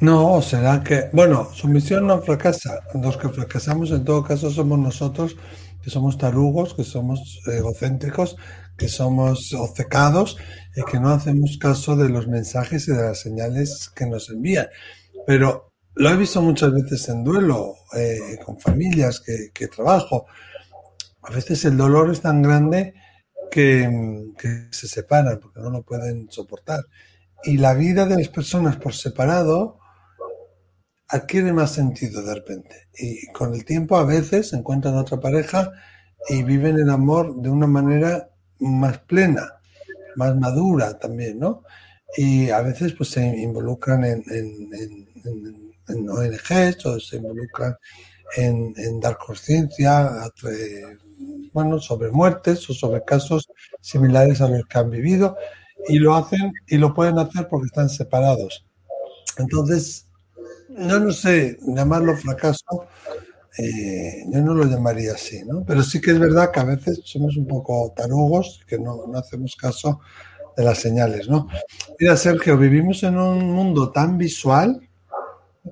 No, 0.00 0.42
será 0.42 0.82
que, 0.82 1.08
bueno, 1.12 1.48
su 1.52 1.68
misión 1.68 2.06
no 2.06 2.20
fracasa. 2.20 2.80
Los 2.94 3.16
que 3.16 3.28
fracasamos 3.28 3.90
en 3.90 4.04
todo 4.04 4.24
caso 4.24 4.50
somos 4.50 4.78
nosotros, 4.78 5.36
que 5.82 5.90
somos 5.90 6.18
tarugos, 6.18 6.74
que 6.74 6.84
somos 6.84 7.40
egocéntricos, 7.46 8.36
que 8.76 8.88
somos 8.88 9.52
obcecados 9.54 10.36
y 10.74 10.82
que 10.90 10.98
no 10.98 11.10
hacemos 11.10 11.58
caso 11.58 11.96
de 11.96 12.08
los 12.08 12.26
mensajes 12.26 12.88
y 12.88 12.92
de 12.92 13.02
las 13.02 13.20
señales 13.20 13.90
que 13.94 14.06
nos 14.06 14.30
envían. 14.30 14.66
Pero 15.26 15.72
lo 15.94 16.10
he 16.10 16.16
visto 16.16 16.42
muchas 16.42 16.72
veces 16.72 17.08
en 17.08 17.22
duelo, 17.22 17.76
eh, 17.96 18.38
con 18.44 18.58
familias 18.58 19.20
que, 19.20 19.50
que, 19.54 19.68
trabajo. 19.68 20.26
A 21.22 21.30
veces 21.30 21.64
el 21.64 21.76
dolor 21.76 22.10
es 22.10 22.20
tan 22.20 22.42
grande 22.42 22.94
que, 23.50 24.28
se 24.70 24.88
separan 24.88 25.38
porque 25.40 25.60
no 25.60 25.70
lo 25.70 25.82
pueden 25.82 26.30
soportar. 26.30 26.84
Y 27.44 27.58
la 27.58 27.74
vida 27.74 28.06
de 28.06 28.16
las 28.16 28.28
personas 28.28 28.76
por 28.76 28.94
separado 28.94 29.78
adquiere 31.08 31.52
más 31.52 31.72
sentido 31.72 32.22
de 32.22 32.34
repente. 32.34 32.88
Y 32.96 33.26
con 33.32 33.54
el 33.54 33.64
tiempo 33.64 33.96
a 33.96 34.04
veces 34.04 34.52
encuentran 34.52 34.96
otra 34.96 35.20
pareja 35.20 35.72
y 36.28 36.42
viven 36.42 36.78
el 36.78 36.90
amor 36.90 37.40
de 37.40 37.50
una 37.50 37.66
manera 37.66 38.30
más 38.60 38.98
plena, 38.98 39.60
más 40.16 40.36
madura 40.36 40.98
también, 40.98 41.38
¿no? 41.38 41.62
Y 42.16 42.50
a 42.50 42.60
veces 42.62 42.94
pues 42.94 43.10
se 43.10 43.24
involucran 43.24 44.04
en, 44.04 44.24
en, 44.28 46.08
ONGs 46.08 46.86
o 46.86 46.98
se 46.98 47.16
involucran 47.16 47.76
en, 48.36 49.00
dar 49.00 49.18
conciencia 49.18 50.24
bueno, 51.52 51.78
sobre 51.78 52.10
muertes 52.10 52.68
o 52.68 52.74
sobre 52.74 53.04
casos 53.04 53.48
similares 53.80 54.40
a 54.40 54.48
los 54.48 54.66
que 54.66 54.78
han 54.78 54.90
vivido 54.90 55.36
y 55.88 55.98
lo 55.98 56.14
hacen 56.14 56.52
y 56.66 56.78
lo 56.78 56.94
pueden 56.94 57.18
hacer 57.18 57.48
porque 57.48 57.66
están 57.66 57.88
separados. 57.88 58.64
Entonces, 59.38 60.08
no, 60.68 60.98
no 60.98 61.12
sé, 61.12 61.58
llamarlo 61.66 62.16
fracaso, 62.16 62.86
eh, 63.58 64.24
yo 64.30 64.40
no 64.40 64.54
lo 64.54 64.64
llamaría 64.64 65.12
así, 65.12 65.42
¿no? 65.44 65.64
Pero 65.64 65.82
sí 65.82 66.00
que 66.00 66.10
es 66.10 66.18
verdad 66.18 66.50
que 66.50 66.60
a 66.60 66.64
veces 66.64 67.00
somos 67.04 67.36
un 67.36 67.46
poco 67.46 67.92
tarugos, 67.94 68.60
que 68.66 68.78
no, 68.78 69.04
hacemos 69.14 69.54
caso 69.54 70.00
de 70.56 70.64
las 70.64 70.78
señales, 70.78 71.28
¿no? 71.28 71.46
Mira, 71.98 72.16
Sergio, 72.16 72.58
vivimos 72.58 73.02
en 73.04 73.16
un 73.16 73.52
mundo 73.52 73.90
tan 73.92 74.18
visual 74.18 74.80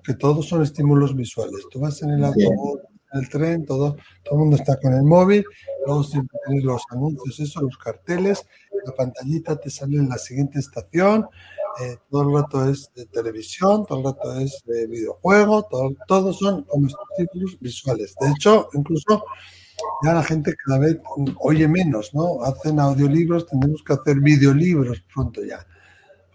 que 0.04 0.14
todos 0.14 0.48
son 0.48 0.62
estímulos 0.62 1.16
visuales. 1.16 1.64
Tú 1.70 1.80
vas 1.80 2.02
en 2.02 2.10
el 2.10 2.24
autobús, 2.24 2.80
el 3.12 3.28
tren, 3.28 3.64
todo, 3.64 3.96
todo 4.24 4.34
el 4.34 4.38
mundo 4.38 4.56
está 4.56 4.78
con 4.80 4.92
el 4.94 5.02
móvil, 5.02 5.44
luego 5.86 6.02
siempre 6.02 6.38
tienes 6.46 6.64
los 6.64 6.82
anuncios, 6.90 7.40
eso, 7.40 7.60
los 7.60 7.76
carteles, 7.76 8.46
la 8.84 8.92
pantallita 8.92 9.56
te 9.56 9.70
sale 9.70 9.98
en 9.98 10.08
la 10.08 10.18
siguiente 10.18 10.58
estación, 10.58 11.26
eh, 11.80 11.96
todo 12.10 12.22
el 12.28 12.34
rato 12.34 12.68
es 12.68 12.90
de 12.94 13.06
televisión, 13.06 13.86
todo 13.86 13.98
el 13.98 14.04
rato 14.04 14.38
es 14.38 14.62
de 14.66 14.86
videojuego, 14.86 15.62
todo, 15.70 15.94
todos 16.06 16.38
son 16.38 16.64
como 16.64 16.86
estímulos 16.86 17.58
visuales. 17.60 18.14
De 18.20 18.30
hecho, 18.30 18.68
incluso 18.74 19.24
ya 20.04 20.12
la 20.12 20.22
gente 20.22 20.54
cada 20.64 20.78
vez 20.78 20.98
oye 21.40 21.66
menos, 21.68 22.14
¿no? 22.14 22.42
Hacen 22.42 22.78
audiolibros, 22.78 23.46
tenemos 23.46 23.82
que 23.82 23.94
hacer 23.94 24.20
videolibros 24.20 25.02
pronto 25.12 25.42
ya, 25.42 25.66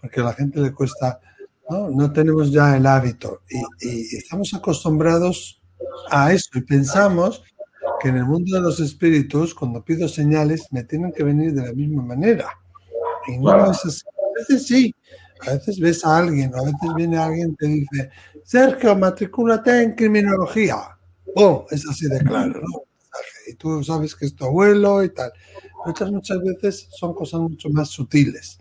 porque 0.00 0.20
a 0.20 0.24
la 0.24 0.32
gente 0.32 0.60
le 0.60 0.72
cuesta, 0.72 1.20
¿no? 1.70 1.88
No 1.90 2.12
tenemos 2.12 2.50
ya 2.50 2.76
el 2.76 2.86
hábito 2.86 3.42
y, 3.48 3.88
y 3.88 4.16
estamos 4.16 4.52
acostumbrados 4.54 5.58
a 6.10 6.32
eso 6.32 6.50
y 6.54 6.62
pensamos 6.62 7.42
que 8.00 8.08
en 8.08 8.16
el 8.16 8.24
mundo 8.24 8.56
de 8.56 8.62
los 8.62 8.80
espíritus, 8.80 9.54
cuando 9.54 9.84
pido 9.84 10.08
señales, 10.08 10.66
me 10.70 10.84
tienen 10.84 11.12
que 11.12 11.24
venir 11.24 11.52
de 11.52 11.66
la 11.66 11.72
misma 11.72 12.02
manera. 12.02 12.48
Y 13.26 13.38
no 13.38 13.70
es 13.70 13.84
así. 13.84 14.02
A 14.06 14.38
veces 14.38 14.66
sí, 14.66 14.94
a 15.46 15.52
veces 15.52 15.80
ves 15.80 16.04
a 16.04 16.18
alguien, 16.18 16.54
a 16.54 16.62
veces 16.62 16.94
viene 16.96 17.18
alguien 17.18 17.56
que 17.58 17.66
dice, 17.66 18.10
Sergio, 18.44 18.96
matricúlate 18.96 19.82
en 19.82 19.94
criminología. 19.94 20.76
¡Bum! 21.34 21.64
Es 21.70 21.86
así 21.88 22.08
de 22.08 22.20
claro, 22.20 22.60
¿no? 22.60 22.82
Y 23.48 23.54
tú 23.54 23.82
sabes 23.82 24.14
que 24.14 24.26
es 24.26 24.34
tu 24.34 24.44
abuelo 24.44 25.02
y 25.02 25.10
tal. 25.10 25.32
Muchas, 25.84 26.10
muchas 26.10 26.38
veces 26.42 26.88
son 26.90 27.14
cosas 27.14 27.40
mucho 27.40 27.68
más 27.70 27.88
sutiles. 27.88 28.58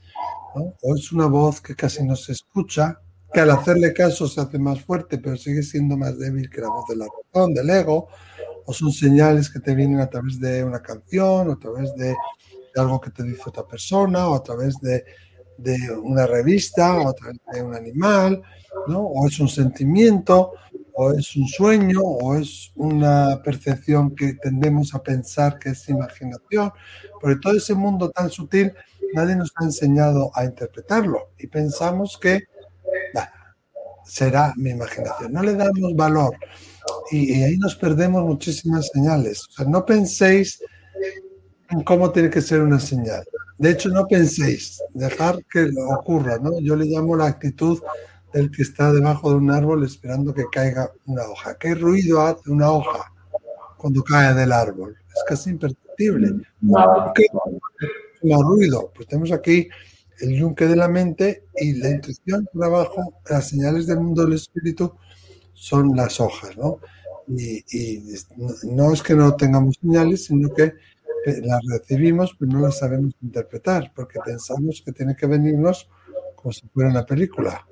¿no? 0.56 0.74
O 0.82 0.96
es 0.96 1.12
una 1.12 1.28
voz 1.28 1.62
que 1.62 1.76
casi 1.76 2.04
no 2.04 2.16
se 2.16 2.32
escucha, 2.32 3.00
que 3.34 3.40
al 3.42 3.52
hacerle 3.52 3.94
caso 3.94 4.28
se 4.28 4.42
hace 4.42 4.58
más 4.58 4.82
fuerte, 4.82 5.18
pero 5.18 5.38
sigue 5.38 5.64
siendo 5.64 5.98
más 5.98 6.18
débil 6.18 6.50
que 6.50 6.62
la 6.62 6.70
voz 6.70 6.86
de 6.88 6.96
la 6.96 7.06
razón, 7.06 7.54
del 7.54 7.70
ego. 7.70 8.08
O 8.66 8.74
son 8.74 8.92
señales 8.92 9.50
que 9.50 9.60
te 9.60 9.76
vienen 9.76 10.00
a 10.00 10.10
través 10.10 10.40
de 10.40 10.64
una 10.64 10.82
canción, 10.82 11.50
o 11.50 11.54
a 11.54 11.60
través 11.60 11.94
de 11.96 12.16
algo 12.76 13.00
que 13.00 13.12
te 13.12 13.24
dice 13.24 13.44
otra 13.46 13.66
persona, 13.66 14.28
o 14.28 14.36
a 14.36 14.44
través 14.44 14.76
de 14.80 15.04
una 16.04 16.28
revista, 16.28 16.96
o 16.96 17.10
a 17.10 17.14
través 17.14 17.38
de 17.54 17.62
un 17.62 17.74
animal, 17.76 18.42
¿no? 18.88 19.00
O 19.00 19.28
es 19.28 19.40
un 19.40 19.48
sentimiento, 19.48 20.52
o 20.94 21.14
es 21.14 21.36
un 21.36 21.48
sueño, 21.48 22.02
o 22.02 22.36
es 22.36 22.72
una 22.76 23.42
percepción 23.44 24.16
que 24.16 24.34
tendemos 24.34 24.94
a 24.94 25.02
pensar 25.02 25.60
que 25.60 25.70
es 25.70 25.90
imaginación, 25.90 26.72
porque 27.22 27.40
todo 27.42 27.54
ese 27.54 27.74
mundo 27.74 28.12
tan 28.12 28.30
sutil 28.30 28.74
nadie 29.14 29.36
nos 29.36 29.52
ha 29.56 29.64
enseñado 29.64 30.32
a 30.34 30.44
interpretarlo 30.44 31.32
y 31.38 31.48
pensamos 31.48 32.18
que 32.22 32.42
será 34.08 34.54
mi 34.56 34.72
imaginación. 34.72 35.34
No 35.34 35.44
le 35.44 35.56
damos 35.56 35.96
valor 35.96 36.36
y, 37.12 37.40
y, 37.40 37.44
ahí 37.44 37.58
nos 37.58 37.76
perdemos 37.76 38.24
muchísimas 38.24 38.88
señales. 38.94 39.46
O 39.50 39.52
sea, 39.52 39.66
no 39.66 39.86
penséis 39.86 40.62
cómo 41.86 42.12
tiene 42.12 42.30
que 42.30 42.42
ser 42.42 42.62
una 42.62 42.80
señal. 42.80 43.24
De 43.58 43.72
hecho, 43.72 43.90
no 43.90 44.08
penséis, 44.08 44.82
dejar 44.94 45.44
que 45.52 45.70
ocurra, 45.90 46.38
¿no? 46.38 46.60
Yo 46.60 46.76
le 46.76 46.86
llamo 46.86 47.16
la 47.16 47.26
actitud 47.26 47.80
del 48.34 48.52
que 48.52 48.62
está 48.62 48.92
debajo 48.92 49.32
de 49.32 49.38
un 49.38 49.52
árbol 49.52 49.84
esperando 49.84 50.34
que 50.34 50.46
caiga 50.52 50.92
una 51.06 51.24
hoja. 51.24 51.58
¿Qué 51.58 51.74
ruido 51.74 52.22
hace 52.22 52.52
una 52.52 52.72
hoja 52.72 53.12
cuando 53.78 54.04
cae 54.04 54.34
del 54.34 54.52
árbol? 54.52 54.96
Es 55.08 55.24
casi 55.28 55.52
imperceptible. 55.52 56.34
¿Qué 57.16 57.26
ruido? 58.22 58.92
Pues 58.96 59.08
tenemos 59.08 59.32
aquí 59.32 59.68
el 60.20 60.36
yunque 60.36 60.66
de 60.66 60.76
la 60.76 60.88
mente 60.88 61.44
y 61.56 61.74
la 61.74 61.90
intuición 61.90 62.48
por 62.52 62.66
abajo, 62.66 63.14
las 63.30 63.50
señales 63.50 63.88
del 63.88 64.00
mundo 64.00 64.24
del 64.24 64.34
espíritu 64.34 64.94
son 65.54 65.96
las 65.96 66.20
hojas, 66.20 66.56
¿no? 66.58 66.80
Y, 67.28 67.64
no 68.64 68.94
es 68.94 69.04
que 69.04 69.14
no 69.14 69.36
tengamos 69.36 69.76
señales, 69.82 70.26
sino 70.26 70.54
que 70.54 70.74
las 71.44 71.62
recibimos, 71.68 72.36
pero 72.40 72.54
no 72.54 72.62
las 72.62 72.78
sabemos 72.78 73.14
interpretar, 73.22 73.92
porque 73.94 74.20
pensamos 74.24 74.82
que 74.86 74.94
tiene 74.94 75.16
que 75.16 75.28
venirnos 75.28 75.90
como 76.36 76.54
si 76.54 76.66
fuera 76.70 76.90
una 76.90 77.06
película. 77.06 77.68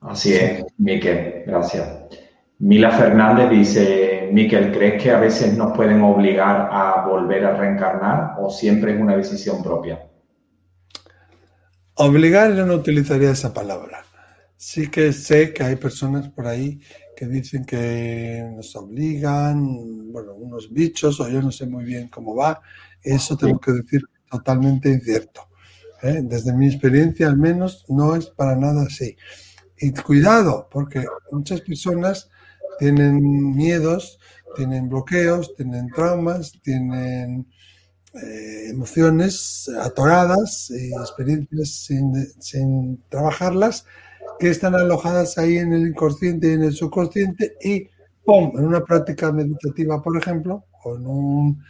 Así 0.00 0.34
es, 0.34 0.64
Miquel, 0.76 1.44
gracias. 1.46 2.25
Mila 2.58 2.90
Fernández 2.90 3.50
dice, 3.50 4.30
Miquel, 4.32 4.72
¿crees 4.72 5.02
que 5.02 5.10
a 5.10 5.20
veces 5.20 5.56
nos 5.56 5.76
pueden 5.76 6.00
obligar 6.02 6.68
a 6.72 7.06
volver 7.06 7.44
a 7.44 7.56
reencarnar 7.56 8.36
o 8.38 8.48
siempre 8.48 8.94
es 8.94 9.00
una 9.00 9.16
decisión 9.16 9.62
propia? 9.62 10.08
Obligar 11.96 12.54
yo 12.54 12.64
no 12.64 12.74
utilizaría 12.74 13.30
esa 13.30 13.52
palabra. 13.52 14.04
Sí 14.56 14.88
que 14.88 15.12
sé 15.12 15.52
que 15.52 15.64
hay 15.64 15.76
personas 15.76 16.30
por 16.30 16.46
ahí 16.46 16.80
que 17.14 17.26
dicen 17.26 17.64
que 17.64 18.42
nos 18.54 18.74
obligan, 18.76 20.12
bueno, 20.12 20.34
unos 20.34 20.72
bichos, 20.72 21.18
o 21.20 21.28
yo 21.28 21.40
no 21.40 21.50
sé 21.50 21.66
muy 21.66 21.84
bien 21.84 22.08
cómo 22.08 22.34
va. 22.34 22.60
Eso 23.02 23.36
tengo 23.36 23.58
que 23.58 23.72
decir 23.72 24.02
totalmente 24.30 24.90
incierto. 24.90 25.48
¿eh? 26.02 26.20
Desde 26.22 26.52
mi 26.54 26.66
experiencia, 26.66 27.28
al 27.28 27.38
menos, 27.38 27.86
no 27.88 28.14
es 28.14 28.26
para 28.26 28.56
nada 28.56 28.82
así. 28.82 29.16
Y 29.78 29.92
cuidado, 29.92 30.68
porque 30.70 31.04
muchas 31.30 31.62
personas 31.62 32.30
tienen 32.78 33.54
miedos, 33.54 34.18
tienen 34.56 34.88
bloqueos, 34.88 35.54
tienen 35.56 35.88
traumas, 35.88 36.52
tienen 36.62 37.46
eh, 38.14 38.68
emociones 38.70 39.70
atoradas 39.80 40.70
y 40.70 40.92
experiencias 40.94 41.70
sin, 41.70 42.14
sin 42.40 43.02
trabajarlas 43.08 43.84
que 44.38 44.50
están 44.50 44.74
alojadas 44.74 45.38
ahí 45.38 45.58
en 45.58 45.72
el 45.72 45.88
inconsciente 45.88 46.48
y 46.48 46.52
en 46.52 46.64
el 46.64 46.74
subconsciente 46.74 47.56
y 47.62 47.88
¡pum! 48.24 48.52
En 48.56 48.64
una 48.64 48.84
práctica 48.84 49.32
meditativa, 49.32 50.02
por 50.02 50.16
ejemplo, 50.16 50.64
en 50.84 51.06
un 51.06 51.62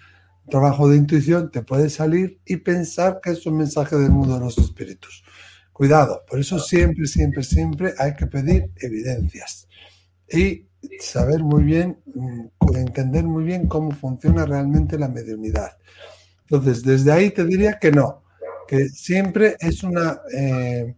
trabajo 0.49 0.89
de 0.89 0.97
intuición, 0.97 1.51
te 1.51 1.63
puede 1.63 1.91
salir 1.91 2.41
y 2.45 2.57
pensar 2.59 3.21
que 3.23 3.31
es 3.31 3.47
un 3.47 3.59
mensaje 3.59 3.97
del 3.97 4.11
mundo 4.11 4.35
de 4.35 4.41
los 4.41 4.59
espíritus. 4.59 5.25
Cuidado, 5.73 6.25
por 6.29 6.41
eso 6.41 6.59
siempre, 6.59 7.07
siempre, 7.07 7.43
siempre 7.43 7.95
hay 7.99 8.15
que 8.15 8.27
pedir 8.27 8.71
evidencias 8.81 9.69
y 10.31 10.66
saber 11.01 11.43
muy 11.43 11.65
bien, 11.65 11.99
mm, 12.15 12.47
entender 12.77 13.25
muy 13.25 13.45
bien 13.45 13.67
cómo 13.69 13.93
funciona 13.93 14.47
realmente 14.47 14.99
la 14.99 15.09
mediunidad. 15.09 15.77
Entonces, 16.43 16.83
desde 16.83 17.13
ahí 17.13 17.31
te 17.31 17.45
diría 17.45 17.79
que 17.79 17.91
no, 17.91 18.23
que 18.67 18.89
siempre 18.89 19.57
es 19.61 19.83
una... 19.83 20.21
Eh, 20.33 20.95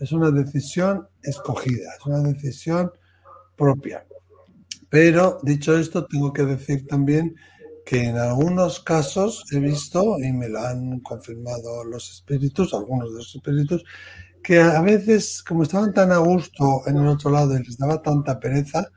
es 0.00 0.12
una 0.12 0.30
decisión 0.30 1.08
escogida, 1.22 1.94
es 1.98 2.06
una 2.06 2.20
decisión 2.20 2.92
propia. 3.56 4.06
Pero 4.88 5.38
dicho 5.42 5.76
esto, 5.76 6.06
tengo 6.06 6.32
que 6.32 6.44
decir 6.44 6.86
también 6.86 7.36
que 7.84 8.04
en 8.04 8.16
algunos 8.16 8.80
casos 8.80 9.44
he 9.52 9.58
visto, 9.58 10.18
y 10.18 10.32
me 10.32 10.48
lo 10.48 10.60
han 10.60 11.00
confirmado 11.00 11.84
los 11.84 12.10
espíritus, 12.10 12.74
algunos 12.74 13.10
de 13.10 13.18
los 13.18 13.34
espíritus, 13.34 13.84
que 14.42 14.60
a 14.60 14.80
veces, 14.82 15.42
como 15.42 15.62
estaban 15.62 15.92
tan 15.92 16.12
a 16.12 16.18
gusto 16.18 16.82
en 16.86 16.96
el 16.98 17.06
otro 17.08 17.30
lado 17.30 17.58
y 17.58 17.64
les 17.64 17.76
daba 17.76 18.00
tanta 18.00 18.38
pereza 18.38 18.90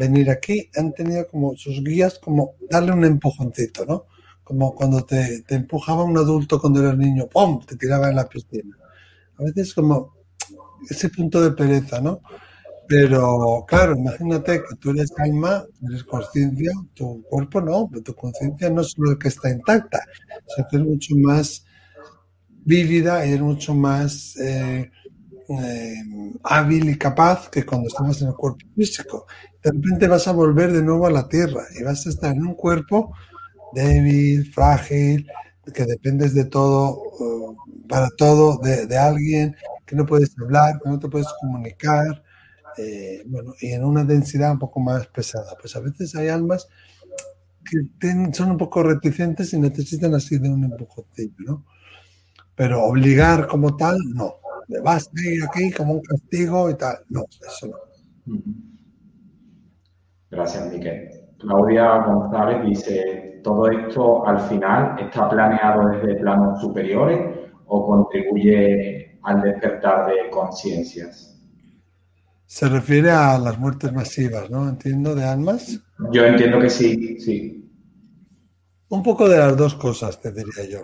venir 0.00 0.30
aquí, 0.30 0.70
han 0.76 0.92
tenido 0.94 1.28
como 1.28 1.54
sus 1.56 1.84
guías, 1.84 2.18
como 2.18 2.54
darle 2.70 2.92
un 2.92 3.04
empujoncito, 3.04 3.84
¿no? 3.84 4.06
Como 4.42 4.74
cuando 4.74 5.04
te, 5.04 5.44
empujaba 5.48 6.04
un 6.04 6.16
adulto 6.16 6.58
cuando 6.58 6.80
eras 6.80 6.96
niño, 6.96 7.28
¡pum! 7.28 7.60
te 7.66 7.76
tiraba 7.76 8.08
en 8.08 8.16
la 8.16 8.28
piscina. 8.28 8.76
A 9.38 9.44
veces 9.44 9.74
como 9.74 10.14
ese 10.88 11.10
punto 11.10 11.42
de 11.42 11.52
pereza, 11.52 12.00
¿no? 12.00 12.22
Pero 12.88 13.64
claro, 13.68 13.94
imagínate 13.94 14.62
que 14.62 14.76
tú 14.80 14.90
eres 14.90 15.12
alma, 15.18 15.64
eres 15.86 16.02
conciencia, 16.04 16.72
tu 16.94 17.22
cuerpo 17.28 17.60
no, 17.60 17.86
pero 17.88 18.02
tu 18.02 18.14
conciencia 18.14 18.70
no 18.70 18.80
es 18.80 18.92
solo 18.92 19.18
que 19.18 19.28
está 19.28 19.50
intacta, 19.50 20.00
sino 20.48 20.66
que 20.68 20.76
es 20.78 20.82
mucho 20.82 21.14
más 21.16 21.64
vívida 22.64 23.26
y 23.26 23.32
es 23.34 23.40
mucho 23.40 23.74
más 23.74 24.36
eh, 24.38 24.90
eh, 25.50 25.94
hábil 26.44 26.90
y 26.90 26.98
capaz 26.98 27.50
que 27.50 27.64
cuando 27.66 27.88
estamos 27.88 28.20
en 28.22 28.28
el 28.28 28.34
cuerpo 28.34 28.64
físico. 28.76 29.26
De 29.62 29.70
repente 29.72 30.08
vas 30.08 30.26
a 30.28 30.32
volver 30.32 30.72
de 30.72 30.82
nuevo 30.82 31.06
a 31.06 31.10
la 31.10 31.28
tierra 31.28 31.62
y 31.78 31.82
vas 31.82 32.06
a 32.06 32.10
estar 32.10 32.34
en 32.34 32.46
un 32.46 32.54
cuerpo 32.54 33.12
débil, 33.74 34.52
frágil, 34.52 35.26
que 35.74 35.84
dependes 35.86 36.34
de 36.34 36.44
todo, 36.46 37.02
eh, 37.20 37.56
para 37.88 38.08
todo, 38.16 38.58
de, 38.58 38.86
de 38.86 38.98
alguien, 38.98 39.56
que 39.86 39.96
no 39.96 40.06
puedes 40.06 40.32
hablar, 40.40 40.80
que 40.82 40.88
no 40.90 40.98
te 40.98 41.08
puedes 41.08 41.28
comunicar, 41.40 42.22
eh, 42.78 43.22
bueno, 43.26 43.54
y 43.60 43.72
en 43.72 43.84
una 43.84 44.04
densidad 44.04 44.52
un 44.52 44.58
poco 44.60 44.80
más 44.80 45.06
pesada. 45.08 45.56
Pues 45.60 45.76
a 45.76 45.80
veces 45.80 46.14
hay 46.16 46.28
almas 46.28 46.68
que 47.64 48.32
son 48.32 48.52
un 48.52 48.58
poco 48.58 48.82
reticentes 48.82 49.52
y 49.52 49.60
necesitan 49.60 50.14
así 50.14 50.38
de 50.38 50.48
un 50.50 50.64
empujoncillo, 50.64 51.34
¿no? 51.38 51.64
Pero 52.56 52.84
obligar 52.84 53.48
como 53.48 53.76
tal, 53.76 53.98
no. 54.14 54.36
Vas 54.82 55.08
a 55.08 55.28
ir 55.28 55.44
aquí 55.44 55.70
como 55.72 55.94
un 55.94 56.02
castigo 56.02 56.70
y 56.70 56.76
tal. 56.76 56.96
No, 57.08 57.24
eso 57.46 57.66
no. 57.66 57.76
Gracias, 60.30 60.72
Miquel. 60.72 61.08
Claudia 61.38 62.04
González 62.04 62.66
dice, 62.66 63.40
¿todo 63.42 63.68
esto 63.70 64.26
al 64.26 64.40
final 64.40 64.96
está 65.00 65.28
planeado 65.28 65.88
desde 65.88 66.20
planos 66.20 66.60
superiores 66.60 67.40
o 67.66 67.86
contribuye 67.86 69.10
al 69.22 69.42
despertar 69.42 70.06
de 70.06 70.30
conciencias. 70.30 71.38
Se 72.46 72.68
refiere 72.68 73.10
a 73.10 73.38
las 73.38 73.58
muertes 73.58 73.92
masivas, 73.92 74.50
¿no? 74.50 74.68
Entiendo, 74.68 75.14
de 75.14 75.24
almas. 75.24 75.80
Yo 76.12 76.24
entiendo 76.24 76.58
que 76.58 76.68
sí, 76.68 77.20
sí. 77.20 77.70
Un 78.88 79.02
poco 79.04 79.28
de 79.28 79.38
las 79.38 79.56
dos 79.56 79.76
cosas, 79.76 80.20
te 80.20 80.32
diría 80.32 80.68
yo. 80.68 80.80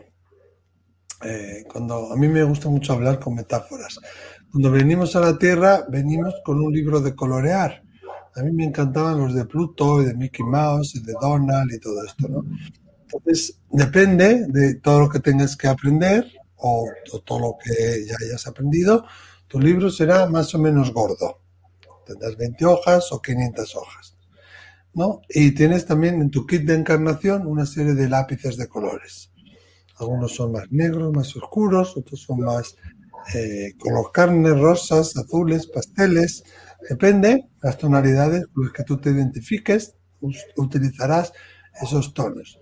Eh, 1.22 1.64
cuando 1.70 2.12
a 2.12 2.16
mí 2.16 2.28
me 2.28 2.42
gusta 2.44 2.68
mucho 2.68 2.92
hablar 2.92 3.18
con 3.18 3.34
metáforas. 3.34 3.98
Cuando 4.50 4.70
venimos 4.70 5.16
a 5.16 5.20
la 5.20 5.38
Tierra, 5.38 5.84
venimos 5.88 6.34
con 6.44 6.60
un 6.60 6.72
libro 6.72 7.00
de 7.00 7.14
colorear. 7.14 7.82
A 8.34 8.42
mí 8.42 8.52
me 8.52 8.64
encantaban 8.64 9.18
los 9.18 9.34
de 9.34 9.46
Pluto 9.46 10.02
y 10.02 10.06
de 10.06 10.14
Mickey 10.14 10.44
Mouse 10.44 10.96
y 10.96 11.00
de 11.00 11.14
Donald 11.20 11.72
y 11.72 11.78
todo 11.78 12.04
esto, 12.04 12.28
¿no? 12.28 12.44
Entonces, 13.02 13.58
depende 13.70 14.46
de 14.48 14.74
todo 14.74 15.00
lo 15.00 15.08
que 15.08 15.20
tengas 15.20 15.56
que 15.56 15.68
aprender, 15.68 16.26
o, 16.56 16.86
todo 17.24 17.38
lo 17.38 17.56
que 17.62 18.04
ya 18.06 18.16
hayas 18.20 18.46
aprendido, 18.46 19.04
tu 19.46 19.60
libro 19.60 19.90
será 19.90 20.26
más 20.26 20.54
o 20.54 20.58
menos 20.58 20.92
gordo. 20.92 21.40
Tendrás 22.04 22.36
20 22.36 22.64
hojas 22.66 23.12
o 23.12 23.20
500 23.20 23.76
hojas. 23.76 24.16
¿no? 24.94 25.20
Y 25.28 25.52
tienes 25.52 25.84
también 25.84 26.20
en 26.20 26.30
tu 26.30 26.46
kit 26.46 26.62
de 26.62 26.74
encarnación 26.74 27.46
una 27.46 27.66
serie 27.66 27.94
de 27.94 28.08
lápices 28.08 28.56
de 28.56 28.66
colores. 28.66 29.30
Algunos 29.98 30.34
son 30.34 30.52
más 30.52 30.70
negros, 30.70 31.12
más 31.12 31.34
oscuros, 31.36 31.96
otros 31.96 32.20
son 32.20 32.40
más 32.40 32.76
eh, 33.34 33.72
color 33.78 34.12
carne, 34.12 34.50
rosas, 34.50 35.16
azules, 35.16 35.66
pasteles. 35.66 36.44
Depende 36.88 37.48
las 37.62 37.78
tonalidades 37.78 38.46
con 38.52 38.64
las 38.64 38.72
que 38.72 38.84
tú 38.84 38.98
te 38.98 39.10
identifiques, 39.10 39.94
utilizarás 40.56 41.32
esos 41.82 42.14
tonos. 42.14 42.58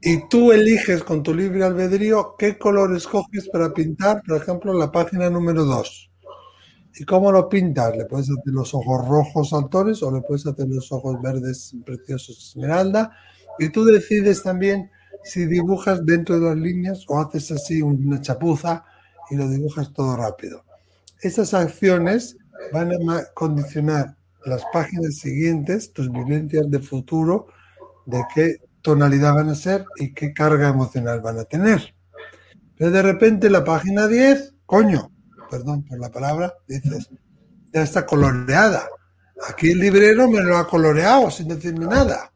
Y 0.00 0.28
tú 0.28 0.50
eliges 0.50 1.04
con 1.04 1.22
tu 1.22 1.32
libre 1.32 1.62
albedrío 1.62 2.34
qué 2.36 2.58
color 2.58 2.94
escoges 2.96 3.48
para 3.48 3.72
pintar, 3.72 4.20
por 4.26 4.36
ejemplo, 4.36 4.74
la 4.74 4.90
página 4.90 5.30
número 5.30 5.64
2. 5.64 6.10
¿Y 6.96 7.04
cómo 7.04 7.32
lo 7.32 7.48
pintas? 7.48 7.96
Le 7.96 8.04
puedes 8.04 8.28
hacer 8.28 8.52
los 8.52 8.74
ojos 8.74 9.08
rojos 9.08 9.50
saltones 9.50 10.02
o 10.02 10.10
le 10.10 10.20
puedes 10.20 10.46
hacer 10.46 10.66
los 10.68 10.90
ojos 10.92 11.22
verdes 11.22 11.74
preciosos 11.86 12.48
esmeralda. 12.48 13.12
Y 13.58 13.70
tú 13.70 13.84
decides 13.84 14.42
también 14.42 14.90
si 15.24 15.46
dibujas 15.46 16.04
dentro 16.04 16.38
de 16.38 16.48
las 16.48 16.56
líneas 16.56 17.04
o 17.08 17.20
haces 17.20 17.50
así 17.52 17.82
una 17.82 18.20
chapuza 18.20 18.84
y 19.30 19.36
lo 19.36 19.48
dibujas 19.48 19.92
todo 19.92 20.16
rápido. 20.16 20.64
Esas 21.20 21.54
acciones 21.54 22.36
van 22.72 22.92
a 22.92 23.24
condicionar 23.34 24.16
las 24.44 24.62
páginas 24.72 25.16
siguientes, 25.16 25.92
tus 25.92 26.10
vivencias 26.10 26.70
de 26.70 26.80
futuro, 26.80 27.46
de 28.06 28.22
qué 28.34 28.56
tonalidad 28.82 29.34
van 29.34 29.50
a 29.50 29.54
ser 29.54 29.84
y 29.96 30.12
qué 30.12 30.32
carga 30.32 30.68
emocional 30.68 31.20
van 31.20 31.38
a 31.38 31.44
tener. 31.44 31.94
Pero 32.76 32.90
de 32.90 33.02
repente 33.02 33.48
la 33.48 33.62
página 33.62 34.08
10, 34.08 34.54
coño, 34.66 35.12
perdón 35.48 35.84
por 35.84 35.98
la 35.98 36.10
palabra, 36.10 36.54
dices, 36.66 37.10
ya 37.72 37.82
está 37.82 38.04
coloreada. 38.04 38.88
Aquí 39.48 39.70
el 39.70 39.78
librero 39.78 40.28
me 40.28 40.40
lo 40.40 40.56
ha 40.56 40.66
coloreado 40.66 41.30
sin 41.30 41.48
decirme 41.48 41.86
nada. 41.86 42.31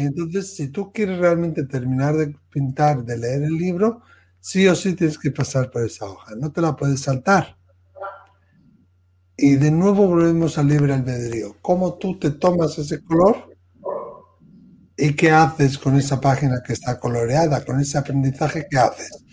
Entonces, 0.00 0.54
si 0.54 0.68
tú 0.68 0.92
quieres 0.92 1.18
realmente 1.18 1.64
terminar 1.64 2.16
de 2.16 2.32
pintar, 2.50 3.04
de 3.04 3.18
leer 3.18 3.42
el 3.42 3.54
libro, 3.54 4.02
sí 4.38 4.68
o 4.68 4.76
sí 4.76 4.94
tienes 4.94 5.18
que 5.18 5.32
pasar 5.32 5.72
por 5.72 5.82
esa 5.82 6.04
hoja, 6.04 6.36
no 6.36 6.52
te 6.52 6.60
la 6.60 6.76
puedes 6.76 7.00
saltar. 7.00 7.56
Y 9.36 9.56
de 9.56 9.72
nuevo 9.72 10.06
volvemos 10.06 10.56
al 10.56 10.68
libre 10.68 10.94
albedrío. 10.94 11.56
¿Cómo 11.60 11.94
tú 11.94 12.16
te 12.16 12.30
tomas 12.30 12.78
ese 12.78 13.02
color? 13.02 13.56
¿Y 14.96 15.14
qué 15.14 15.32
haces 15.32 15.76
con 15.76 15.96
esa 15.96 16.20
página 16.20 16.62
que 16.64 16.74
está 16.74 17.00
coloreada? 17.00 17.64
Con 17.64 17.80
ese 17.80 17.98
aprendizaje, 17.98 18.68
¿qué 18.70 18.78
haces? 18.78 19.24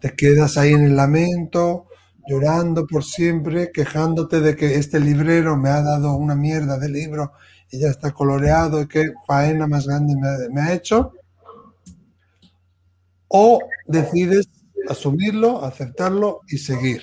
¿Te 0.00 0.14
quedas 0.14 0.56
ahí 0.56 0.72
en 0.72 0.84
el 0.84 0.96
lamento, 0.96 1.88
llorando 2.26 2.86
por 2.86 3.04
siempre, 3.04 3.70
quejándote 3.70 4.40
de 4.40 4.56
que 4.56 4.76
este 4.76 4.98
librero 4.98 5.58
me 5.58 5.68
ha 5.68 5.82
dado 5.82 6.14
una 6.16 6.34
mierda 6.34 6.78
de 6.78 6.88
libro 6.88 7.32
y 7.70 7.80
ya 7.80 7.88
está 7.88 8.12
coloreado 8.12 8.82
y 8.82 8.88
qué 8.88 9.12
faena 9.26 9.66
más 9.66 9.86
grande 9.86 10.14
me, 10.52 10.60
ha 10.60 10.72
hecho? 10.72 11.12
¿O 13.28 13.60
decides 13.86 14.48
asumirlo, 14.88 15.64
aceptarlo 15.64 16.40
y 16.48 16.58
seguir? 16.58 17.02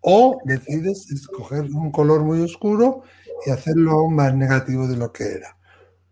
O 0.00 0.40
decides 0.44 1.10
escoger 1.10 1.64
un 1.64 1.90
color 1.90 2.22
muy 2.22 2.40
oscuro 2.40 3.02
y 3.46 3.50
hacerlo 3.50 4.08
más 4.08 4.34
negativo 4.34 4.86
de 4.86 4.96
lo 4.96 5.12
que 5.12 5.24
era 5.24 5.56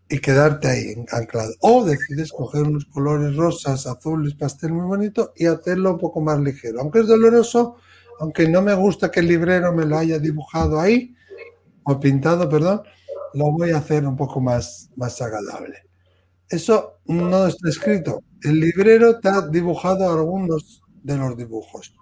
y 0.09 0.19
quedarte 0.19 0.67
ahí 0.67 1.05
anclado. 1.11 1.53
O 1.61 1.85
decides 1.85 2.31
coger 2.31 2.63
unos 2.63 2.85
colores 2.85 3.35
rosas, 3.35 3.85
azules, 3.85 4.33
pastel 4.33 4.73
muy 4.73 4.87
bonito 4.87 5.33
y 5.35 5.45
hacerlo 5.45 5.91
un 5.91 5.99
poco 5.99 6.19
más 6.19 6.39
ligero. 6.39 6.81
Aunque 6.81 6.99
es 7.01 7.07
doloroso, 7.07 7.75
aunque 8.19 8.49
no 8.49 8.61
me 8.61 8.73
gusta 8.73 9.11
que 9.11 9.19
el 9.19 9.27
librero 9.27 9.71
me 9.71 9.85
lo 9.85 9.97
haya 9.97 10.17
dibujado 10.17 10.79
ahí, 10.79 11.15
o 11.83 11.99
pintado, 11.99 12.49
perdón, 12.49 12.81
lo 13.33 13.51
voy 13.51 13.71
a 13.71 13.77
hacer 13.77 14.05
un 14.05 14.15
poco 14.15 14.39
más, 14.41 14.89
más 14.95 15.21
agradable. 15.21 15.83
Eso 16.47 16.99
no 17.05 17.47
está 17.47 17.69
escrito. 17.69 18.23
El 18.41 18.59
librero 18.59 19.19
te 19.19 19.29
ha 19.29 19.41
dibujado 19.41 20.11
algunos 20.11 20.81
de 21.03 21.17
los 21.17 21.37
dibujos, 21.37 21.95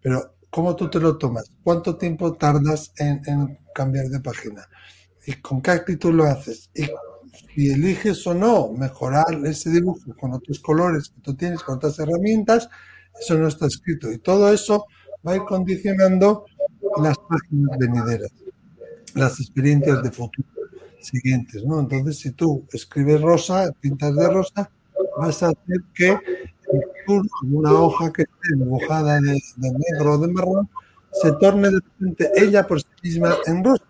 pero 0.00 0.38
¿Cómo 0.50 0.74
tú 0.74 0.88
te 0.88 0.98
lo 0.98 1.18
tomas? 1.18 1.50
¿Cuánto 1.62 1.96
tiempo 1.96 2.32
tardas 2.32 2.92
en, 2.96 3.58
cambiar 3.74 4.06
de 4.06 4.20
página? 4.20 4.66
¿Y 5.26 5.34
con 5.34 5.60
qué 5.60 5.72
actitud 5.72 6.12
lo 6.12 6.24
haces? 6.24 6.70
Y 6.74 6.84
si 7.54 7.70
eliges 7.70 8.26
o 8.26 8.32
no 8.32 8.72
mejorar 8.72 9.26
ese 9.44 9.70
dibujo 9.70 10.14
con 10.18 10.32
otros 10.32 10.58
colores 10.60 11.10
que 11.10 11.20
tú 11.20 11.34
tienes, 11.36 11.62
con 11.62 11.76
otras 11.76 11.98
herramientas, 11.98 12.68
eso 13.20 13.36
no 13.36 13.46
está 13.46 13.66
escrito. 13.66 14.10
Y 14.10 14.18
todo 14.18 14.50
eso 14.50 14.86
va 15.26 15.32
a 15.32 15.36
ir 15.36 15.42
condicionando 15.42 16.46
las 17.02 17.18
páginas 17.18 17.78
venideras, 17.78 18.32
las 19.18 19.40
experiencias 19.40 20.02
de 20.02 20.10
futuro 20.10 20.48
siguientes, 21.00 21.64
¿no? 21.64 21.80
Entonces, 21.80 22.18
si 22.18 22.32
tú 22.32 22.64
escribes 22.72 23.20
rosa, 23.20 23.70
pintas 23.80 24.14
de 24.14 24.28
rosa, 24.28 24.70
vas 25.18 25.42
a 25.42 25.48
hacer 25.48 25.82
que 25.94 26.18
una 27.44 27.72
hoja 27.72 28.12
que 28.12 28.22
esté 28.22 28.56
dibujada 28.56 29.20
de, 29.20 29.40
negro 29.56 30.14
o 30.14 30.18
de 30.18 30.28
marrón, 30.28 30.68
se 31.12 31.32
torne 31.32 31.70
de 31.70 31.80
repente 31.80 32.30
ella 32.36 32.66
por 32.66 32.80
sí 32.80 32.86
misma 33.02 33.36
en 33.46 33.64
rosa. 33.64 33.84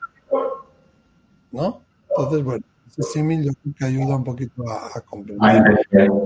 ¿No? 1.50 1.80
Entonces, 2.10 2.44
bueno, 2.44 2.64
ese 2.86 3.02
símil 3.02 3.44
yo 3.44 3.52
creo 3.62 3.74
que 3.78 3.84
ayuda 3.84 4.16
un 4.16 4.24
poquito 4.24 4.62
a, 4.68 5.00
comprender. 5.00 5.78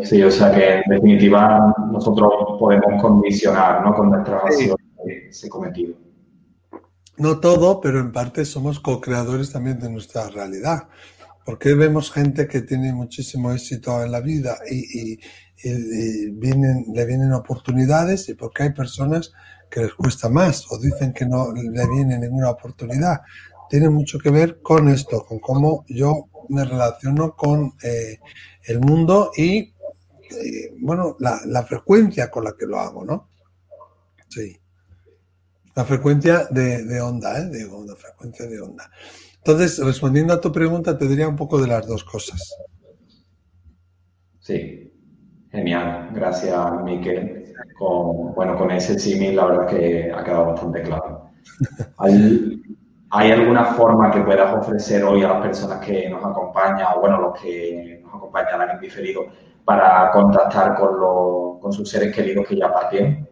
Sí, 0.03 0.23
o 0.23 0.31
sea 0.31 0.53
que 0.53 0.77
en 0.77 0.83
definitiva 0.89 1.75
nosotros 1.91 2.33
podemos 2.59 3.01
condicionar 3.01 3.83
¿no? 3.83 3.95
con 3.95 4.11
nuestra 4.11 4.39
acción 4.39 4.77
ese 5.07 5.49
cometido. 5.49 5.95
No 7.17 7.41
todo, 7.41 7.81
pero 7.81 8.01
en 8.01 8.13
parte 8.13 8.45
somos 8.45 8.81
co-creadores 8.81 9.53
también 9.53 9.79
de 9.79 9.91
nuestra 9.91 10.29
realidad. 10.29 10.89
Porque 11.45 11.75
vemos 11.75 12.11
gente 12.11 12.47
que 12.47 12.63
tiene 12.63 12.93
muchísimo 12.93 13.53
éxito 13.53 14.03
en 14.03 14.13
la 14.13 14.21
vida 14.21 14.59
y, 14.71 15.19
vienen, 16.33 16.87
le 16.93 17.07
vienen 17.07 17.33
oportunidades 17.33 18.29
y 18.29 18.35
porque 18.35 18.65
hay 18.65 18.71
personas 18.73 19.33
que 19.71 19.81
les 19.81 19.95
cuesta 19.95 20.29
más 20.29 20.67
o 20.71 20.79
dicen 20.79 21.13
que 21.13 21.25
no 21.25 21.53
le 21.53 21.89
viene 21.89 22.19
ninguna 22.19 22.51
oportunidad. 22.51 23.21
Tiene 23.71 23.89
mucho 23.89 24.19
que 24.19 24.31
ver 24.31 24.61
con 24.61 24.89
esto, 24.89 25.25
con 25.25 25.39
cómo 25.39 25.85
yo 25.89 26.29
me 26.49 26.65
relaciono 26.65 27.35
con 27.35 27.75
eh, 27.83 28.19
el 28.65 28.81
mundo 28.81 29.31
y, 29.37 29.59
eh, 29.59 30.75
bueno, 30.81 31.17
la, 31.21 31.63
frecuencia 31.65 32.31
con 32.31 32.45
la 32.45 32.55
que 32.59 32.67
lo 32.67 32.79
hago, 32.79 33.05
¿no? 33.05 33.29
Sí. 34.29 34.62
La 35.75 35.85
frecuencia 35.85 36.45
de, 36.51 37.01
onda, 37.01 37.39
¿eh? 37.39 37.47
De 37.47 37.65
onda, 37.65 37.95
frecuencia 37.97 38.47
de 38.47 38.61
onda. 38.61 38.91
Entonces, 39.39 39.83
respondiendo 39.85 40.35
a 40.35 40.41
tu 40.41 40.53
pregunta, 40.53 40.99
te 40.99 41.09
diría 41.09 41.27
un 41.27 41.37
poco 41.37 41.61
de 41.61 41.67
las 41.67 41.87
dos 41.87 42.05
cosas. 42.05 42.55
Sí, 44.39 44.93
genial. 45.51 46.11
Gracias, 46.13 46.57
Miquel. 46.85 47.55
Con, 47.79 48.35
bueno, 48.35 48.57
con 48.57 48.71
ese 48.71 48.99
símil 48.99 49.35
la 49.35 49.47
verdad 49.47 49.67
que 49.67 50.13
ha 50.13 50.23
quedado 50.23 50.47
bastante 50.47 50.83
claro. 50.83 51.31
¿Hay, 53.15 53.31
alguna 53.31 53.65
forma 53.65 54.11
que 54.11 54.21
puedas 54.21 54.55
ofrecer 54.55 55.05
hoy 55.05 55.23
a 55.23 55.29
las 55.29 55.43
personas 55.43 55.85
que 55.85 56.09
nos 56.09 56.25
acompañan, 56.25 56.87
o 56.97 57.01
bueno, 57.01 57.21
los 57.21 57.41
que 57.41 58.01
nos 58.03 58.15
acompañan 58.15 58.71
en 58.71 58.81
diferido, 58.81 59.27
para 59.65 60.11
contactar 60.13 60.75
con, 60.77 61.61
con 61.61 61.73
sus 61.73 61.89
seres 61.89 62.15
queridos 62.15 62.47
que 62.47 62.57
ya 62.57 62.73
partieron? 62.73 63.32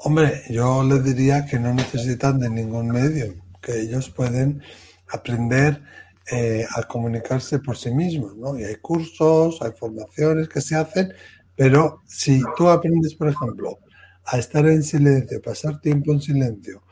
Hombre, 0.00 0.42
yo 0.48 0.84
les 0.84 1.02
diría 1.02 1.44
que 1.44 1.58
no 1.58 1.74
necesitan 1.74 2.38
de 2.38 2.48
ningún 2.48 2.86
medio 2.86 3.34
que 3.60 3.80
ellos 3.80 4.08
pueden 4.08 4.62
aprender 5.08 5.82
eh, 6.30 6.64
a 6.76 6.84
comunicarse 6.84 7.58
por 7.58 7.76
sí 7.76 7.90
mismos, 7.90 8.36
¿no? 8.36 8.56
Y 8.56 8.62
hay 8.62 8.76
cursos, 8.76 9.60
hay 9.60 9.72
formaciones 9.72 10.48
que 10.48 10.60
se 10.60 10.76
hacen, 10.76 11.12
pero 11.56 12.02
si 12.06 12.40
tú 12.56 12.68
aprendes, 12.68 13.16
por 13.16 13.28
ejemplo, 13.28 13.80
a 14.24 14.38
estar 14.38 14.64
en 14.68 14.84
silencio, 14.84 15.42
pasar 15.42 15.80
tiempo 15.80 16.12
en 16.12 16.22
silencio, 16.22 16.84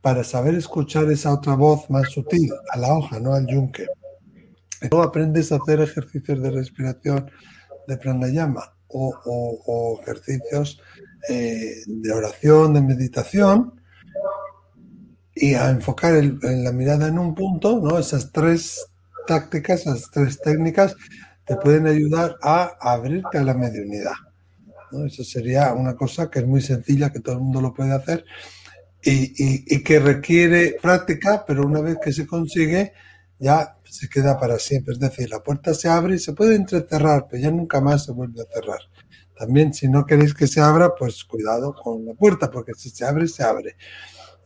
para 0.00 0.22
saber 0.22 0.54
escuchar 0.54 1.10
esa 1.10 1.34
otra 1.34 1.56
voz 1.56 1.90
más 1.90 2.10
sutil, 2.10 2.48
a 2.70 2.78
la 2.78 2.94
hoja, 2.94 3.18
no 3.18 3.34
al 3.34 3.48
yunque, 3.48 3.86
tú 4.88 5.02
aprendes 5.02 5.50
a 5.50 5.56
hacer 5.56 5.80
ejercicios 5.80 6.40
de 6.40 6.50
respiración 6.52 7.28
de 7.88 7.96
pranayama 7.96 8.72
o, 8.86 9.12
o, 9.24 10.00
ejercicios 10.02 10.80
eh, 11.28 11.76
de 11.86 12.12
oración, 12.12 12.74
de 12.74 12.82
meditación, 12.82 13.80
y 15.34 15.54
a 15.54 15.70
enfocar 15.70 16.14
en 16.14 16.64
la 16.64 16.72
mirada 16.72 17.08
en 17.08 17.18
un 17.18 17.34
punto, 17.34 17.80
¿no? 17.80 17.98
Esas 17.98 18.30
tres 18.32 18.86
tácticas, 19.26 19.80
esas 19.80 20.10
tres 20.10 20.40
técnicas 20.40 20.94
te 21.44 21.56
pueden 21.56 21.86
ayudar 21.86 22.36
a 22.42 22.76
abrirte 22.80 23.38
a 23.38 23.44
la 23.44 23.54
mediunidad. 23.54 24.12
Eso 25.06 25.24
sería 25.24 25.72
una 25.72 25.96
cosa 25.96 26.30
que 26.30 26.40
es 26.40 26.46
muy 26.46 26.60
sencilla, 26.60 27.10
que 27.10 27.20
todo 27.20 27.36
el 27.36 27.40
mundo 27.40 27.60
lo 27.60 27.72
puede 27.72 27.92
hacer 27.92 28.24
y, 29.02 29.74
y, 29.74 29.82
que 29.82 29.98
requiere 29.98 30.76
práctica, 30.80 31.44
pero 31.46 31.66
una 31.66 31.80
vez 31.80 31.96
que 32.02 32.12
se 32.12 32.26
consigue, 32.26 32.92
ya 33.38 33.76
se 33.84 34.08
queda 34.08 34.38
para 34.38 34.58
siempre. 34.58 34.94
Es 34.94 35.00
decir, 35.00 35.28
la 35.28 35.42
puerta 35.42 35.74
se 35.74 35.88
abre 35.88 36.16
y 36.16 36.18
se 36.18 36.34
puede 36.34 36.54
entrecerrar, 36.54 37.26
pero 37.28 37.42
ya 37.42 37.50
nunca 37.50 37.80
más 37.80 38.04
se 38.04 38.12
vuelve 38.12 38.42
a 38.42 38.54
cerrar. 38.54 38.80
También, 39.36 39.72
si 39.72 39.88
no 39.88 40.06
queréis 40.06 40.34
que 40.34 40.46
se 40.46 40.60
abra, 40.60 40.94
pues 40.94 41.24
cuidado 41.24 41.74
con 41.74 42.04
la 42.04 42.14
puerta, 42.14 42.50
porque 42.50 42.72
si 42.74 42.90
se 42.90 43.04
abre, 43.04 43.26
se 43.28 43.42
abre. 43.42 43.76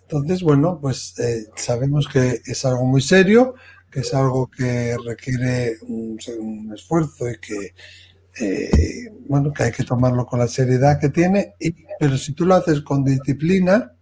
Entonces, 0.03 0.43
bueno, 0.43 0.79
pues 0.81 1.19
eh, 1.19 1.47
sabemos 1.57 2.07
que 2.09 2.41
es 2.47 2.65
algo 2.65 2.85
muy 2.85 3.03
serio, 3.03 3.55
que 3.91 4.01
es 4.01 4.15
algo 4.15 4.49
que 4.49 4.97
requiere 5.05 5.77
un, 5.83 6.73
esfuerzo 6.73 7.29
y 7.29 7.39
que, 7.39 7.75
eh, 8.41 9.11
bueno, 9.29 9.53
que 9.53 9.65
hay 9.65 9.73
que 9.73 9.85
tomarlo 9.85 10.25
con 10.27 10.39
la 10.39 10.49
seriedad 10.49 11.01
que 11.01 11.09
tiene, 11.09 11.55
y, 11.59 11.75
pero 11.99 12.17
si 12.17 12.33
tú 12.35 12.47
lo 12.47 12.55
haces 12.55 12.83
con 12.83 13.05
disciplina 13.05 13.93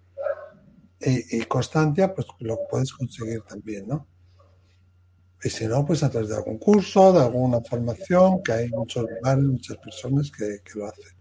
y, 1.00 1.40
constancia, 1.46 2.14
pues 2.14 2.26
lo 2.40 2.58
puedes 2.70 2.92
conseguir 2.92 3.42
también, 3.42 3.86
¿no? 3.86 4.06
Y 5.44 5.50
si 5.50 5.66
no, 5.66 5.84
pues 5.84 6.02
a 6.02 6.10
través 6.10 6.30
de 6.30 6.36
algún 6.36 6.58
curso, 6.58 7.12
de 7.12 7.20
alguna 7.20 7.60
formación, 7.60 8.42
que 8.42 8.52
hay 8.52 8.70
muchos 8.70 9.04
lugares, 9.08 9.44
muchas 9.44 9.76
personas 9.76 10.30
que, 10.30 10.60
que 10.64 10.78
lo 10.78 10.86
hacen. 10.86 11.14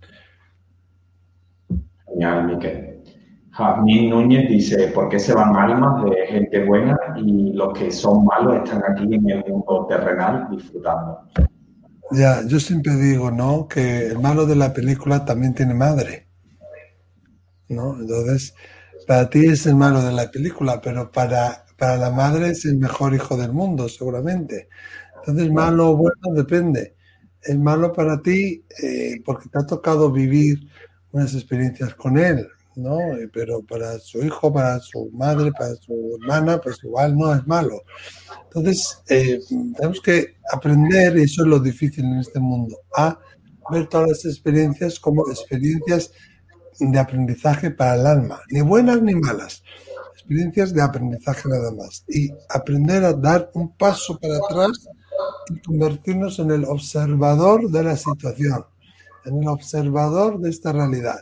Genial, 2.08 2.48
Miquel. 2.48 3.04
Jazmín 3.52 4.10
Núñez 4.10 4.50
dice, 4.50 4.88
¿por 4.88 5.10
qué 5.10 5.20
se 5.20 5.34
van 5.34 5.56
almas 5.56 6.06
de 6.06 6.26
gente 6.26 6.66
buena 6.66 6.98
y 7.18 7.54
los 7.54 7.78
que 7.78 7.92
son 7.92 8.26
malos 8.26 8.64
están 8.64 8.82
aquí 8.90 9.14
en 9.14 9.30
el 9.30 9.44
mundo 9.46 9.86
terrenal 9.88 10.48
disfrutando? 10.50 11.20
Ya, 12.12 12.42
yo 12.48 12.60
siempre 12.60 12.96
digo, 12.96 13.30
¿no? 13.30 13.68
Que 13.68 14.08
el 14.08 14.20
malo 14.20 14.46
de 14.46 14.56
la 14.56 14.74
película 14.74 15.24
también 15.24 15.54
tiene 15.54 15.74
madre. 15.74 16.28
¿No? 17.70 17.96
Entonces, 18.00 18.56
para 19.06 19.30
ti 19.30 19.46
es 19.46 19.66
el 19.68 19.76
malo 19.76 20.02
de 20.02 20.14
la 20.14 20.32
película, 20.32 20.82
pero 20.82 21.12
para, 21.12 21.63
para 21.78 21.98
la 21.98 22.12
madre 22.12 22.50
es 22.50 22.66
el 22.66 22.78
mejor 22.78 23.14
hijo 23.14 23.38
del 23.38 23.52
mundo, 23.52 23.90
seguramente. 23.90 24.70
Entonces, 25.18 25.52
malo 25.52 25.92
o 25.92 25.98
bueno 25.98 26.34
depende. 26.34 26.96
El 27.42 27.60
malo 27.60 27.92
para 27.92 28.22
ti, 28.22 28.64
eh, 28.82 29.22
porque 29.26 29.50
te 29.50 29.60
ha 29.60 29.66
tocado 29.66 30.12
vivir 30.12 30.60
unas 31.12 31.34
experiencias 31.34 31.94
con 31.96 32.18
él, 32.18 32.48
¿no? 32.76 32.98
Pero 33.32 33.62
para 33.62 34.00
su 34.00 34.24
hijo, 34.24 34.52
para 34.52 34.80
su 34.80 35.10
madre, 35.12 35.52
para 35.52 35.76
su 35.76 36.18
hermana, 36.22 36.60
pues 36.60 36.84
igual 36.84 37.18
no 37.18 37.34
es 37.34 37.46
malo. 37.48 37.84
Entonces, 38.46 39.02
eh, 39.10 39.40
tenemos 39.76 40.02
que 40.02 40.36
aprender, 40.52 41.18
y 41.18 41.24
eso 41.24 41.44
es 41.44 41.48
lo 41.48 41.60
difícil 41.60 42.06
en 42.06 42.20
este 42.20 42.40
mundo, 42.40 42.78
a 42.96 43.20
ver 43.72 43.88
todas 43.88 44.10
las 44.10 44.26
experiencias 44.26 45.00
como 45.00 45.30
experiencias 45.30 46.12
de 46.80 47.00
aprendizaje 47.00 47.72
para 47.72 47.96
el 47.96 48.06
alma, 48.06 48.42
ni 48.50 48.62
buenas 48.62 49.02
ni 49.02 49.16
malas, 49.16 49.64
experiencias 50.24 50.74
de 50.74 50.82
aprendizaje 50.82 51.50
nada 51.50 51.72
más. 51.72 52.06
Y 52.08 52.32
aprender 52.50 53.04
a 53.04 53.14
dar 53.14 53.52
un 53.54 53.76
paso 53.76 54.18
para 54.20 54.38
atrás 54.38 54.88
y 55.50 55.60
convertirnos 55.62 56.40
en 56.40 56.52
el 56.52 56.66
observador 56.66 57.70
de 57.70 57.84
la 57.84 57.98
situación, 57.98 58.66
en 59.26 59.42
el 59.42 59.48
observador 59.48 60.40
de 60.40 60.50
esta 60.50 60.72
realidad. 60.72 61.20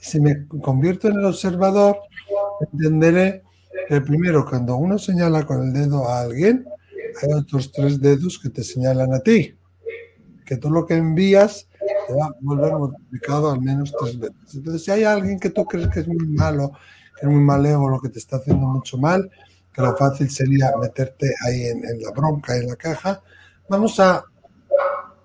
Si 0.00 0.20
me 0.20 0.46
convierto 0.46 1.08
en 1.08 1.18
el 1.18 1.24
observador, 1.24 1.96
entenderé 2.60 3.42
que 3.88 4.00
primero 4.02 4.44
cuando 4.44 4.76
uno 4.76 4.98
señala 4.98 5.44
con 5.44 5.62
el 5.62 5.72
dedo 5.72 6.06
a 6.06 6.20
alguien, 6.20 6.66
hay 7.22 7.32
otros 7.32 7.72
tres 7.72 8.00
dedos 8.00 8.38
que 8.38 8.50
te 8.50 8.62
señalan 8.62 9.14
a 9.14 9.20
ti. 9.20 9.56
Que 10.44 10.58
todo 10.58 10.72
lo 10.72 10.86
que 10.86 10.94
envías 10.94 11.66
te 12.06 12.12
va 12.12 12.26
a 12.26 12.34
volver 12.40 12.74
multiplicado 12.74 13.50
al 13.50 13.62
menos 13.62 13.94
tres 13.98 14.18
veces. 14.18 14.54
Entonces, 14.54 14.84
si 14.84 14.90
hay 14.90 15.04
alguien 15.04 15.40
que 15.40 15.48
tú 15.48 15.64
crees 15.64 15.88
que 15.88 16.00
es 16.00 16.08
muy 16.08 16.28
malo, 16.28 16.72
es 17.24 17.30
muy 17.30 17.42
malévolo, 17.42 18.00
que 18.00 18.08
te 18.08 18.18
está 18.18 18.36
haciendo 18.36 18.66
mucho 18.66 18.98
mal, 18.98 19.30
que 19.72 19.82
lo 19.82 19.96
fácil 19.96 20.30
sería 20.30 20.72
meterte 20.80 21.34
ahí 21.44 21.64
en, 21.64 22.02
la 22.02 22.10
bronca, 22.10 22.56
en 22.56 22.68
la 22.68 22.76
caja, 22.76 23.20
vamos 23.68 23.98
a 23.98 24.24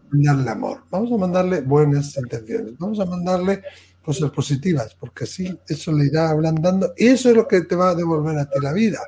mandarle 0.09 0.49
amor, 0.49 0.83
vamos 0.89 1.11
a 1.11 1.17
mandarle 1.17 1.61
buenas 1.61 2.17
intenciones, 2.17 2.77
vamos 2.77 2.99
a 2.99 3.05
mandarle 3.05 3.61
cosas 4.03 4.31
positivas, 4.31 4.95
porque 4.99 5.25
así 5.25 5.59
eso 5.67 5.91
le 5.91 6.05
irá 6.05 6.29
ablandando 6.29 6.93
y 6.97 7.07
eso 7.07 7.29
es 7.29 7.35
lo 7.35 7.47
que 7.47 7.61
te 7.61 7.75
va 7.75 7.89
a 7.89 7.95
devolver 7.95 8.37
a 8.39 8.49
ti 8.49 8.59
la 8.61 8.73
vida, 8.73 8.99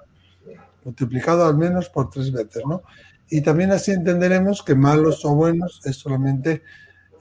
multiplicado 0.84 1.46
al 1.46 1.58
menos 1.58 1.90
por 1.90 2.10
tres 2.10 2.32
veces, 2.32 2.64
¿no? 2.68 2.84
Y 3.30 3.42
también 3.42 3.72
así 3.72 3.92
entenderemos 3.92 4.62
que 4.62 4.76
malos 4.76 5.24
o 5.24 5.34
buenos 5.34 5.82
es 5.86 5.96
solamente 5.96 6.62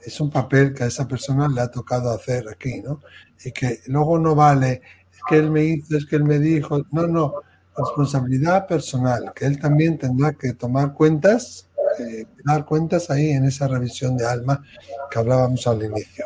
es 0.03 0.19
un 0.19 0.29
papel 0.29 0.73
que 0.73 0.83
a 0.83 0.87
esa 0.87 1.07
persona 1.07 1.47
le 1.47 1.61
ha 1.61 1.71
tocado 1.71 2.11
hacer 2.11 2.47
aquí, 2.49 2.81
¿no? 2.81 3.01
Y 3.43 3.51
que 3.51 3.79
luego 3.87 4.19
no 4.19 4.35
vale, 4.35 4.81
que 5.27 5.37
él 5.37 5.51
me 5.51 5.63
hizo, 5.63 5.97
es 5.97 6.05
que 6.05 6.15
él 6.15 6.23
me 6.23 6.39
dijo, 6.39 6.85
no, 6.91 7.07
no, 7.07 7.33
responsabilidad 7.75 8.67
personal, 8.67 9.31
que 9.35 9.45
él 9.45 9.59
también 9.59 9.97
tendrá 9.97 10.33
que 10.33 10.53
tomar 10.53 10.93
cuentas, 10.93 11.67
eh, 11.99 12.25
dar 12.45 12.65
cuentas 12.65 13.09
ahí 13.09 13.31
en 13.31 13.45
esa 13.45 13.67
revisión 13.67 14.17
de 14.17 14.25
alma 14.25 14.63
que 15.09 15.19
hablábamos 15.19 15.65
al 15.67 15.83
inicio. 15.83 16.25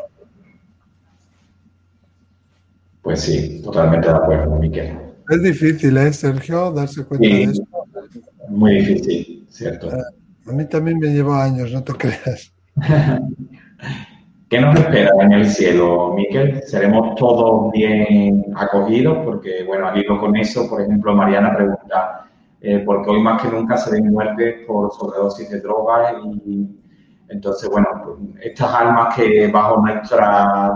Pues 3.02 3.22
sí, 3.22 3.62
totalmente 3.64 4.08
de 4.08 4.16
acuerdo, 4.16 4.56
Miquel. 4.56 4.98
Es 5.30 5.42
difícil, 5.42 5.98
¿eh, 5.98 6.14
Sergio, 6.14 6.72
darse 6.72 7.04
cuenta 7.04 7.28
de 7.28 7.44
eso? 7.44 7.68
Muy 8.50 8.76
difícil, 8.76 9.46
¿cierto? 9.50 9.92
Eh, 9.92 10.04
a 10.48 10.52
mí 10.52 10.66
también 10.66 11.00
me 11.00 11.08
llevó 11.10 11.34
años, 11.34 11.72
no 11.72 11.84
te 11.84 11.94
creas. 11.94 12.52
¿Qué 14.56 14.62
nos 14.62 14.80
espera 14.80 15.12
en 15.20 15.34
el 15.34 15.50
cielo, 15.50 16.14
Miquel? 16.16 16.64
¿Seremos 16.64 17.16
todos 17.16 17.74
bien 17.74 18.54
acogidos? 18.56 19.18
Porque, 19.26 19.66
bueno, 19.66 19.90
al 19.90 19.98
hilo 19.98 20.18
con 20.18 20.34
eso, 20.38 20.70
por 20.70 20.80
ejemplo, 20.80 21.14
Mariana 21.14 21.54
pregunta, 21.54 22.30
eh, 22.62 22.82
porque 22.86 23.10
hoy 23.10 23.22
más 23.22 23.42
que 23.42 23.50
nunca 23.50 23.76
se 23.76 23.92
ven 23.92 24.14
muertes 24.14 24.66
por 24.66 24.94
sobredosis 24.94 25.50
de 25.50 25.60
drogas 25.60 26.14
y 26.46 26.70
entonces, 27.28 27.70
bueno, 27.70 27.86
estas 28.42 28.74
almas 28.74 29.14
que 29.14 29.50
bajo 29.50 29.82
nuestra 29.82 30.72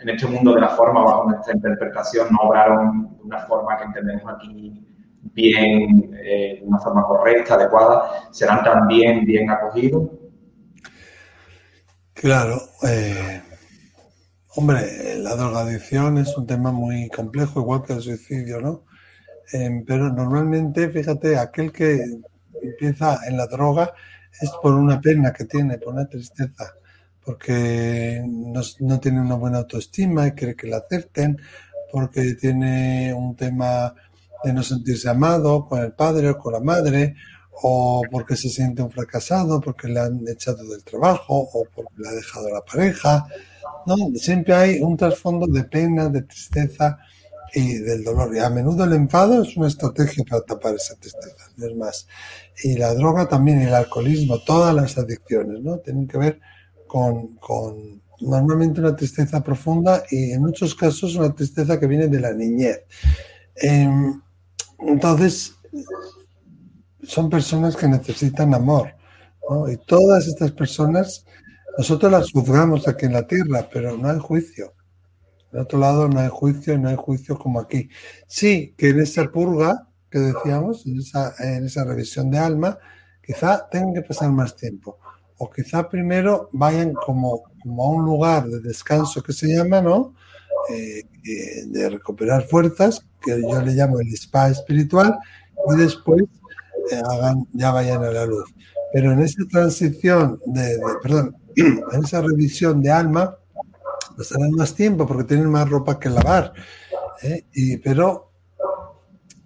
en 0.00 0.08
este 0.08 0.26
mundo 0.26 0.54
de 0.54 0.62
la 0.62 0.68
forma, 0.68 1.04
bajo 1.04 1.28
nuestra 1.28 1.54
interpretación, 1.54 2.28
no 2.30 2.48
obraron 2.48 3.14
de 3.14 3.24
una 3.24 3.40
forma 3.40 3.76
que 3.76 3.84
entendemos 3.84 4.24
aquí 4.34 4.86
bien, 5.34 6.16
eh, 6.24 6.62
una 6.64 6.78
forma 6.78 7.04
correcta, 7.04 7.56
adecuada, 7.56 8.04
serán 8.30 8.64
también 8.64 9.26
bien 9.26 9.50
acogidos. 9.50 10.17
Claro, 12.20 12.60
eh, 12.82 13.40
hombre, 14.56 15.18
la 15.18 15.36
drogadicción 15.36 16.18
es 16.18 16.36
un 16.36 16.46
tema 16.46 16.72
muy 16.72 17.08
complejo, 17.08 17.60
igual 17.60 17.84
que 17.84 17.94
el 17.94 18.02
suicidio, 18.02 18.60
¿no? 18.60 18.84
Eh, 19.52 19.84
pero 19.86 20.12
normalmente, 20.12 20.88
fíjate, 20.90 21.38
aquel 21.38 21.72
que 21.72 22.04
empieza 22.62 23.20
en 23.26 23.36
la 23.36 23.46
droga 23.46 23.92
es 24.40 24.50
por 24.62 24.74
una 24.74 25.00
pena 25.00 25.32
que 25.32 25.44
tiene, 25.44 25.78
por 25.78 25.94
una 25.94 26.08
tristeza 26.08 26.74
porque 27.28 28.24
no, 28.26 29.00
tiene 29.00 29.20
una 29.20 29.34
buena 29.34 29.58
autoestima 29.58 30.26
y 30.26 30.32
quiere 30.32 30.56
que 30.56 30.66
la 30.66 30.78
acepten, 30.78 31.38
porque 31.92 32.32
tiene 32.36 33.12
un 33.12 33.36
tema 33.36 33.94
de 34.42 34.52
no 34.54 34.62
sentirse 34.62 35.10
amado 35.10 35.66
con 35.68 35.80
el 35.80 35.92
padre 35.92 36.30
o 36.30 36.38
con 36.38 36.54
la 36.54 36.60
madre, 36.60 37.16
o 37.62 38.02
porque 38.10 38.36
se 38.36 38.48
siente 38.48 38.82
un 38.82 38.90
fracasado, 38.90 39.60
porque 39.60 39.88
le 39.88 40.00
han 40.00 40.26
echado 40.28 40.64
del 40.68 40.84
trabajo, 40.84 41.48
o 41.52 41.64
porque 41.74 41.94
le 41.96 42.08
ha 42.08 42.12
dejado 42.12 42.48
la 42.50 42.60
pareja. 42.60 43.26
¿no? 43.86 43.96
Siempre 44.16 44.54
hay 44.54 44.80
un 44.80 44.96
trasfondo 44.96 45.46
de 45.46 45.64
pena, 45.64 46.08
de 46.08 46.22
tristeza 46.22 46.98
y 47.52 47.78
del 47.78 48.04
dolor. 48.04 48.34
Y 48.34 48.38
a 48.38 48.50
menudo 48.50 48.84
el 48.84 48.92
enfado 48.92 49.42
es 49.42 49.56
una 49.56 49.68
estrategia 49.68 50.24
para 50.24 50.42
tapar 50.42 50.74
esa 50.74 50.94
tristeza, 50.96 51.50
no 51.56 51.66
es 51.66 51.76
más. 51.76 52.06
Y 52.62 52.76
la 52.76 52.94
droga 52.94 53.28
también, 53.28 53.60
el 53.60 53.74
alcoholismo, 53.74 54.38
todas 54.44 54.74
las 54.74 54.96
adicciones, 54.98 55.60
¿no? 55.60 55.78
Tienen 55.78 56.06
que 56.06 56.18
ver 56.18 56.40
con, 56.86 57.38
normalmente 58.20 58.80
una 58.80 58.96
tristeza 58.96 59.42
profunda 59.42 60.02
y 60.10 60.32
en 60.32 60.42
muchos 60.42 60.74
casos 60.74 61.14
una 61.16 61.34
tristeza 61.34 61.78
que 61.78 61.86
viene 61.86 62.08
de 62.08 62.20
la 62.20 62.32
niñez. 62.32 62.82
Em, 63.56 64.20
entonces, 64.80 65.54
son 67.08 67.30
personas 67.30 67.76
que 67.76 67.88
necesitan 67.88 68.54
amor. 68.54 68.94
Y 69.72 69.76
todas 69.78 70.26
estas 70.26 70.52
personas, 70.52 71.24
nosotros 71.76 72.12
las 72.12 72.30
juzgamos 72.30 72.86
aquí 72.86 73.06
en 73.06 73.14
la 73.14 73.26
tierra, 73.26 73.68
pero 73.72 73.96
no 73.96 74.10
hay 74.10 74.18
juicio. 74.18 74.74
De 75.50 75.60
otro 75.60 75.78
lado, 75.78 76.06
no 76.08 76.20
hay 76.20 76.28
juicio 76.28 76.74
y 76.74 76.78
no 76.78 76.90
hay 76.90 76.96
juicio 76.96 77.38
como 77.38 77.60
aquí. 77.60 77.88
Sí, 78.26 78.74
que 78.76 78.90
en 78.90 79.00
esa 79.00 79.24
purga 79.32 79.88
que 80.10 80.18
decíamos, 80.18 80.86
en 80.86 80.98
esa, 80.98 81.34
en 81.38 81.64
esa 81.64 81.84
revisión 81.84 82.30
de 82.30 82.38
alma, 82.38 82.78
quizá 83.24 83.66
tenga 83.70 83.94
que 83.94 84.08
pasar 84.08 84.30
más 84.30 84.54
tiempo 84.54 84.98
o 85.38 85.48
quizá 85.48 85.88
primero 85.88 86.50
vayan 86.52 86.92
como, 86.92 87.44
como 87.62 87.84
a 87.84 87.90
un 87.90 88.04
lugar 88.04 88.46
de 88.46 88.60
descanso 88.60 89.22
que 89.22 89.32
se 89.32 89.46
llama, 89.48 89.80
¿no? 89.80 90.14
Eh, 90.70 91.04
eh, 91.24 91.64
de 91.66 91.88
recuperar 91.88 92.42
fuerzas, 92.42 93.06
que 93.22 93.40
yo 93.40 93.62
le 93.62 93.72
llamo 93.72 94.00
el 94.00 94.08
spa 94.14 94.48
espiritual, 94.50 95.16
y 95.72 95.76
después 95.76 96.24
hagan, 96.96 97.46
ya 97.52 97.70
vayan 97.72 98.04
a 98.04 98.10
la 98.10 98.26
luz. 98.26 98.52
Pero 98.92 99.12
en 99.12 99.20
esa 99.20 99.44
transición 99.50 100.40
de, 100.46 100.78
perdón, 101.02 101.36
en 101.56 102.04
esa 102.04 102.20
revisión 102.22 102.82
de 102.82 102.90
alma, 102.90 103.36
pasarán 104.16 104.50
más 104.52 104.74
tiempo 104.74 105.06
porque 105.06 105.24
tienen 105.24 105.50
más 105.50 105.68
ropa 105.68 105.98
que 105.98 106.10
lavar. 106.10 106.52
Y, 107.52 107.76
pero 107.78 108.32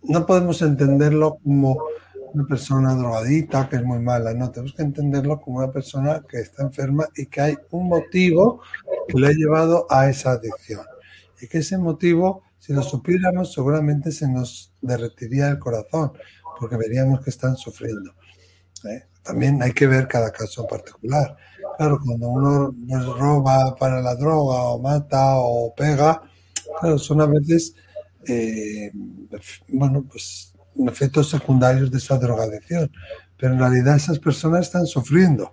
no 0.02 0.26
podemos 0.26 0.60
entenderlo 0.62 1.38
como 1.42 1.78
una 2.34 2.46
persona 2.46 2.94
drogadita 2.94 3.68
que 3.68 3.76
es 3.76 3.84
muy 3.84 3.98
mala, 3.98 4.32
no, 4.32 4.50
tenemos 4.50 4.74
que 4.74 4.82
entenderlo 4.82 5.40
como 5.40 5.58
una 5.58 5.70
persona 5.70 6.22
que 6.26 6.38
está 6.38 6.62
enferma 6.62 7.06
y 7.14 7.26
que 7.26 7.40
hay 7.40 7.58
un 7.70 7.88
motivo 7.88 8.62
que 9.06 9.18
le 9.18 9.28
ha 9.28 9.32
llevado 9.32 9.86
a 9.90 10.08
esa 10.08 10.32
adicción. 10.32 10.86
Y 11.40 11.48
que 11.48 11.58
ese 11.58 11.76
motivo, 11.76 12.42
si 12.58 12.72
lo 12.72 12.82
supiéramos, 12.82 13.52
seguramente 13.52 14.12
se 14.12 14.28
nos 14.28 14.72
derretiría 14.80 15.48
el 15.48 15.58
corazón, 15.58 16.12
porque 16.58 16.76
veríamos 16.76 17.20
que 17.22 17.30
están 17.30 17.56
sufriendo. 17.56 18.12
¿eh? 18.84 19.04
También 19.22 19.62
hay 19.62 19.72
que 19.72 19.86
ver 19.86 20.08
cada 20.08 20.30
caso 20.30 20.62
en 20.62 20.68
particular. 20.68 21.36
Claro, 21.76 21.98
cuando 22.04 22.28
uno 22.28 22.74
pues, 22.88 23.06
roba 23.06 23.74
para 23.76 24.00
la 24.00 24.14
droga 24.14 24.62
o 24.62 24.78
mata 24.80 25.36
o 25.36 25.74
pega, 25.74 26.22
claro, 26.80 26.98
son 26.98 27.20
a 27.20 27.26
veces, 27.26 27.74
eh, 28.26 28.90
bueno, 29.68 30.04
pues 30.10 30.54
efectos 30.88 31.30
secundarios 31.30 31.90
de 31.90 31.98
esa 31.98 32.18
drogadicción. 32.18 32.90
Pero 33.36 33.54
en 33.54 33.58
realidad 33.58 33.96
esas 33.96 34.18
personas 34.18 34.62
están 34.62 34.86
sufriendo. 34.86 35.52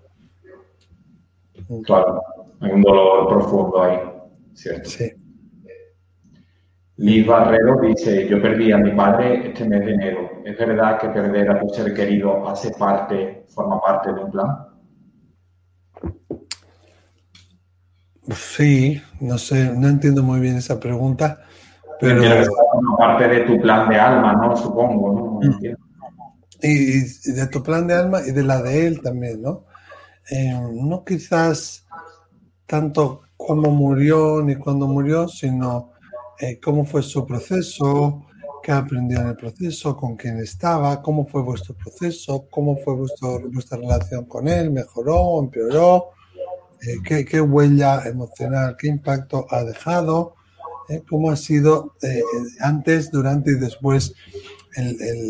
Claro, 1.86 2.22
hay 2.60 2.72
un 2.72 2.82
dolor 2.82 3.28
profundo 3.30 3.84
ahí, 3.84 4.00
¿cierto? 4.54 4.89
Sí. 4.89 5.12
Liz 6.97 7.26
Barrero 7.26 7.80
dice, 7.82 8.28
yo 8.28 8.41
perdí 8.41 8.72
a 8.72 8.78
mi 8.78 8.91
padre 8.91 9.47
este 9.47 9.66
mes 9.66 9.86
de 9.86 9.93
enero. 9.93 10.30
¿Es 10.50 10.58
verdad 10.58 11.00
que 11.00 11.10
perder 11.10 11.52
a 11.52 11.60
tu 11.60 11.70
ser 11.70 11.93
querido 11.93 12.47
hace 12.50 12.72
parte, 12.72 13.45
forma 13.50 13.80
parte 13.80 14.12
de 14.12 14.24
un 14.24 14.32
plan? 14.32 14.58
Sí, 18.34 19.00
no 19.22 19.38
sé, 19.38 19.72
no 19.76 19.88
entiendo 19.88 20.24
muy 20.24 20.39
bien 20.39 20.58
esa 20.58 20.80
pregunta. 20.80 21.41
Pero... 22.00 22.24
parte 22.97 23.28
de 23.28 23.41
tu 23.41 23.62
plan 23.62 23.89
de 23.89 24.00
alma, 24.00 24.34
¿no? 24.34 24.58
Supongo, 24.58 25.39
¿no? 25.41 25.47
Mm. 25.47 25.66
Y, 26.64 27.32
de 27.32 27.47
tu 27.47 27.62
plan 27.62 27.86
de 27.86 27.93
alma 27.93 28.22
y 28.26 28.32
de 28.32 28.43
la 28.43 28.60
de 28.64 28.88
él 28.88 29.02
también, 29.02 29.43
¿no? 29.43 29.66
Eh, 30.32 30.60
no 30.74 31.06
quizás 31.06 31.86
tanto 32.66 33.22
cómo 33.38 33.70
murió 33.70 34.41
ni 34.41 34.56
cuándo 34.56 34.88
murió, 34.88 35.28
sino 35.28 35.91
eh, 36.39 36.60
cómo 36.60 36.86
fue 36.86 37.04
su 37.04 37.26
proceso, 37.26 38.26
qué 38.62 38.72
aprendió 38.72 39.20
en 39.20 39.28
el 39.28 39.36
proceso, 39.36 39.95
con 39.95 40.16
quién 40.16 40.39
estaba, 40.39 41.01
cómo 41.01 41.26
fue 41.28 41.41
vuestro 41.41 41.76
proceso, 41.76 42.47
cómo 42.49 42.78
fue 42.78 42.95
vuestro, 42.95 43.39
vuestra 43.51 43.78
relación 43.78 44.26
con 44.26 44.47
él, 44.47 44.72
mejoró, 44.72 45.39
empeoró, 45.39 46.12
eh, 46.82 47.26
qué, 47.26 47.41
huella 47.41 48.07
emocional, 48.07 48.78
qué 48.78 48.88
impacto 48.88 49.45
ha 49.49 49.64
dejado, 49.64 50.36
eh, 50.88 51.03
cómo 51.10 51.30
ha 51.30 51.36
sido 51.36 51.95
eh, 52.01 52.22
antes, 52.62 53.12
durante 53.12 53.51
y 53.51 53.55
después 53.55 54.14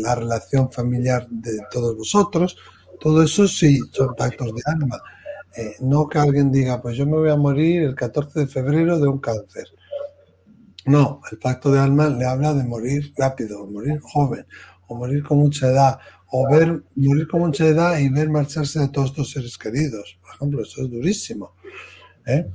la 0.02 0.14
relación 0.14 0.70
familiar 0.70 1.26
de 1.28 1.58
todos 1.72 1.96
vosotros. 1.96 2.56
Todo 3.00 3.22
eso 3.22 3.48
sí 3.48 3.80
son 3.90 4.14
pactos 4.14 4.54
de 4.54 4.62
alma. 4.66 5.00
no 5.80 6.06
que 6.06 6.18
alguien 6.18 6.52
diga, 6.52 6.80
pues 6.80 6.96
yo 6.96 7.06
me 7.06 7.16
voy 7.16 7.30
a 7.30 7.36
morir 7.36 7.82
el 7.82 7.94
14 7.94 8.40
de 8.40 8.46
febrero 8.46 9.00
de 9.00 9.08
un 9.08 9.18
cáncer. 9.18 9.66
No, 10.86 11.20
el 11.30 11.38
pacto 11.38 11.70
de 11.70 11.78
alma 11.78 12.08
le 12.08 12.24
habla 12.24 12.54
de 12.54 12.64
morir 12.64 13.12
rápido, 13.16 13.66
morir 13.66 14.00
joven, 14.00 14.46
o 14.88 14.94
morir 14.94 15.22
con 15.22 15.38
mucha 15.38 15.68
edad, 15.68 15.98
o 16.28 16.48
ver 16.50 16.82
morir 16.96 17.28
con 17.28 17.40
mucha 17.40 17.66
edad 17.66 17.98
y 17.98 18.08
ver 18.08 18.30
marcharse 18.30 18.80
de 18.80 18.88
todos 18.88 19.12
tus 19.12 19.30
seres 19.30 19.58
queridos. 19.58 20.18
Por 20.22 20.34
ejemplo, 20.34 20.62
eso 20.62 20.82
es 20.82 20.90
durísimo. 20.90 21.54
¿eh? 22.26 22.46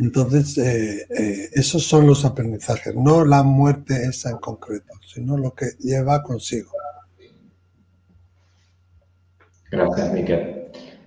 Entonces, 0.00 0.58
eh, 0.58 1.06
eh, 1.10 1.50
esos 1.52 1.84
son 1.84 2.06
los 2.06 2.24
aprendizajes, 2.24 2.94
no 2.94 3.24
la 3.24 3.42
muerte 3.42 4.04
esa 4.04 4.30
en 4.30 4.38
concreto, 4.38 4.94
sino 5.06 5.36
lo 5.36 5.54
que 5.54 5.66
lleva 5.80 6.22
consigo. 6.22 6.70
Gracias, 9.70 10.12
Miquel 10.12 10.61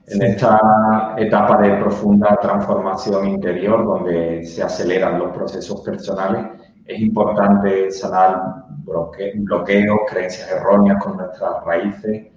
en 0.07 0.21
esta 0.21 1.15
etapa 1.17 1.61
de 1.61 1.77
profunda 1.77 2.37
transformación 2.41 3.27
interior, 3.27 3.85
donde 3.85 4.45
se 4.45 4.61
aceleran 4.61 5.19
los 5.19 5.35
procesos 5.35 5.81
personales, 5.81 6.45
es 6.85 6.99
importante 6.99 7.91
sanar 7.91 8.65
bloqueos, 8.85 9.99
creencias 10.07 10.51
erróneas 10.51 11.03
con 11.03 11.17
nuestras 11.17 11.63
raíces. 11.65 12.27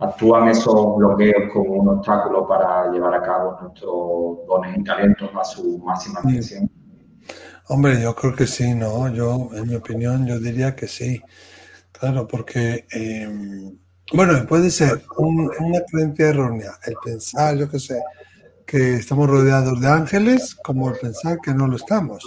¿Actúan 0.00 0.48
esos 0.48 0.96
bloqueos 0.96 1.52
como 1.52 1.74
un 1.74 1.88
obstáculo 1.88 2.46
para 2.48 2.90
llevar 2.90 3.14
a 3.14 3.22
cabo 3.22 3.58
nuestros 3.62 4.46
dones 4.48 4.76
y 4.76 4.82
talentos 4.82 5.30
a 5.38 5.44
su 5.44 5.78
máxima 5.78 6.20
expresión? 6.20 6.68
Hombre, 7.68 8.02
yo 8.02 8.14
creo 8.14 8.34
que 8.34 8.46
sí, 8.46 8.74
¿no? 8.74 9.08
Yo, 9.08 9.48
en 9.54 9.68
mi 9.68 9.76
opinión, 9.76 10.26
yo 10.26 10.38
diría 10.40 10.74
que 10.74 10.88
sí. 10.88 11.22
Claro, 11.92 12.26
porque 12.26 12.86
eh, 12.92 13.72
bueno, 14.12 14.46
puede 14.46 14.70
ser 14.70 15.02
una 15.16 15.80
creencia 15.90 16.28
errónea, 16.28 16.72
el 16.86 16.94
pensar, 17.02 17.56
yo 17.56 17.68
qué 17.70 17.78
sé, 17.78 18.00
que 18.66 18.94
estamos 18.94 19.28
rodeados 19.28 19.80
de 19.80 19.88
ángeles, 19.88 20.54
como 20.54 20.90
el 20.90 20.98
pensar 20.98 21.38
que 21.42 21.54
no 21.54 21.66
lo 21.66 21.76
estamos. 21.76 22.24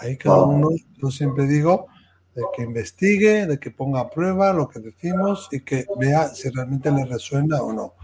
Ahí 0.00 0.16
cada 0.16 0.42
uno, 0.44 0.68
yo 0.96 1.10
siempre 1.10 1.46
digo, 1.46 1.86
de 2.34 2.42
que 2.54 2.62
investigue, 2.62 3.46
de 3.46 3.58
que 3.58 3.70
ponga 3.70 4.00
a 4.00 4.10
prueba 4.10 4.52
lo 4.52 4.68
que 4.68 4.80
decimos 4.80 5.48
y 5.52 5.60
que 5.60 5.86
vea 5.98 6.28
si 6.28 6.50
realmente 6.50 6.90
le 6.90 7.04
resuena 7.04 7.62
o 7.62 7.72
no. 7.72 7.94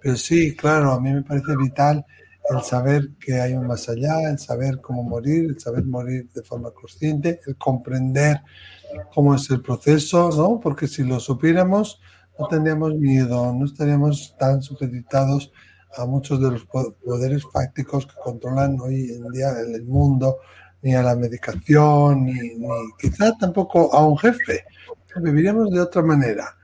Pero 0.00 0.16
sí, 0.16 0.54
claro, 0.54 0.92
a 0.92 1.00
mí 1.00 1.12
me 1.12 1.22
parece 1.22 1.56
vital 1.56 2.04
el 2.50 2.62
saber 2.62 3.10
que 3.18 3.40
hay 3.40 3.54
un 3.54 3.66
más 3.66 3.88
allá, 3.88 4.28
el 4.28 4.38
saber 4.38 4.80
cómo 4.80 5.02
morir, 5.02 5.44
el 5.44 5.60
saber 5.60 5.84
morir 5.84 6.28
de 6.32 6.42
forma 6.42 6.70
consciente, 6.72 7.40
el 7.46 7.56
comprender 7.56 8.40
cómo 9.14 9.34
es 9.34 9.48
el 9.50 9.62
proceso, 9.62 10.30
¿no? 10.36 10.60
Porque 10.60 10.88
si 10.88 11.04
lo 11.04 11.20
supiéramos, 11.20 12.00
no 12.38 12.48
tendríamos 12.48 12.94
miedo, 12.94 13.52
no 13.52 13.64
estaríamos 13.66 14.34
tan 14.38 14.62
supeditados 14.62 15.52
a 15.96 16.06
muchos 16.06 16.40
de 16.40 16.50
los 16.50 16.64
poderes 16.64 17.42
fácticos 17.52 18.06
que 18.06 18.14
controlan 18.22 18.80
hoy 18.80 19.10
en 19.10 19.30
día 19.30 19.50
el 19.60 19.84
mundo, 19.84 20.38
ni 20.82 20.94
a 20.94 21.02
la 21.02 21.14
medicación, 21.14 22.24
ni, 22.24 22.34
quizá 22.98 23.36
tampoco 23.38 23.94
a 23.94 24.04
un 24.06 24.18
jefe. 24.18 24.64
Viviríamos 25.16 25.70
de 25.70 25.80
otra 25.80 26.02
manera, 26.02 26.56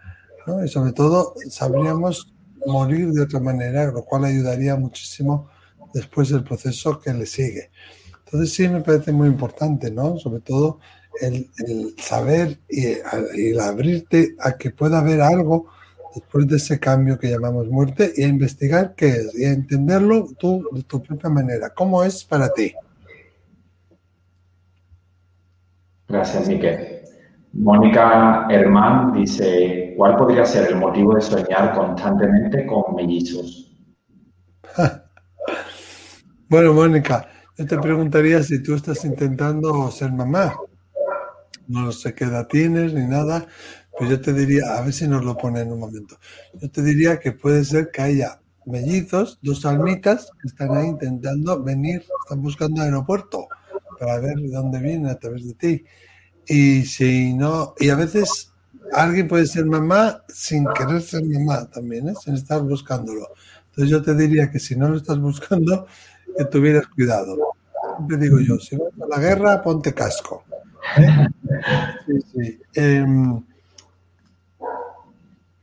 ¿no? 0.47 0.64
Y 0.64 0.69
sobre 0.69 0.93
todo 0.93 1.35
sabríamos 1.51 2.33
morir 2.66 3.11
de 3.12 3.23
otra 3.23 3.41
manera, 3.41 3.93
lo 3.93 4.05
cual 4.05 4.25
ayudaría 4.25 4.75
muchísimo 4.77 5.51
después 5.93 6.31
del 6.31 6.43
proceso 6.43 6.99
que 6.99 7.12
le 7.12 7.27
sigue. 7.27 7.71
Entonces 8.25 8.53
sí 8.53 8.69
me 8.69 8.81
parece 8.81 9.12
muy 9.12 9.29
importante, 9.29 9.91
¿no? 9.91 10.19
Sobre 10.19 10.41
todo 10.41 10.81
el, 11.21 11.95
saber 11.99 12.59
y 12.69 12.87
el 12.87 13.61
abrirte 13.61 14.35
a 14.41 14.57
que 14.57 14.71
pueda 14.71 14.99
haber 14.99 15.21
algo 15.21 15.69
después 16.14 16.47
de 16.49 16.57
ese 16.57 16.79
cambio 16.79 17.19
que 17.19 17.29
llamamos 17.29 17.69
muerte 17.69 18.12
y 18.16 18.25
a 18.25 18.29
investigar 18.29 18.95
qué 18.95 19.09
es 19.09 19.39
y 19.39 19.45
a 19.45 19.53
entenderlo 19.53 20.29
tú 20.39 20.64
de 20.73 20.83
tu 20.83 21.03
propia 21.03 21.31
manera. 21.31 21.71
¿Cómo 21.71 22.03
es 22.03 22.25
para 22.25 22.53
ti? 22.53 22.73
Gracias, 26.09 26.49
Miquel. 26.49 27.03
Mónica 27.53 28.47
Hermán 28.51 29.12
dice, 29.12 29.95
¿cuál 29.97 30.16
podría 30.16 30.45
ser 30.45 30.69
el 30.69 30.77
motivo 30.77 31.14
de 31.14 31.21
soñar 31.21 31.75
constantemente 31.75 32.66
con 32.66 32.95
mellizos? 32.95 33.77
bueno, 36.49 36.73
Mónica, 36.73 37.27
yo 37.57 37.66
te 37.66 37.79
preguntaría 37.79 38.43
si 38.43 38.62
tú 38.62 38.75
estás 38.75 39.05
intentando 39.05 39.91
ser 39.91 40.12
mamá 40.12 40.55
no 41.69 41.93
sé 41.93 42.14
qué 42.14 42.25
edad 42.25 42.49
tienes 42.49 42.93
ni 42.95 43.07
nada, 43.07 43.47
pero 43.99 44.11
yo 44.11 44.21
te 44.21 44.33
diría, 44.33 44.77
a 44.77 44.83
ver 44.83 44.93
si 44.93 45.07
nos 45.07 45.25
lo 45.25 45.37
pone 45.37 45.61
en 45.61 45.73
un 45.73 45.81
momento, 45.81 46.19
yo 46.55 46.71
te 46.71 46.83
diría 46.83 47.21
que 47.21 47.33
puede 47.33 47.64
ser 47.64 47.91
que 47.91 48.03
haya 48.03 48.41
mellizos, 48.66 49.39
dos 49.43 49.64
almitas 49.64 50.31
que 50.41 50.49
están 50.49 50.77
ahí 50.77 50.87
intentando 50.87 51.62
venir, 51.62 52.05
están 52.25 52.43
buscando 52.43 52.83
aeropuerto 52.83 53.49
para 53.99 54.19
ver 54.21 54.37
de 54.37 54.49
dónde 54.49 54.79
vienen 54.79 55.07
a 55.07 55.19
través 55.19 55.47
de 55.47 55.55
ti. 55.55 55.85
Y 56.47 56.85
si 56.85 57.35
no, 57.35 57.75
y 57.79 57.91
a 57.91 57.97
veces 57.97 58.53
alguien 58.93 59.29
puede 59.29 59.47
ser 59.47 59.66
mamá 59.66 60.23
sin 60.29 60.64
querer 60.77 61.03
ser 61.03 61.25
mamá 61.25 61.69
también, 61.71 62.09
¿eh? 62.09 62.14
sin 62.23 62.35
estar 62.35 62.62
buscándolo. 62.62 63.29
Entonces 63.71 63.91
yo 63.91 64.03
te 64.03 64.14
diría 64.14 64.51
que 64.51 64.59
si 64.59 64.77
no 64.77 64.89
lo 64.89 64.97
estás 64.97 65.19
buscando, 65.19 65.87
que 66.37 66.45
tuvieras 66.45 66.87
cuidado. 66.89 67.37
Siempre 67.97 68.16
digo 68.16 68.39
yo, 68.41 68.59
si 68.59 68.77
vas 68.77 68.93
a 69.03 69.07
la 69.09 69.19
guerra, 69.19 69.62
ponte 69.62 69.93
casco. 69.93 70.45
Em, 72.74 73.43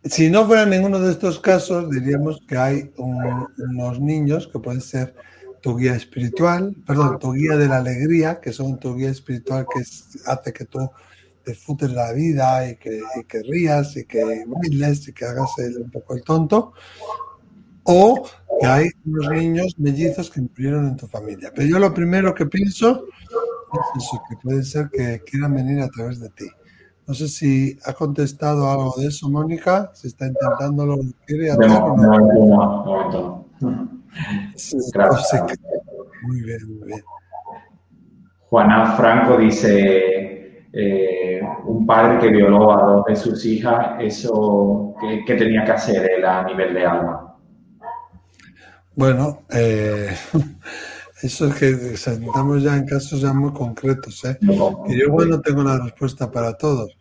si 0.03 0.30
no 0.30 0.45
fuera 0.45 0.65
ninguno 0.65 0.99
de 0.99 1.11
estos 1.11 1.39
casos, 1.39 1.89
diríamos 1.89 2.41
que 2.47 2.57
hay 2.57 2.91
unos 2.97 3.99
niños 3.99 4.47
que 4.47 4.59
pueden 4.59 4.82
ser 4.82 5.15
tu 5.61 5.76
guía 5.78 5.95
espiritual, 5.95 6.76
perdón, 6.86 7.17
tu 7.17 7.34
guía 7.34 7.57
de 7.57 7.67
la 7.67 7.78
alegría, 7.78 8.39
que 8.39 8.53
son 8.53 8.80
tu 8.80 8.95
guía 8.95 9.09
espiritual 9.09 9.65
que 9.73 9.82
hace 10.28 10.53
que 10.53 10.65
tú 10.65 10.91
disfrutes 11.43 11.91
la 11.91 12.11
vida 12.13 12.69
y 12.69 12.76
que, 12.76 13.01
rías 13.49 13.97
y 13.97 14.05
que 14.05 14.23
bailes 14.45 15.07
y 15.07 15.13
que 15.13 15.26
hagas 15.26 15.49
un 15.57 15.89
poco 15.89 16.15
el 16.15 16.23
tonto, 16.23 16.73
o 17.84 18.28
que 18.59 18.67
hay 18.67 18.89
unos 19.05 19.32
niños 19.32 19.76
mellizos 19.78 20.30
que 20.30 20.41
murieron 20.41 20.88
en 20.88 20.97
tu 20.97 21.07
familia. 21.07 21.51
Pero 21.53 21.67
yo 21.67 21.80
lo 21.80 21.93
primero 21.93 22.34
que 22.34 22.45
pienso 22.45 23.05
eso, 23.97 24.22
que 24.30 24.36
puede 24.38 24.63
ser 24.63 24.89
que 24.89 25.22
quieran 25.26 25.55
venir 25.55 25.82
a 25.82 25.89
través 25.89 26.20
de 26.20 26.30
ti. 26.30 26.45
No 27.07 27.13
sé 27.13 27.28
si 27.28 27.78
ha 27.86 27.93
contestado 27.93 28.70
algo 28.70 28.93
de 28.97 29.07
eso, 29.07 29.30
Mónica, 29.30 29.91
si 29.93 30.07
está 30.07 30.26
intentando 30.26 30.86
lo 30.86 30.97
que 30.97 31.13
quiere 31.28 31.51
hacer 31.51 31.68
no, 31.70 31.95
no. 31.95 33.45
Muy 36.24 36.41
bien, 36.41 36.59
muy 36.68 36.88
bien. 36.88 37.03
Juana 38.49 38.95
Franco 38.95 39.38
dice, 39.38 40.68
eh, 40.74 41.41
un 41.66 41.86
padre 41.86 42.20
que 42.20 42.30
violó 42.30 42.72
a 42.72 42.86
dos 42.86 43.05
de 43.05 43.16
sus 43.16 43.45
hijas, 43.45 43.97
eso, 43.99 44.95
¿qué, 45.28 45.36
tenía 45.36 45.63
que 45.63 45.72
hacer 45.72 46.09
él 46.09 46.26
a 46.26 46.43
nivel 46.43 46.74
de 46.74 46.86
alma? 46.86 47.38
Bueno, 48.95 49.41
eh, 49.51 50.09
Eso 51.22 51.47
es 51.47 51.55
que 51.55 51.70
estamos 51.93 52.61
ya 52.61 52.76
en 52.76 52.86
casos 52.86 53.22
ya 53.22 53.32
muy 53.32 53.53
concretos, 53.53 54.26
¿eh? 54.26 54.38
Que 54.41 54.97
yo 54.97 55.11
bueno 55.11 55.39
tengo 55.39 55.63
la 55.63 55.80
respuesta 55.80 56.30
para 56.30 56.57
todos. 56.57 56.97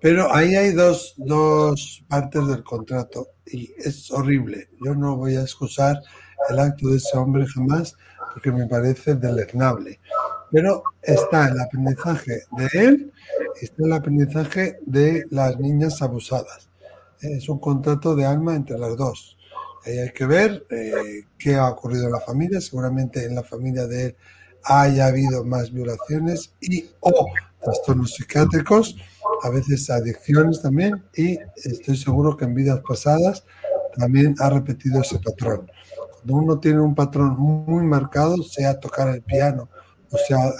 Pero 0.00 0.34
ahí 0.34 0.56
hay 0.56 0.72
dos, 0.72 1.14
dos 1.18 2.02
partes 2.08 2.46
del 2.46 2.64
contrato 2.64 3.28
y 3.46 3.70
es 3.76 4.10
horrible. 4.10 4.70
Yo 4.84 4.94
no 4.94 5.16
voy 5.16 5.36
a 5.36 5.42
excusar 5.42 6.00
el 6.48 6.58
acto 6.58 6.88
de 6.88 6.96
ese 6.96 7.16
hombre 7.16 7.46
jamás 7.46 7.94
porque 8.32 8.50
me 8.50 8.66
parece 8.66 9.14
deleznable. 9.16 10.00
Pero 10.50 10.82
está 11.02 11.48
el 11.48 11.60
aprendizaje 11.60 12.42
de 12.56 12.68
él 12.72 13.12
y 13.60 13.64
está 13.66 13.84
el 13.84 13.92
aprendizaje 13.92 14.78
de 14.86 15.26
las 15.30 15.58
niñas 15.60 16.00
abusadas. 16.00 16.68
Es 17.20 17.48
un 17.50 17.60
contrato 17.60 18.16
de 18.16 18.24
alma 18.24 18.56
entre 18.56 18.78
las 18.78 18.96
dos 18.96 19.36
hay 19.84 20.10
que 20.12 20.26
ver 20.26 20.66
eh, 20.70 21.24
qué 21.38 21.56
ha 21.56 21.68
ocurrido 21.68 22.06
en 22.06 22.12
la 22.12 22.20
familia. 22.20 22.60
Seguramente 22.60 23.24
en 23.24 23.34
la 23.34 23.42
familia 23.42 23.86
de 23.86 24.06
él 24.06 24.16
haya 24.64 25.06
habido 25.06 25.44
más 25.44 25.72
violaciones 25.72 26.52
y 26.60 26.86
o 27.00 27.26
trastornos 27.60 28.14
psiquiátricos, 28.14 28.96
a 29.42 29.50
veces 29.50 29.90
adicciones 29.90 30.62
también, 30.62 31.02
y 31.16 31.38
estoy 31.56 31.96
seguro 31.96 32.36
que 32.36 32.44
en 32.44 32.54
vidas 32.54 32.80
pasadas 32.86 33.44
también 33.96 34.34
ha 34.38 34.50
repetido 34.50 35.00
ese 35.00 35.18
patrón. 35.18 35.70
Cuando 36.12 36.34
uno 36.34 36.60
tiene 36.60 36.80
un 36.80 36.94
patrón 36.94 37.36
muy 37.38 37.84
marcado, 37.84 38.36
sea 38.42 38.78
tocar 38.78 39.08
el 39.08 39.22
piano 39.22 39.68
o 40.12 40.18
sea, 40.18 40.52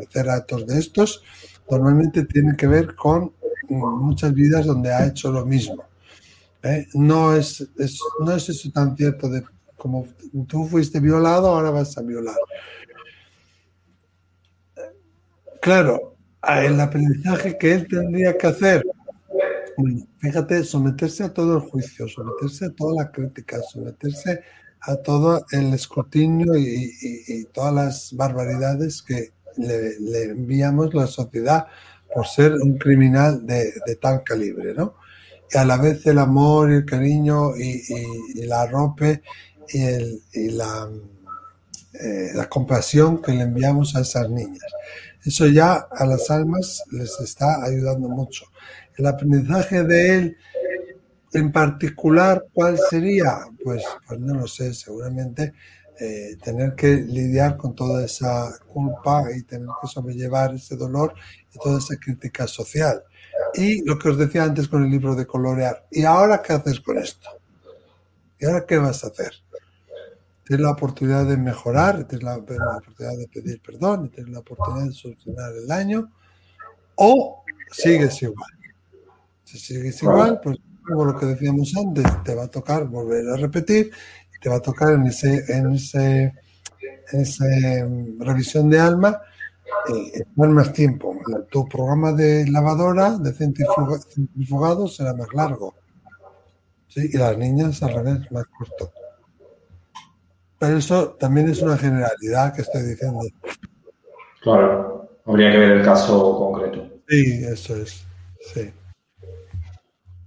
hacer 0.00 0.28
actos 0.28 0.66
de 0.66 0.78
estos, 0.78 1.22
normalmente 1.70 2.24
tiene 2.24 2.56
que 2.56 2.66
ver 2.66 2.94
con 2.94 3.32
muchas 3.68 4.34
vidas 4.34 4.66
donde 4.66 4.92
ha 4.92 5.06
hecho 5.06 5.30
lo 5.30 5.46
mismo. 5.46 5.84
No, 6.94 7.34
es, 7.34 7.68
no 8.20 8.32
es 8.34 8.48
eso 8.48 8.70
tan 8.72 8.96
cierto 8.96 9.28
de 9.28 9.42
como 9.76 10.06
tú 10.48 10.66
fuiste 10.66 11.00
violado, 11.00 11.48
ahora 11.48 11.70
vas 11.70 11.96
a 11.98 12.02
violar. 12.02 12.36
Claro, 15.60 16.16
el 16.48 16.80
aprendizaje 16.80 17.58
que 17.58 17.72
él 17.72 17.86
tendría 17.88 18.36
que 18.36 18.46
hacer, 18.46 18.84
fíjate, 20.18 20.64
someterse 20.64 21.24
a 21.24 21.32
todo 21.32 21.56
el 21.56 21.60
juicio, 21.60 22.08
someterse 22.08 22.66
a 22.66 22.70
toda 22.70 23.04
la 23.04 23.10
crítica, 23.10 23.60
someterse 23.62 24.42
a 24.80 24.96
todo 24.96 25.44
el 25.50 25.74
escrutinio 25.74 26.56
y, 26.56 27.44
todas 27.52 27.74
las 27.74 28.12
barbaridades 28.12 29.02
que 29.02 29.32
le, 29.56 30.24
enviamos 30.24 30.94
la 30.94 31.06
sociedad 31.06 31.66
por 32.14 32.26
ser 32.26 32.52
un 32.54 32.78
criminal 32.78 33.44
de, 33.44 33.72
tal 34.00 34.22
calibre, 34.22 34.74
¿no? 34.74 34.94
Y 35.52 35.58
a 35.58 35.64
la 35.64 35.76
vez 35.76 36.04
el 36.06 36.18
amor 36.18 36.70
y 36.70 36.74
el 36.76 36.84
cariño 36.84 37.56
y, 37.56 38.44
la 38.46 38.62
arrope 38.62 39.22
y, 39.68 40.50
la, 40.50 40.88
eh, 41.94 42.30
la 42.34 42.48
compasión 42.48 43.22
que 43.22 43.32
le 43.32 43.42
enviamos 43.42 43.94
a 43.96 44.00
esas 44.00 44.28
niñas. 44.28 44.72
Eso 45.24 45.46
ya 45.46 45.74
a 45.90 46.06
las 46.06 46.30
almas 46.30 46.84
les 46.92 47.20
está 47.20 47.64
ayudando 47.64 48.08
mucho. 48.08 48.46
El 48.96 49.06
aprendizaje 49.06 49.82
de 49.82 50.18
él 50.18 50.36
en 51.32 51.52
particular, 51.52 52.46
¿cuál 52.52 52.78
sería? 52.78 53.40
Pues, 53.62 53.82
pues 54.06 54.20
no 54.20 54.34
lo 54.34 54.46
sé, 54.46 54.72
seguramente 54.72 55.52
eh, 55.98 56.36
tener 56.42 56.74
que 56.74 56.94
lidiar 56.94 57.56
con 57.56 57.74
toda 57.74 58.04
esa 58.04 58.50
culpa 58.66 59.24
y 59.36 59.42
tener 59.42 59.68
que 59.80 59.88
sobrellevar 59.88 60.54
ese 60.54 60.76
dolor 60.76 61.14
y 61.54 61.58
toda 61.58 61.78
esa 61.78 61.96
crítica 61.96 62.46
social. 62.46 63.02
Y 63.54 63.84
lo 63.84 63.98
que 63.98 64.10
os 64.10 64.18
decía 64.18 64.44
antes 64.44 64.68
con 64.68 64.84
el 64.84 64.90
libro 64.90 65.14
de 65.14 65.26
colorear, 65.26 65.86
¿y 65.90 66.04
ahora 66.04 66.42
qué 66.42 66.54
haces 66.54 66.80
con 66.80 66.98
esto? 66.98 67.28
¿Y 68.38 68.46
ahora 68.46 68.64
qué 68.66 68.76
vas 68.76 69.04
a 69.04 69.08
hacer? 69.08 69.32
tienes 70.44 70.64
la 70.64 70.70
oportunidad 70.70 71.26
de 71.26 71.36
mejorar, 71.36 72.04
tienes 72.04 72.22
la, 72.22 72.36
oportunidad 72.36 73.18
de 73.18 73.26
pedir 73.26 73.60
perdón, 73.60 74.10
tienes 74.10 74.32
la 74.32 74.38
oportunidad 74.38 74.86
de 74.86 74.92
solucionar 74.92 75.52
el 75.52 75.66
daño, 75.66 76.12
o 76.94 77.42
sigues 77.72 78.22
igual. 78.22 78.52
Si 79.42 79.58
sigues 79.58 80.00
igual, 80.04 80.38
pues 80.40 80.56
como 80.86 81.04
lo 81.04 81.18
que 81.18 81.26
decíamos 81.26 81.72
antes, 81.76 82.04
te 82.22 82.36
va 82.36 82.44
a 82.44 82.48
tocar 82.48 82.86
volver 82.86 83.28
a 83.28 83.36
repetir 83.36 83.90
te 84.40 84.48
va 84.48 84.56
a 84.56 84.60
tocar 84.60 84.94
en 84.94 85.06
ese, 85.06 85.44
en 85.48 85.72
ese, 85.72 86.32
en 87.12 87.20
esa 87.20 87.44
mm, 87.44 88.20
revisión 88.20 88.70
de 88.70 88.78
alma 88.78 89.20
eh, 89.88 90.10
estar 90.14 90.48
más 90.48 90.72
tiempo. 90.72 91.16
Tu 91.50 91.68
programa 91.68 92.12
de 92.12 92.48
lavadora, 92.50 93.16
de 93.18 93.32
centrifugado, 93.32 94.88
será 94.88 95.14
más 95.14 95.28
largo. 95.32 95.74
¿sí? 96.88 97.10
Y 97.12 97.16
las 97.16 97.36
niñas 97.36 97.82
al 97.82 97.94
revés, 97.94 98.30
más 98.32 98.44
corto. 98.46 98.90
Pero 100.58 100.78
eso 100.78 101.10
también 101.18 101.48
es 101.48 101.60
una 101.60 101.76
generalidad 101.76 102.54
que 102.54 102.62
estoy 102.62 102.82
diciendo. 102.82 103.20
Claro, 104.40 105.08
habría 105.26 105.52
que 105.52 105.58
ver 105.58 105.70
el 105.72 105.84
caso 105.84 106.38
concreto. 106.38 106.88
Sí, 107.08 107.44
eso 107.44 107.76
es. 107.76 108.06
Sí. 108.54 108.70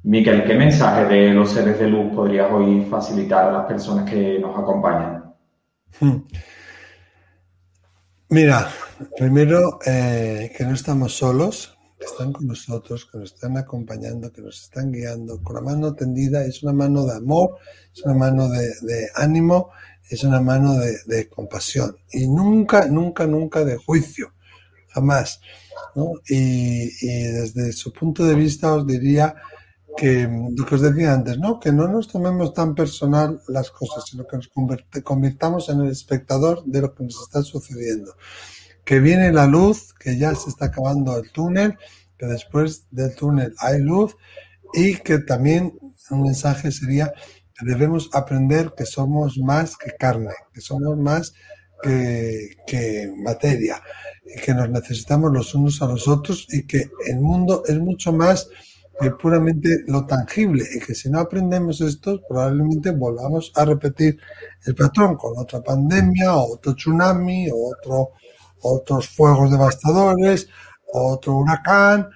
Miquel, 0.03 0.45
¿qué 0.45 0.53
mensaje 0.53 1.05
de 1.05 1.33
los 1.33 1.51
seres 1.51 1.79
de 1.79 1.87
luz 1.87 2.13
podrías 2.13 2.51
hoy 2.51 2.85
facilitar 2.89 3.49
a 3.49 3.51
las 3.51 3.65
personas 3.65 4.09
que 4.09 4.39
nos 4.39 4.57
acompañan? 4.57 5.33
Mira, 8.30 8.71
primero 9.17 9.80
eh, 9.86 10.51
que 10.55 10.63
no 10.63 10.73
estamos 10.73 11.17
solos, 11.17 11.77
que 11.99 12.05
están 12.05 12.32
con 12.32 12.47
nosotros, 12.47 13.07
que 13.11 13.17
nos 13.17 13.34
están 13.34 13.57
acompañando, 13.57 14.32
que 14.32 14.41
nos 14.41 14.61
están 14.61 14.91
guiando, 14.91 15.41
con 15.41 15.55
la 15.55 15.61
mano 15.61 15.95
tendida, 15.95 16.45
es 16.45 16.63
una 16.63 16.73
mano 16.73 17.05
de 17.05 17.17
amor, 17.17 17.57
es 17.93 18.03
una 18.05 18.13
mano 18.13 18.47
de, 18.47 18.67
de 18.82 19.09
ánimo 19.15 19.71
es 20.09 20.23
una 20.23 20.41
mano 20.41 20.75
de, 20.75 21.30
compasión 21.30 21.95
y 22.11 22.27
nunca, 22.27 22.88
nunca, 22.88 23.27
nunca 23.27 23.63
de 23.63 23.77
juicio, 23.77 24.34
jamás. 24.89 25.39
Y, 26.27 26.88
desde 27.05 27.71
su 27.73 27.93
punto 27.93 28.25
de 28.25 28.36
vista 28.36 28.73
os 28.73 28.88
diría 28.88 29.36
que 29.99 30.29
lo 30.55 30.65
que 30.65 30.75
os 30.75 30.81
decía 30.81 31.13
antes, 31.13 31.37
¿no? 31.37 31.59
que 31.59 31.73
no 31.73 31.85
nos 31.89 32.07
tomemos 32.07 32.53
tan 32.53 32.73
personal 32.73 33.41
las 33.49 33.69
cosas, 33.69 34.05
sino 34.09 34.25
que 34.25 34.37
nos 34.37 34.49
convirtamos 35.03 35.67
en 35.67 35.81
el 35.81 35.91
espectador 35.91 36.63
de 36.63 36.79
lo 36.79 36.95
que 36.95 37.03
nos 37.03 37.21
está 37.21 37.43
sucediendo. 37.43 38.15
Que 38.85 39.01
viene 39.01 39.33
la 39.33 39.45
luz, 39.45 39.93
que 39.93 40.17
ya 40.17 40.33
se 40.35 40.51
está 40.51 40.67
acabando 40.67 41.17
el 41.17 41.29
túnel, 41.33 41.77
que 42.17 42.27
después 42.27 42.85
del 42.91 43.13
túnel 43.13 43.53
hay 43.59 43.81
luz 43.81 44.15
y 44.73 44.95
que 44.95 45.19
también 45.19 45.77
un 46.11 46.23
mensaje 46.23 46.71
sería 46.71 47.11
debemos 47.61 48.09
aprender 48.13 48.71
que 48.77 48.85
somos 48.85 49.37
más 49.37 49.75
que 49.75 49.91
carne, 49.99 50.31
que 50.53 50.61
somos 50.61 50.97
más 50.97 51.33
que, 51.83 53.11
materia, 53.17 53.81
y 54.25 54.39
que 54.39 54.53
nos 54.53 54.69
necesitamos 54.69 55.33
los 55.33 55.53
unos 55.55 55.81
a 55.81 55.87
los 55.87 56.07
otros 56.07 56.47
y 56.49 56.65
que 56.65 56.89
el 57.07 57.19
mundo 57.19 57.63
es 57.67 57.77
mucho 57.79 58.13
más 58.13 58.49
que 58.99 59.11
puramente 59.11 59.83
lo 59.87 60.05
tangible 60.05 60.65
y 60.75 60.79
que 60.79 60.93
si 60.93 61.09
no 61.09 61.19
aprendemos 61.19 61.79
esto 61.81 62.21
probablemente 62.27 62.91
volvamos 62.91 63.51
a 63.55 63.65
repetir 63.65 64.19
el 64.65 64.75
patrón 64.75 65.15
con 65.15 65.37
otra 65.37 65.61
pandemia, 65.61 66.35
otro 66.35 66.75
tsunami, 66.75 67.49
otro, 67.49 68.11
otros 68.61 69.07
fuegos 69.09 69.51
devastadores, 69.51 70.49
otro 70.91 71.37
huracán, 71.37 72.09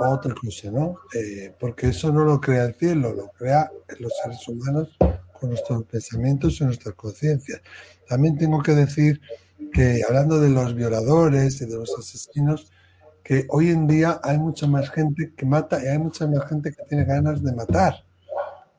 otra 0.00 0.34
cosa, 0.34 0.70
¿no? 0.70 1.00
Eh, 1.14 1.52
porque 1.58 1.88
eso 1.88 2.12
no 2.12 2.24
lo 2.24 2.40
crea 2.40 2.66
el 2.66 2.74
cielo, 2.74 3.12
lo 3.12 3.28
crea 3.30 3.70
los 3.98 4.12
seres 4.22 4.46
humanos 4.46 4.96
con 5.32 5.50
nuestros 5.50 5.84
pensamientos 5.84 6.60
y 6.60 6.64
nuestras 6.64 6.94
conciencias. 6.94 7.60
También 8.08 8.38
tengo 8.38 8.62
que 8.62 8.72
decir 8.72 9.20
que 9.72 10.02
hablando 10.06 10.40
de 10.40 10.50
los 10.50 10.74
violadores 10.74 11.60
y 11.60 11.66
de 11.66 11.76
los 11.76 11.92
asesinos, 11.98 12.70
que 13.28 13.44
hoy 13.50 13.68
en 13.68 13.86
día 13.86 14.22
hay 14.22 14.38
mucha 14.38 14.66
más 14.66 14.88
gente 14.88 15.34
que 15.36 15.44
mata 15.44 15.84
y 15.84 15.86
hay 15.86 15.98
mucha 15.98 16.26
más 16.26 16.48
gente 16.48 16.72
que 16.72 16.82
tiene 16.84 17.04
ganas 17.04 17.42
de 17.42 17.52
matar. 17.52 18.02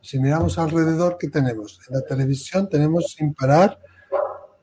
Si 0.02 0.18
miramos 0.18 0.58
alrededor, 0.58 1.18
¿qué 1.20 1.28
tenemos? 1.28 1.80
En 1.88 1.94
la 1.94 2.02
televisión 2.02 2.68
tenemos 2.68 3.14
sin 3.16 3.36
parar 3.36 3.78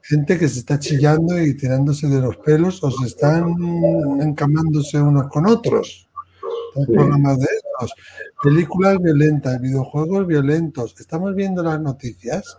gente 0.03 0.37
que 0.41 0.49
se 0.49 0.59
está 0.59 0.81
chillando 0.81 1.41
y 1.41 1.57
tirándose 1.57 2.09
de 2.09 2.21
los 2.21 2.37
pelos 2.39 2.83
o 2.83 2.91
se 2.91 3.07
están 3.07 3.55
encamándose 4.21 5.01
unos 5.01 5.29
con 5.29 5.47
otros 5.47 6.09
programas 6.85 7.39
de 7.39 7.47
estos, 7.47 7.95
películas 8.43 8.99
violentas, 9.01 9.61
videojuegos 9.61 10.27
violentos. 10.27 10.97
Estamos 10.99 11.33
viendo 11.37 11.63
las 11.63 11.81
noticias. 11.81 12.59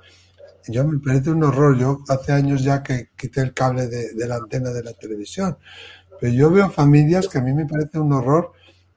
Yo 0.70 0.88
me 0.88 1.00
parece 1.00 1.32
un 1.32 1.44
horror. 1.44 1.78
Yo 1.78 2.00
hace 2.08 2.32
años 2.32 2.64
ya 2.64 2.82
que 2.82 3.10
quité 3.18 3.42
el 3.42 3.54
cable 3.54 3.88
de, 3.88 4.28
la 4.28 4.38
antena 4.38 4.70
de 4.70 4.84
la 4.84 4.94
televisión. 4.94 5.58
Pero 6.20 6.34
yo 6.34 6.52
veo 6.52 6.70
familias 6.70 7.28
que 7.28 7.38
a 7.38 7.42
mí 7.42 7.54
me 7.54 7.66
parece 7.66 8.00
un 8.00 8.14
horror. 8.14 8.52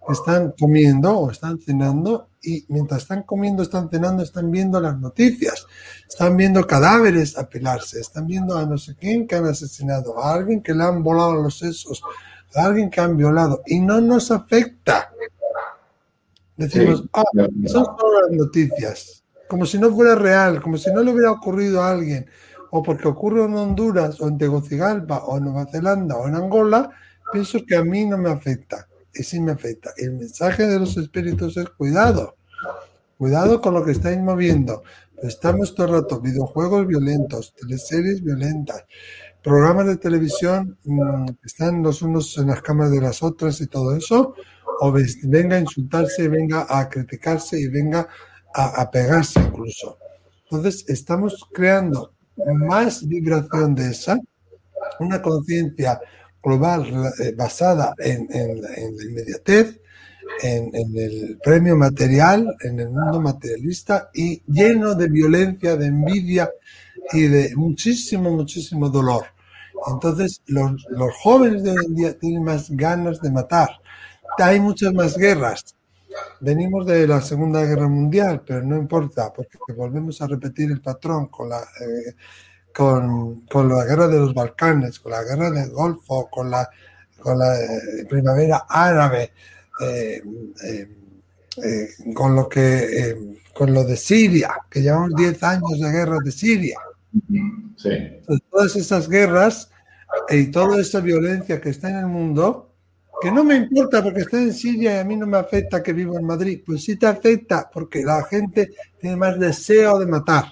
Están 0.09 0.55
comiendo 0.59 1.17
o 1.17 1.31
están 1.31 1.61
cenando 1.61 2.31
y 2.43 2.65
mientras 2.69 3.03
están 3.03 3.23
comiendo, 3.23 3.63
están 3.63 3.91
cenando, 3.91 4.23
están 4.23 4.51
viendo 4.51 4.81
las 4.81 4.99
noticias, 4.99 5.67
están 6.09 6.37
viendo 6.37 6.67
cadáveres 6.67 7.37
apilarse, 7.37 8.01
están 8.01 8.27
viendo 8.27 8.57
a 8.57 8.65
no 8.65 8.79
sé 8.79 8.97
quién 8.97 9.27
que 9.27 9.37
han 9.37 9.45
asesinado, 9.45 10.19
a 10.19 10.33
alguien 10.35 10.63
que 10.63 10.75
le 10.75 10.85
han 10.85 11.03
volado 11.03 11.35
los 11.35 11.59
sesos, 11.59 12.03
a 12.55 12.65
alguien 12.65 12.91
que 12.91 13.01
han 13.01 13.17
violado. 13.17 13.63
Y 13.67 13.81
no 13.81 14.01
nos 14.01 14.31
afecta. 14.31 15.11
Decimos, 16.57 17.05
ah, 17.13 17.23
son 17.67 17.85
solo 17.85 18.23
las 18.23 18.33
noticias, 18.33 19.23
como 19.49 19.65
si 19.65 19.79
no 19.79 19.91
fuera 19.91 20.15
real, 20.15 20.61
como 20.61 20.77
si 20.77 20.93
no 20.93 21.03
le 21.03 21.13
hubiera 21.13 21.33
ocurrido 21.33 21.83
a 21.83 21.91
alguien, 21.91 22.27
o 22.71 22.83
porque 22.83 23.09
ocurre 23.09 23.45
en 23.45 23.55
Honduras, 23.55 24.21
o 24.21 24.29
en 24.29 24.39
Tegucigalpa, 24.39 25.25
o 25.25 25.39
en 25.39 25.45
Nueva 25.45 25.67
Zelanda, 25.67 26.17
o 26.17 26.29
en 26.29 26.35
Angola, 26.35 26.91
pienso 27.33 27.65
que 27.67 27.77
a 27.77 27.85
mí 27.85 28.05
no 28.07 28.19
me 28.19 28.31
afecta, 28.31 28.87
y 29.15 29.23
sí 29.23 29.41
me 29.41 29.53
afecta. 29.53 29.93
El 29.97 30.13
mensaje 30.13 30.67
de 30.67 30.79
los 30.79 30.97
espíritus 30.97 31.57
es 31.57 31.69
cuidado, 31.71 32.37
cuidado 33.19 33.61
con 33.61 33.75
lo 33.75 33.85
que 33.85 33.93
estáis 33.93 34.19
moviendo. 34.19 34.83
Estamos 35.23 35.75
todo 35.75 35.87
el 35.87 35.93
rato, 36.03 36.21
videojuegos 36.21 36.87
violentos, 36.87 37.55
teleseries 37.55 38.23
violentas, 38.23 38.85
programas 39.43 39.87
de 39.87 39.97
televisión 39.97 40.79
mm, 40.85 41.27
están 41.45 41.83
los 41.83 42.03
unos 42.03 42.37
en 42.39 42.49
las 42.49 42.63
cámaras 42.63 42.93
de 42.93 43.01
las 43.01 43.23
otras 43.23 43.61
y 43.61 43.67
todo 43.67 43.97
eso, 43.97 44.35
o 44.81 44.93
venga 45.25 45.57
a 45.57 45.61
insultarse, 45.61 46.29
venga 46.29 46.67
a 46.69 46.89
criticarse 46.89 47.61
y 47.61 47.69
venga 47.69 48.09
a, 48.55 48.91
pegarse 48.91 49.41
incluso. 49.41 49.99
Entonces, 50.45 50.85
estamos 50.89 51.47
creando 51.53 52.13
más 52.67 53.07
vibración 53.07 53.75
de 53.75 53.91
esa, 53.91 54.19
una 54.99 55.21
conciencia 55.21 56.01
global 56.43 57.13
eh, 57.21 57.33
basada 57.37 57.95
en, 57.99 58.29
la 58.61 58.81
inmediatez, 58.81 59.81
en, 60.43 60.71
en, 60.75 60.97
el 60.97 61.39
premio 61.43 61.77
material, 61.77 62.57
en 62.63 62.81
el 62.81 62.91
mundo 62.91 63.21
materialista 63.21 64.11
y 64.15 64.43
lleno 64.47 64.95
de 64.95 65.09
violencia, 65.09 65.77
de 65.77 65.87
envidia 65.87 66.51
y 67.13 67.23
de 67.23 67.55
muchísimo, 67.57 68.31
muchísimo 68.31 68.89
dolor. 68.89 69.25
Entonces, 69.87 70.43
los, 70.47 70.87
los 70.91 71.15
jóvenes 71.23 71.63
de 71.63 71.71
hoy 71.71 71.85
en 71.87 71.95
día 71.95 72.19
tienen 72.19 72.45
más 72.45 72.71
ganas 72.71 73.21
de 73.21 73.31
matar. 73.31 73.71
Hay 74.39 74.61
muchas 74.61 74.93
más 74.93 75.17
guerras. 75.17 75.75
Venimos 76.41 76.87
de 76.87 77.07
la 77.07 77.21
Segunda 77.21 77.65
Guerra 77.65 77.89
Mundial, 77.89 78.43
pero 78.47 78.63
no 78.63 78.77
importa, 78.77 79.33
porque 79.33 79.59
volvemos 79.75 80.21
a 80.21 80.27
repetir 80.27 80.71
el 80.71 80.81
patrón 80.81 81.29
con 81.29 81.49
la, 81.49 81.61
eh, 81.61 82.15
con, 82.81 83.43
con, 83.43 83.69
la 83.69 83.85
guerra 83.85 84.09
de 84.09 84.19
los 84.19 84.33
Balcanes, 84.33 85.01
con 85.01 85.13
la 85.13 85.23
guerra 85.23 85.51
del 85.51 85.69
Golfo, 85.71 86.31
con 86.31 86.51
la, 86.51 86.67
con 87.19 87.39
la 87.39 87.55
eh, 87.61 88.07
primavera 88.09 88.65
árabe, 88.67 89.33
eh, 89.83 90.23
con 92.15 92.35
lo 92.35 92.49
que 92.49 93.37
con 93.53 93.75
lo 93.75 93.85
de 93.85 93.99
Siria, 93.99 94.55
que 94.71 94.81
llevamos 94.81 95.15
10 95.15 95.43
años 95.43 95.79
de 95.79 95.91
guerra 95.91 96.17
de 96.25 96.33
Siria. 96.33 96.79
Sí. 97.77 97.91
todas 98.51 98.77
esas 98.77 99.09
guerras 99.09 99.71
y 100.31 100.47
toda 100.47 100.81
esa 100.81 101.01
violencia 101.01 101.61
que 101.61 101.69
está 101.69 101.91
en 101.91 101.97
el 101.97 102.07
mundo 102.07 102.71
que 103.21 103.31
no 103.31 103.45
me 103.45 103.57
importa 103.57 104.03
porque 104.03 104.23
estoy 104.23 104.45
en 104.45 104.55
Siria 104.55 104.95
y 104.95 104.99
a 105.01 105.05
mí 105.05 105.17
no 105.17 105.27
me 105.27 105.37
afecta 105.37 105.83
que 105.83 105.93
vivo 105.93 106.19
en 106.19 106.25
Madrid. 106.25 106.63
Pues 106.65 106.85
sí 106.85 106.97
te 106.97 107.07
afecta 107.07 107.69
porque 107.71 108.03
la 108.03 108.23
gente 108.25 108.71
tiene 108.99 109.17
más 109.17 109.39
deseo 109.39 109.99
de 109.99 110.07
matar. 110.07 110.47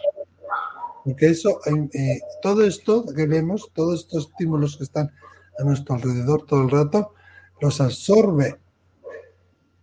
Porque 1.05 1.27
eso, 1.27 1.61
eh, 1.67 2.21
todo 2.43 2.65
esto 2.65 3.05
que 3.15 3.27
vemos, 3.27 3.71
todos 3.75 4.01
estos 4.01 4.29
estímulos 4.29 4.77
que 4.77 4.85
están 4.85 5.11
a 5.59 5.65
nuestro 5.65 5.95
alrededor 5.95 6.45
todo 6.47 6.63
el 6.63 6.71
rato, 6.71 7.15
los 7.61 7.81
absorbe, 7.81 8.59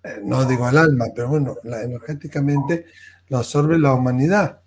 eh, 0.03 0.19
no 0.23 0.45
digo 0.45 0.67
el 0.69 0.77
alma, 0.77 1.05
pero 1.15 1.29
bueno, 1.29 1.55
energéticamente 1.63 2.85
lo 3.29 3.37
absorbe 3.37 3.79
la 3.79 3.93
humanidad. 3.93 4.61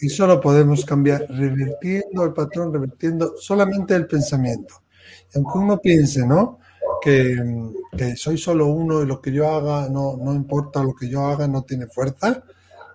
Y 0.00 0.08
solo 0.10 0.40
podemos 0.40 0.84
cambiar 0.84 1.26
revirtiendo 1.28 2.24
el 2.24 2.32
patrón, 2.32 2.72
revirtiendo 2.72 3.34
solamente 3.36 3.94
el 3.94 4.06
pensamiento. 4.06 4.82
Y 5.34 5.38
aunque 5.38 5.58
uno 5.58 5.78
piense, 5.78 6.24
¿no? 6.24 6.60
que, 7.00 8.16
soy 8.16 8.38
solo 8.38 8.66
uno 8.66 9.02
y 9.02 9.06
lo 9.06 9.20
que 9.20 9.32
yo 9.32 9.48
haga 9.48 9.88
no, 9.88 10.16
no 10.16 10.34
importa, 10.34 10.82
lo 10.82 10.94
que 10.94 11.08
yo 11.08 11.26
haga 11.26 11.48
no 11.48 11.62
tiene 11.62 11.86
fuerza, 11.86 12.42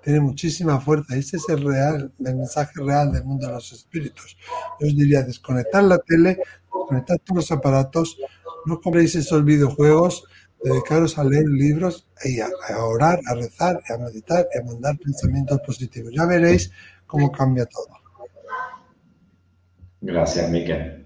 tiene 0.04 0.20
muchísima 0.20 0.80
fuerza. 0.80 1.16
Ese 1.16 1.38
es 1.38 1.50
el 1.50 1.64
real, 1.64 2.12
el 2.24 2.36
mensaje 2.36 2.74
real 2.76 3.12
del 3.12 3.24
mundo 3.24 3.48
de 3.48 3.54
los 3.54 3.72
espíritus. 3.72 4.38
Yo 4.80 4.88
os 4.88 4.96
diría 4.96 5.24
desconectar 5.24 5.84
la 5.84 5.98
tele, 5.98 6.38
desconectar 6.64 7.20
todos 7.20 7.38
los 7.38 7.52
aparatos, 7.52 8.18
no 8.66 8.80
compréis 8.80 9.16
esos 9.16 9.44
videojuegos, 9.44 10.26
dedicaros 10.64 11.18
a 11.18 11.24
leer 11.24 11.46
libros 11.48 12.08
a, 12.70 12.86
orar, 12.86 13.20
a 13.28 13.36
rezar, 13.36 13.82
a 13.90 13.98
meditar 13.98 14.48
a 14.58 14.66
mandar 14.66 14.98
pensamientos 14.98 15.60
positivos. 15.66 16.14
Ya 16.16 16.26
veréis 16.26 16.72
cómo 17.06 17.32
cambia 17.32 17.66
todo. 17.66 17.90
Gracias, 20.02 20.50
Miquel. 20.50 21.03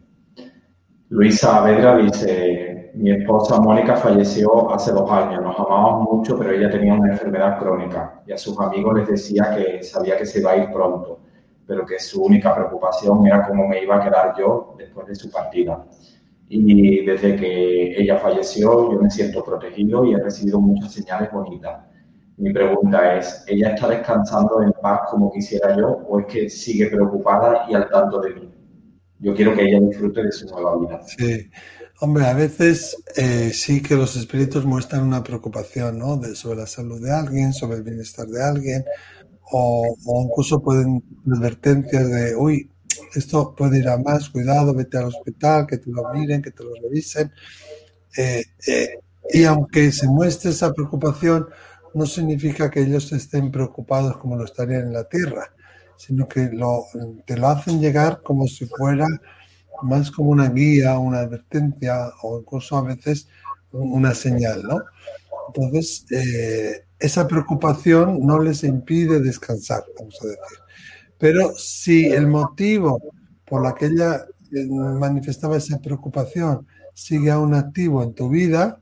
Luisa 1.10 1.62
Vedra 1.62 1.96
dice, 1.96 2.92
mi 2.96 3.12
esposa 3.12 3.62
Mónica 3.62 3.96
falleció 3.96 4.70
hace 4.74 4.92
dos 4.92 5.10
años. 5.10 5.42
Nos 5.42 5.58
amábamos 5.58 6.04
mucho, 6.12 6.38
pero 6.38 6.52
ella 6.52 6.70
tenía 6.70 6.96
una 6.96 7.14
enfermedad 7.14 7.60
crónica 7.60 8.22
y 8.28 8.34
a 8.34 8.38
sus 8.38 8.60
amigos 8.60 8.98
les 8.98 9.08
decía 9.08 9.56
que 9.56 9.82
sabía 9.84 10.18
que 10.18 10.26
se 10.26 10.40
iba 10.40 10.52
a 10.52 10.58
ir 10.58 10.70
pronto, 10.70 11.22
pero 11.66 11.86
que 11.86 11.98
su 11.98 12.22
única 12.24 12.54
preocupación 12.54 13.26
era 13.26 13.48
cómo 13.48 13.70
me 13.70 13.82
iba 13.82 13.96
a 13.96 14.04
quedar 14.04 14.36
yo 14.38 14.76
después 14.78 15.08
de 15.08 15.16
su 15.16 15.32
partida. 15.32 15.86
Y 16.50 17.06
desde 17.06 17.38
que 17.38 18.02
ella 18.02 18.18
falleció, 18.18 18.92
yo 18.92 19.00
me 19.02 19.10
siento 19.10 19.46
protegido 19.46 20.04
y 20.04 20.14
he 20.14 20.22
recibido 20.22 20.60
muchas 20.60 20.92
señales 20.92 21.32
bonitas. 21.32 21.86
Mi 22.36 22.52
pregunta 22.52 23.16
es, 23.16 23.46
¿ella 23.48 23.70
está 23.70 23.88
descansando 23.88 24.62
en 24.62 24.74
paz 24.82 25.02
como 25.10 25.32
quisiera 25.32 25.74
yo 25.78 25.88
o 26.10 26.20
es 26.20 26.26
que 26.26 26.50
sigue 26.50 26.88
preocupada 26.88 27.66
y 27.70 27.76
al 27.76 27.90
tanto 27.90 28.20
de 28.20 28.34
mí? 28.34 28.57
Yo 29.20 29.36
quiero 29.36 29.56
que 29.56 29.64
ella 29.64 29.80
disfrute 29.80 30.24
de 30.24 30.32
su 30.32 30.46
nueva 30.48 30.78
vida. 30.80 31.02
Sí. 31.06 31.50
Hombre, 32.00 32.26
a 32.28 32.34
veces 32.34 32.96
eh, 33.16 33.50
sí 33.52 33.82
que 33.82 33.96
los 33.96 34.16
espíritus 34.16 34.66
muestran 34.66 35.02
una 35.02 35.24
preocupación 35.24 35.98
¿no? 35.98 36.18
de, 36.18 36.36
sobre 36.36 36.60
la 36.60 36.68
salud 36.68 37.02
de 37.04 37.12
alguien, 37.12 37.54
sobre 37.54 37.78
el 37.78 37.84
bienestar 37.84 38.28
de 38.28 38.44
alguien, 38.44 38.86
o, 39.52 39.96
incluso 40.24 40.62
pueden 40.62 41.04
advertencias 41.26 42.08
de, 42.08 42.36
uy, 42.36 42.70
esto 43.16 43.56
puede 43.56 43.80
ir 43.80 43.90
a 43.90 43.98
más, 43.98 44.30
cuidado, 44.30 44.76
vete 44.76 44.98
al 44.98 45.06
hospital, 45.06 45.66
que 45.66 45.78
te 45.78 45.90
lo 45.90 46.04
miren, 46.14 46.42
que 46.42 46.52
te 46.52 46.64
lo 46.64 46.74
revisen. 46.76 47.32
Eh, 48.16 48.44
eh, 48.68 49.00
y 49.32 49.44
aunque 49.46 49.92
se 49.92 50.08
muestre 50.08 50.52
esa 50.52 50.72
preocupación, 50.74 51.48
no 51.96 52.06
significa 52.06 52.70
que 52.70 52.82
ellos 52.82 53.12
estén 53.12 53.52
preocupados 53.52 54.18
como 54.18 54.36
lo 54.36 54.46
estarían 54.46 54.84
en 54.84 54.94
la 54.94 55.10
Tierra, 55.10 55.52
sino 55.98 56.28
que 56.28 56.50
te 57.26 57.38
lo 57.38 57.48
hacen 57.48 57.82
llegar 57.82 58.22
como 58.24 58.48
si 58.48 58.66
fuera 58.66 59.08
más 59.84 60.12
como 60.12 60.32
una 60.32 60.50
guía, 60.50 60.98
una 60.98 61.20
advertencia 61.20 62.12
o 62.24 62.40
incluso 62.40 62.78
a 62.78 62.84
veces 62.84 63.28
una 63.72 64.14
señal, 64.14 64.64
¿no? 64.64 64.80
Entonces, 65.48 66.06
eh, 66.12 66.86
esa 67.00 67.28
preocupación 67.28 68.20
no 68.26 68.42
les 68.42 68.64
impide 68.64 69.20
descansar, 69.20 69.84
vamos 69.98 70.18
a 70.22 70.28
decir. 70.28 70.60
Pero 71.18 71.54
si 71.56 72.06
el 72.08 72.28
motivo 72.28 73.02
por 73.46 73.64
la 73.64 73.74
que 73.74 73.86
ella 73.88 74.26
eh, 74.52 74.66
manifestaba 74.68 75.58
esa 75.58 75.80
preocupación 75.80 76.68
sigue 76.94 77.32
aún 77.32 77.54
activo 77.54 78.04
en 78.04 78.14
tu 78.14 78.30
vida, 78.30 78.82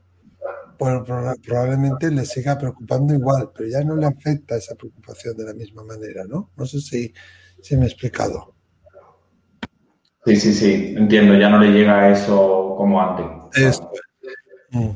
pues 0.77 1.01
probablemente 1.45 2.11
le 2.11 2.25
siga 2.25 2.57
preocupando 2.57 3.13
igual, 3.13 3.51
pero 3.55 3.69
ya 3.69 3.83
no 3.83 3.95
le 3.95 4.05
afecta 4.05 4.55
esa 4.55 4.75
preocupación 4.75 5.35
de 5.37 5.45
la 5.45 5.53
misma 5.53 5.83
manera, 5.83 6.23
¿no? 6.27 6.51
No 6.55 6.65
sé 6.65 6.79
si, 6.79 7.13
si 7.61 7.77
me 7.77 7.83
he 7.83 7.87
explicado. 7.87 8.53
Sí, 10.25 10.35
sí, 10.37 10.53
sí, 10.53 10.95
entiendo, 10.97 11.35
ya 11.35 11.49
no 11.49 11.59
le 11.59 11.71
llega 11.71 12.09
eso 12.09 12.73
como 12.77 12.99
antes. 12.99 13.79
Mm. 14.71 14.89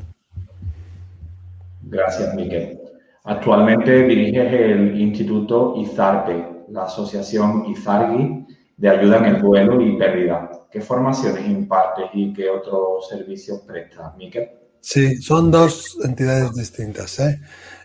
Gracias, 1.82 2.34
Miquel. 2.34 2.80
Actualmente 3.24 4.04
diriges 4.04 4.52
el 4.52 5.00
Instituto 5.00 5.74
IZARPE, 5.76 6.64
la 6.68 6.84
Asociación 6.84 7.66
IZARGI 7.66 8.46
de 8.76 8.88
Ayuda 8.88 9.18
en 9.18 9.24
el 9.26 9.42
Duelo 9.42 9.80
y 9.80 9.96
Pérdida. 9.96 10.50
¿Qué 10.70 10.80
formaciones 10.80 11.46
impartes 11.46 12.06
y 12.14 12.32
qué 12.32 12.48
otros 12.48 13.08
servicios 13.08 13.60
prestas, 13.60 14.16
Miquel? 14.16 14.59
Sí, 14.80 15.20
son 15.20 15.50
dos 15.50 15.98
entidades 16.02 16.54
distintas. 16.54 17.18
¿eh? 17.20 17.40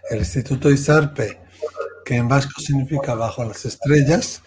El 0.10 0.20
Instituto 0.20 0.70
IZARPE, 0.70 1.40
que 2.06 2.16
en 2.16 2.28
vasco 2.28 2.60
significa 2.62 3.16
bajo 3.16 3.44
las 3.44 3.66
estrellas, 3.66 4.42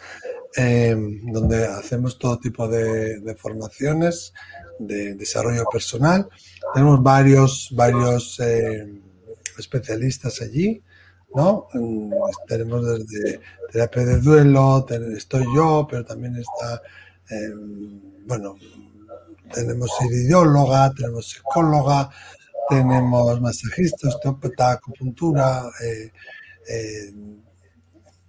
Em, 0.57 1.31
donde 1.31 1.67
hacemos 1.67 2.19
todo 2.19 2.39
tipo 2.39 2.67
de, 2.67 3.37
formaciones 3.39 4.33
de 4.79 5.15
desarrollo 5.15 5.65
personal. 5.71 6.29
Tenemos 6.75 7.03
varios, 7.03 7.69
varios 7.73 8.41
em, 8.41 9.01
especialistas 9.59 10.41
allí, 10.41 10.83
¿no? 11.35 11.69
Tenemos 12.49 12.81
desde 12.85 13.41
terapia 13.71 14.05
de 14.05 14.21
duelo, 14.21 14.87
estoy 15.17 15.45
yo, 15.55 15.87
pero 15.89 16.05
también 16.05 16.35
está, 16.37 16.83
em, 17.31 18.01
bueno, 18.27 18.57
tenemos 19.53 19.91
iridióloga, 20.11 20.93
tenemos 20.95 21.29
psicóloga, 21.29 22.11
tenemos 22.69 23.41
masajista, 23.41 24.09
osteópata, 24.09 24.73
acupuntura, 24.73 25.63
eh, 25.83 26.13
eh, 26.69 27.13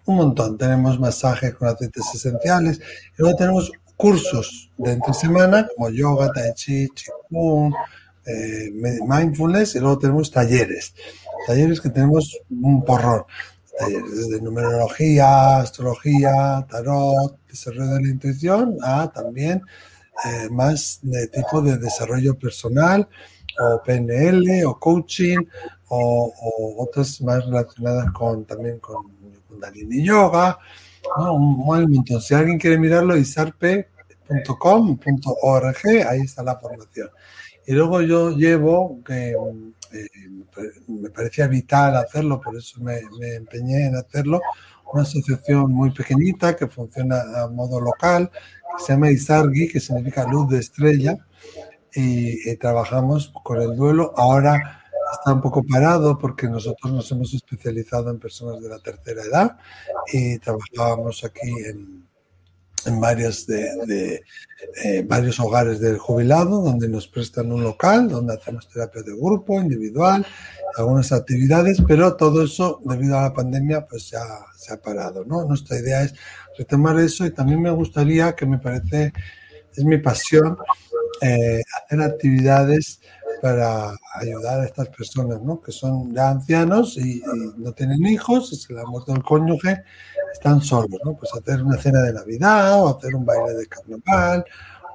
un 0.05 0.15
montón. 0.15 0.57
Tenemos 0.57 0.99
masajes 0.99 1.53
con 1.55 1.67
aceites 1.67 2.05
esenciales. 2.13 2.79
Y 3.17 3.21
luego 3.21 3.37
tenemos 3.37 3.71
cursos 3.95 4.71
de 4.77 4.93
entre 4.93 5.13
semana 5.13 5.67
como 5.75 5.89
yoga, 5.89 6.31
tai 6.31 6.53
chi, 6.53 6.87
qigong, 6.89 7.73
eh, 8.25 8.71
mindfulness 9.05 9.75
y 9.75 9.79
luego 9.79 9.99
tenemos 9.99 10.31
talleres. 10.31 10.93
Talleres 11.45 11.81
que 11.81 11.89
tenemos 11.89 12.37
un 12.49 12.83
porrón. 12.85 13.23
Talleres 13.77 14.29
de 14.29 14.41
numerología, 14.41 15.57
astrología, 15.57 16.65
tarot, 16.69 17.37
desarrollo 17.47 17.93
de 17.95 18.01
la 18.03 18.09
intuición, 18.09 18.77
a 18.81 19.11
también 19.11 19.61
más 20.51 20.99
de 21.01 21.27
tipo 21.27 21.61
de 21.61 21.77
desarrollo 21.77 22.37
personal 22.37 23.07
o 23.57 23.81
PNL 23.83 24.65
o 24.65 24.79
coaching 24.79 25.37
o, 25.89 26.33
o 26.41 26.83
otras 26.83 27.21
más 27.21 27.45
relacionadas 27.45 28.11
con 28.11 28.45
también 28.45 28.79
con 28.79 29.19
Kundalini 29.49 30.03
Yoga, 30.03 30.57
¿no? 31.17 31.33
un, 31.33 31.57
montón. 31.57 32.21
Si 32.21 32.33
alguien 32.33 32.57
quiere 32.57 32.77
mirarlo, 32.77 33.17
isarpe.com.org, 33.17 35.77
ahí 36.07 36.21
está 36.21 36.43
la 36.43 36.57
formación. 36.57 37.09
Y 37.65 37.73
luego 37.73 38.01
yo 38.01 38.31
llevo, 38.31 39.03
que 39.03 39.35
eh, 39.91 40.07
me 40.87 41.09
parecía 41.09 41.47
vital 41.47 41.97
hacerlo, 41.97 42.39
por 42.41 42.55
eso 42.55 42.79
me, 42.81 42.99
empeñé 43.35 43.87
en 43.87 43.95
hacerlo, 43.95 44.41
una 44.91 45.03
asociación 45.03 45.71
muy 45.71 45.91
pequeñita 45.91 46.55
que 46.55 46.67
funciona 46.67 47.43
a 47.43 47.47
modo 47.47 47.79
local, 47.79 48.31
que 48.77 48.83
se 48.83 48.93
llama 48.93 49.11
Isargi, 49.11 49.67
que 49.67 49.79
significa 49.79 50.27
luz 50.27 50.49
de 50.49 50.59
estrella, 50.59 51.17
y, 51.93 52.55
trabajamos 52.57 53.31
con 53.43 53.61
el 53.61 53.75
duelo. 53.75 54.13
Ahora 54.17 54.83
está 55.13 55.33
un 55.33 55.41
poco 55.41 55.63
parado 55.63 56.17
porque 56.17 56.47
nosotros 56.47 56.93
nos 56.93 57.11
hemos 57.11 57.33
especializado 57.33 58.09
en 58.09 58.19
personas 58.19 58.61
de 58.61 58.69
la 58.69 58.79
tercera 58.79 59.23
edad 59.23 59.57
y 60.11 60.37
trabajábamos 60.39 61.23
aquí 61.23 61.49
en, 61.65 62.09
en 62.85 62.99
varios, 62.99 63.45
de, 63.47 64.23
eh, 64.83 65.03
varios 65.07 65.39
hogares 65.39 65.79
del 65.79 65.97
jubilado, 65.97 66.61
donde 66.61 66.87
nos 66.87 67.07
prestan 67.07 67.51
un 67.51 67.63
local, 67.63 68.09
donde 68.09 68.33
hacemos 68.33 68.67
terapia 68.67 69.01
de 69.01 69.15
grupo, 69.15 69.59
individual, 69.59 70.25
algunas 70.77 71.11
actividades, 71.11 71.81
pero 71.87 72.15
todo 72.15 72.43
eso, 72.43 72.79
debido 72.85 73.17
a 73.17 73.23
la 73.23 73.33
pandemia, 73.33 73.85
pues 73.85 74.09
ya 74.09 74.23
se 74.55 74.73
ha 74.73 74.77
parado, 74.77 75.25
¿no? 75.25 75.43
Nuestra 75.45 75.77
idea 75.77 76.03
es 76.03 76.13
retomar 76.57 76.99
eso 76.99 77.25
y 77.25 77.31
también 77.31 77.61
me 77.61 77.71
gustaría, 77.71 78.35
que 78.35 78.45
me 78.45 78.59
parece, 78.59 79.13
es 79.75 79.83
mi 79.83 79.97
pasión, 79.97 80.57
eh, 81.21 81.61
hacer 81.77 82.01
actividades 82.01 83.01
para 83.41 83.95
ayudar 84.15 84.61
a 84.61 84.65
estas 84.65 84.89
personas, 84.89 85.41
¿no? 85.41 85.61
Que 85.61 85.71
son 85.71 86.13
ya 86.13 86.29
ancianos 86.29 86.97
y, 86.97 87.21
no 87.57 87.71
tienen 87.73 88.05
hijos, 88.05 88.51
y 88.51 88.55
se 88.55 88.73
les 88.73 88.83
ha 88.83 88.87
muerto 88.87 89.13
el 89.13 89.23
cónyuge, 89.23 89.83
están 90.33 90.61
solos, 90.61 90.99
¿no? 91.03 91.15
Pues 91.15 91.31
hacer 91.33 91.63
una 91.63 91.77
cena 91.77 92.01
de 92.01 92.13
Navidad 92.13 92.83
o 92.83 92.97
hacer 92.97 93.15
un 93.15 93.25
baile 93.25 93.53
de 93.53 93.67
carnaval 93.67 94.45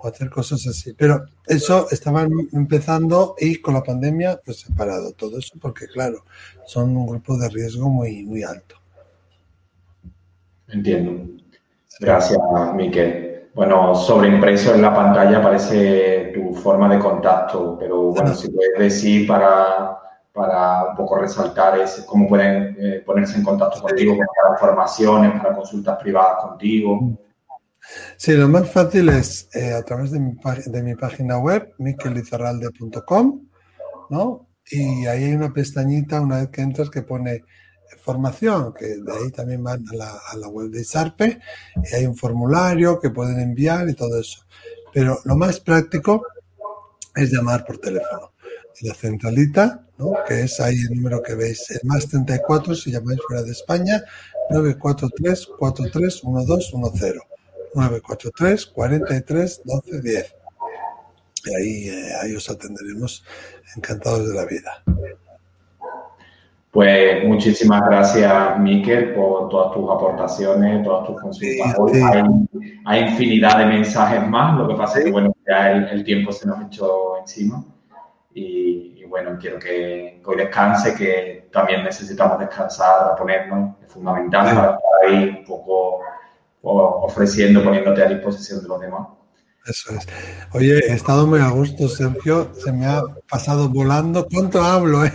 o 0.03 0.09
hacer 0.09 0.31
cosas 0.31 0.67
así. 0.67 0.93
Pero 0.93 1.25
eso 1.47 1.89
estaban 1.91 2.31
empezando 2.53 3.35
y 3.39 3.57
con 3.57 3.75
la 3.75 3.83
pandemia 3.83 4.41
pues 4.45 4.61
se 4.61 4.73
ha 4.73 4.77
parado 4.77 5.13
todo 5.13 5.39
eso 5.39 5.57
porque, 5.61 5.87
claro, 5.87 6.25
son 6.67 6.97
un 6.97 7.07
grupo 7.07 7.37
de 7.39 7.49
riesgo 7.49 7.89
muy, 7.89 8.25
muy 8.25 8.43
alto. 8.43 8.77
Entiendo. 10.69 11.31
Gracias, 12.01 12.39
Miquel. 12.75 13.34
Bueno, 13.55 13.95
sobreimpreso 13.95 14.75
en 14.75 14.83
la 14.83 14.93
pantalla 14.93 15.39
aparece 15.39 16.33
tu 16.35 16.55
forma 16.55 16.89
de 16.89 16.99
contacto, 16.99 17.77
pero 17.79 18.11
bueno, 18.11 18.35
si 18.35 18.51
puedes 18.51 18.77
decir 18.77 19.29
para, 19.29 19.97
para 20.33 20.89
un 20.91 20.97
poco 20.97 21.19
resaltar 21.19 21.79
es 21.79 22.05
cómo 22.05 22.29
pueden 22.29 22.77
eh, 22.81 23.03
ponerse 23.07 23.39
en 23.39 23.45
contacto 23.45 23.81
contigo 23.81 24.17
para 24.17 24.59
formaciones, 24.59 25.41
para 25.41 25.55
consultas 25.55 25.97
privadas 26.03 26.43
contigo. 26.43 27.17
Sí, 28.17 28.33
lo 28.33 28.49
más 28.49 28.69
fácil 28.73 29.09
es 29.11 29.49
eh, 29.55 29.73
a 29.73 29.83
través 29.83 30.11
de 30.11 30.19
mi, 30.19 30.35
de 30.67 30.83
mi 30.83 30.97
página 30.97 31.39
web, 31.39 31.75
miquelizarralde.com, 31.79 33.41
¿no? 34.11 34.49
Y 34.69 35.07
ahí 35.07 35.25
hay 35.25 35.33
una 35.35 35.53
pestañita, 35.53 36.21
una 36.21 36.39
vez 36.39 36.49
que 36.49 36.63
entras, 36.63 36.91
que 36.91 37.03
pone 37.03 37.43
formación, 37.95 38.73
que 38.75 38.87
de 38.87 39.13
ahí 39.13 39.31
también 39.31 39.63
van 39.63 39.85
a 39.89 40.37
la, 40.37 40.49
web 40.49 40.71
de 40.71 40.81
ISARPE, 40.81 41.41
y 41.91 41.95
hay 41.95 42.07
un 42.07 42.17
formulario 42.17 42.99
que 42.99 43.11
pueden 43.11 43.41
enviar 43.41 43.89
y 43.89 43.95
todo 43.95 44.19
eso. 44.21 44.45
Pero 44.93 45.19
lo 45.25 45.37
más 45.37 45.61
práctico 45.61 46.27
es 47.15 47.31
llamar 47.31 47.65
por 47.65 47.79
teléfono. 47.79 48.33
La 48.83 48.95
centralita, 48.95 49.87
que 50.27 50.43
es 50.43 50.61
ahí 50.61 50.77
el 50.91 50.97
número 50.97 51.23
que 51.23 51.35
veis, 51.35 51.71
el 51.71 51.81
más 51.85 52.09
34 52.09 52.75
si 52.75 52.91
llamáis 52.91 53.21
fuera 53.27 53.43
de 53.43 53.53
España, 53.53 54.05
943 54.51 55.49
43 55.59 56.25
1210. 56.25 57.15
943 57.75 58.67
43 58.67 59.63
1210. 59.65 60.35
Y 61.47 61.55
ahí, 61.55 61.89
eh, 61.89 62.13
ahí 62.23 62.35
os 62.35 62.49
atenderemos 62.49 63.25
encantados 63.77 64.29
de 64.29 64.35
la 64.35 64.47
vida. 64.47 64.83
Pues 66.75 67.25
muchísimas 67.25 67.83
gracias, 67.89 68.59
Miquel, 68.59 69.15
por 69.15 69.49
todas 69.49 69.73
tus 69.73 69.89
aportaciones, 69.89 70.83
todas 70.83 71.07
tus 71.07 71.21
consultas. 71.21 71.73
Hoy 71.79 72.03
hay, 72.85 73.01
infinidad 73.03 73.59
de 73.59 73.67
mensajes 73.67 74.27
más, 74.27 74.59
lo 74.59 74.67
que 74.67 74.75
pasa 74.75 74.99
es 74.99 75.05
que 75.05 75.13
bueno, 75.13 75.33
ya 75.47 75.71
el, 75.71 76.03
tiempo 76.03 76.33
se 76.33 76.49
nos 76.49 76.61
hecho 76.63 77.19
encima. 77.21 77.65
Y, 78.35 79.05
bueno, 79.05 79.39
quiero 79.41 79.61
que, 79.61 80.21
hoy 80.27 80.37
descanse, 80.37 80.97
que 80.97 81.49
también 81.53 81.85
necesitamos 81.85 82.41
descansar, 82.41 83.13
reponernos, 83.13 83.77
es 83.81 83.93
fundamental 83.93 84.45
para 84.45 84.75
estar 84.75 84.81
ahí 85.07 85.29
un 85.29 85.45
poco 85.45 86.01
ofreciendo, 86.63 87.63
poniéndote 87.63 88.03
a 88.03 88.09
disposición 88.09 88.63
de 88.63 88.69
los 88.69 88.81
demás. 88.81 89.07
Eso 89.65 89.95
es. 89.95 90.07
Oye, 90.53 90.79
he 90.89 90.93
estado 90.93 91.27
muy 91.29 91.39
a 91.39 91.51
gusto, 91.51 91.89
Sergio. 91.89 92.53
Se 92.53 92.73
me 92.73 92.85
ha 92.85 93.01
pasado 93.31 93.69
volando. 93.69 94.27
¿Cuánto 94.29 94.61
hablo, 94.61 95.05
eh? 95.05 95.13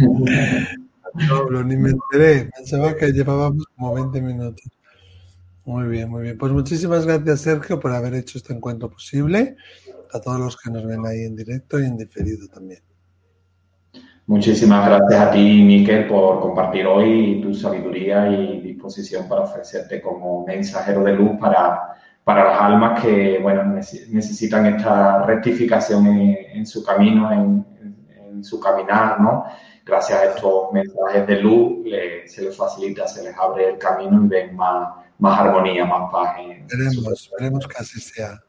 No 0.00 1.64
ni 1.64 1.76
me 1.76 1.90
enteré. 1.90 2.50
Pensaba 2.56 2.94
que 2.94 3.12
llevábamos 3.12 3.64
como 3.76 3.94
20 3.94 4.20
minutos. 4.20 4.64
Muy 5.64 5.88
bien, 5.88 6.10
muy 6.10 6.22
bien. 6.22 6.38
Pues 6.38 6.52
muchísimas 6.52 7.06
gracias, 7.06 7.40
Sergio, 7.40 7.80
por 7.80 7.92
haber 7.92 8.14
hecho 8.14 8.38
este 8.38 8.52
encuentro 8.52 8.90
posible. 8.90 9.56
A 10.12 10.20
todos 10.20 10.38
los 10.38 10.56
que 10.56 10.70
nos 10.70 10.86
ven 10.86 11.04
ahí 11.06 11.24
en 11.24 11.34
directo 11.34 11.80
y 11.80 11.86
en 11.86 11.96
diferido 11.96 12.46
también. 12.48 12.80
Muchísimas 14.26 14.86
gracias 14.86 15.20
a 15.20 15.30
ti, 15.30 15.62
Miquel, 15.62 16.06
por 16.06 16.40
compartir 16.40 16.86
hoy 16.86 17.40
tu 17.42 17.52
sabiduría 17.52 18.28
y 18.28 18.60
disposición 18.60 19.28
para 19.28 19.42
ofrecerte 19.42 20.00
como 20.00 20.46
mensajero 20.46 21.02
de 21.04 21.12
luz 21.14 21.32
para 21.38 21.94
para 22.24 22.44
las 22.44 22.60
almas 22.60 23.02
que 23.02 23.38
bueno, 23.40 23.64
necesitan 23.64 24.66
esta 24.66 25.26
rectificación 25.26 26.06
en, 26.06 26.66
su 26.66 26.82
camino, 26.82 27.30
en, 27.30 27.66
su 28.44 28.60
caminar, 28.60 29.20
¿no? 29.20 29.44
Gracias 29.84 30.18
a 30.18 30.24
estos 30.26 30.72
mensajes 30.72 31.26
de 31.26 31.36
luz 31.36 31.84
se 32.26 32.42
les 32.42 32.56
facilita, 32.56 33.06
se 33.06 33.22
les 33.22 33.36
abre 33.36 33.70
el 33.70 33.78
camino 33.78 34.24
y 34.24 34.28
ven 34.28 34.56
más, 34.56 34.94
más 35.18 35.40
armonía, 35.40 35.84
más 35.84 36.10
paz. 36.10 36.36
Esperemos, 36.38 37.12
esperemos 37.12 37.66
que 37.66 37.76
así 37.78 38.00
sea. 38.00 38.40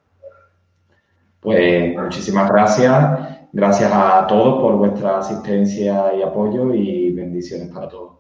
Pues 1.40 1.96
muchísimas 1.96 2.50
gracias. 2.50 3.20
Gracias 3.54 3.92
a 3.94 4.26
todos 4.28 4.62
por 4.62 4.76
vuestra 4.76 5.20
asistencia 5.20 6.14
y 6.14 6.22
apoyo 6.22 6.74
y 6.74 7.14
bendiciones 7.14 7.70
para 7.70 7.88
todos. 7.88 8.18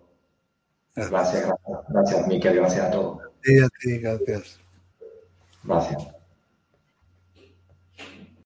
Gracias, 0.95 1.45
gracias, 1.45 1.79
gracias, 1.89 2.27
Miquel, 2.27 2.55
gracias 2.55 2.85
a 2.85 2.91
todos. 2.91 3.19
Sí, 3.43 3.59
a 3.59 3.67
ti, 3.79 3.99
gracias. 3.99 4.59
Gracias. 5.63 6.14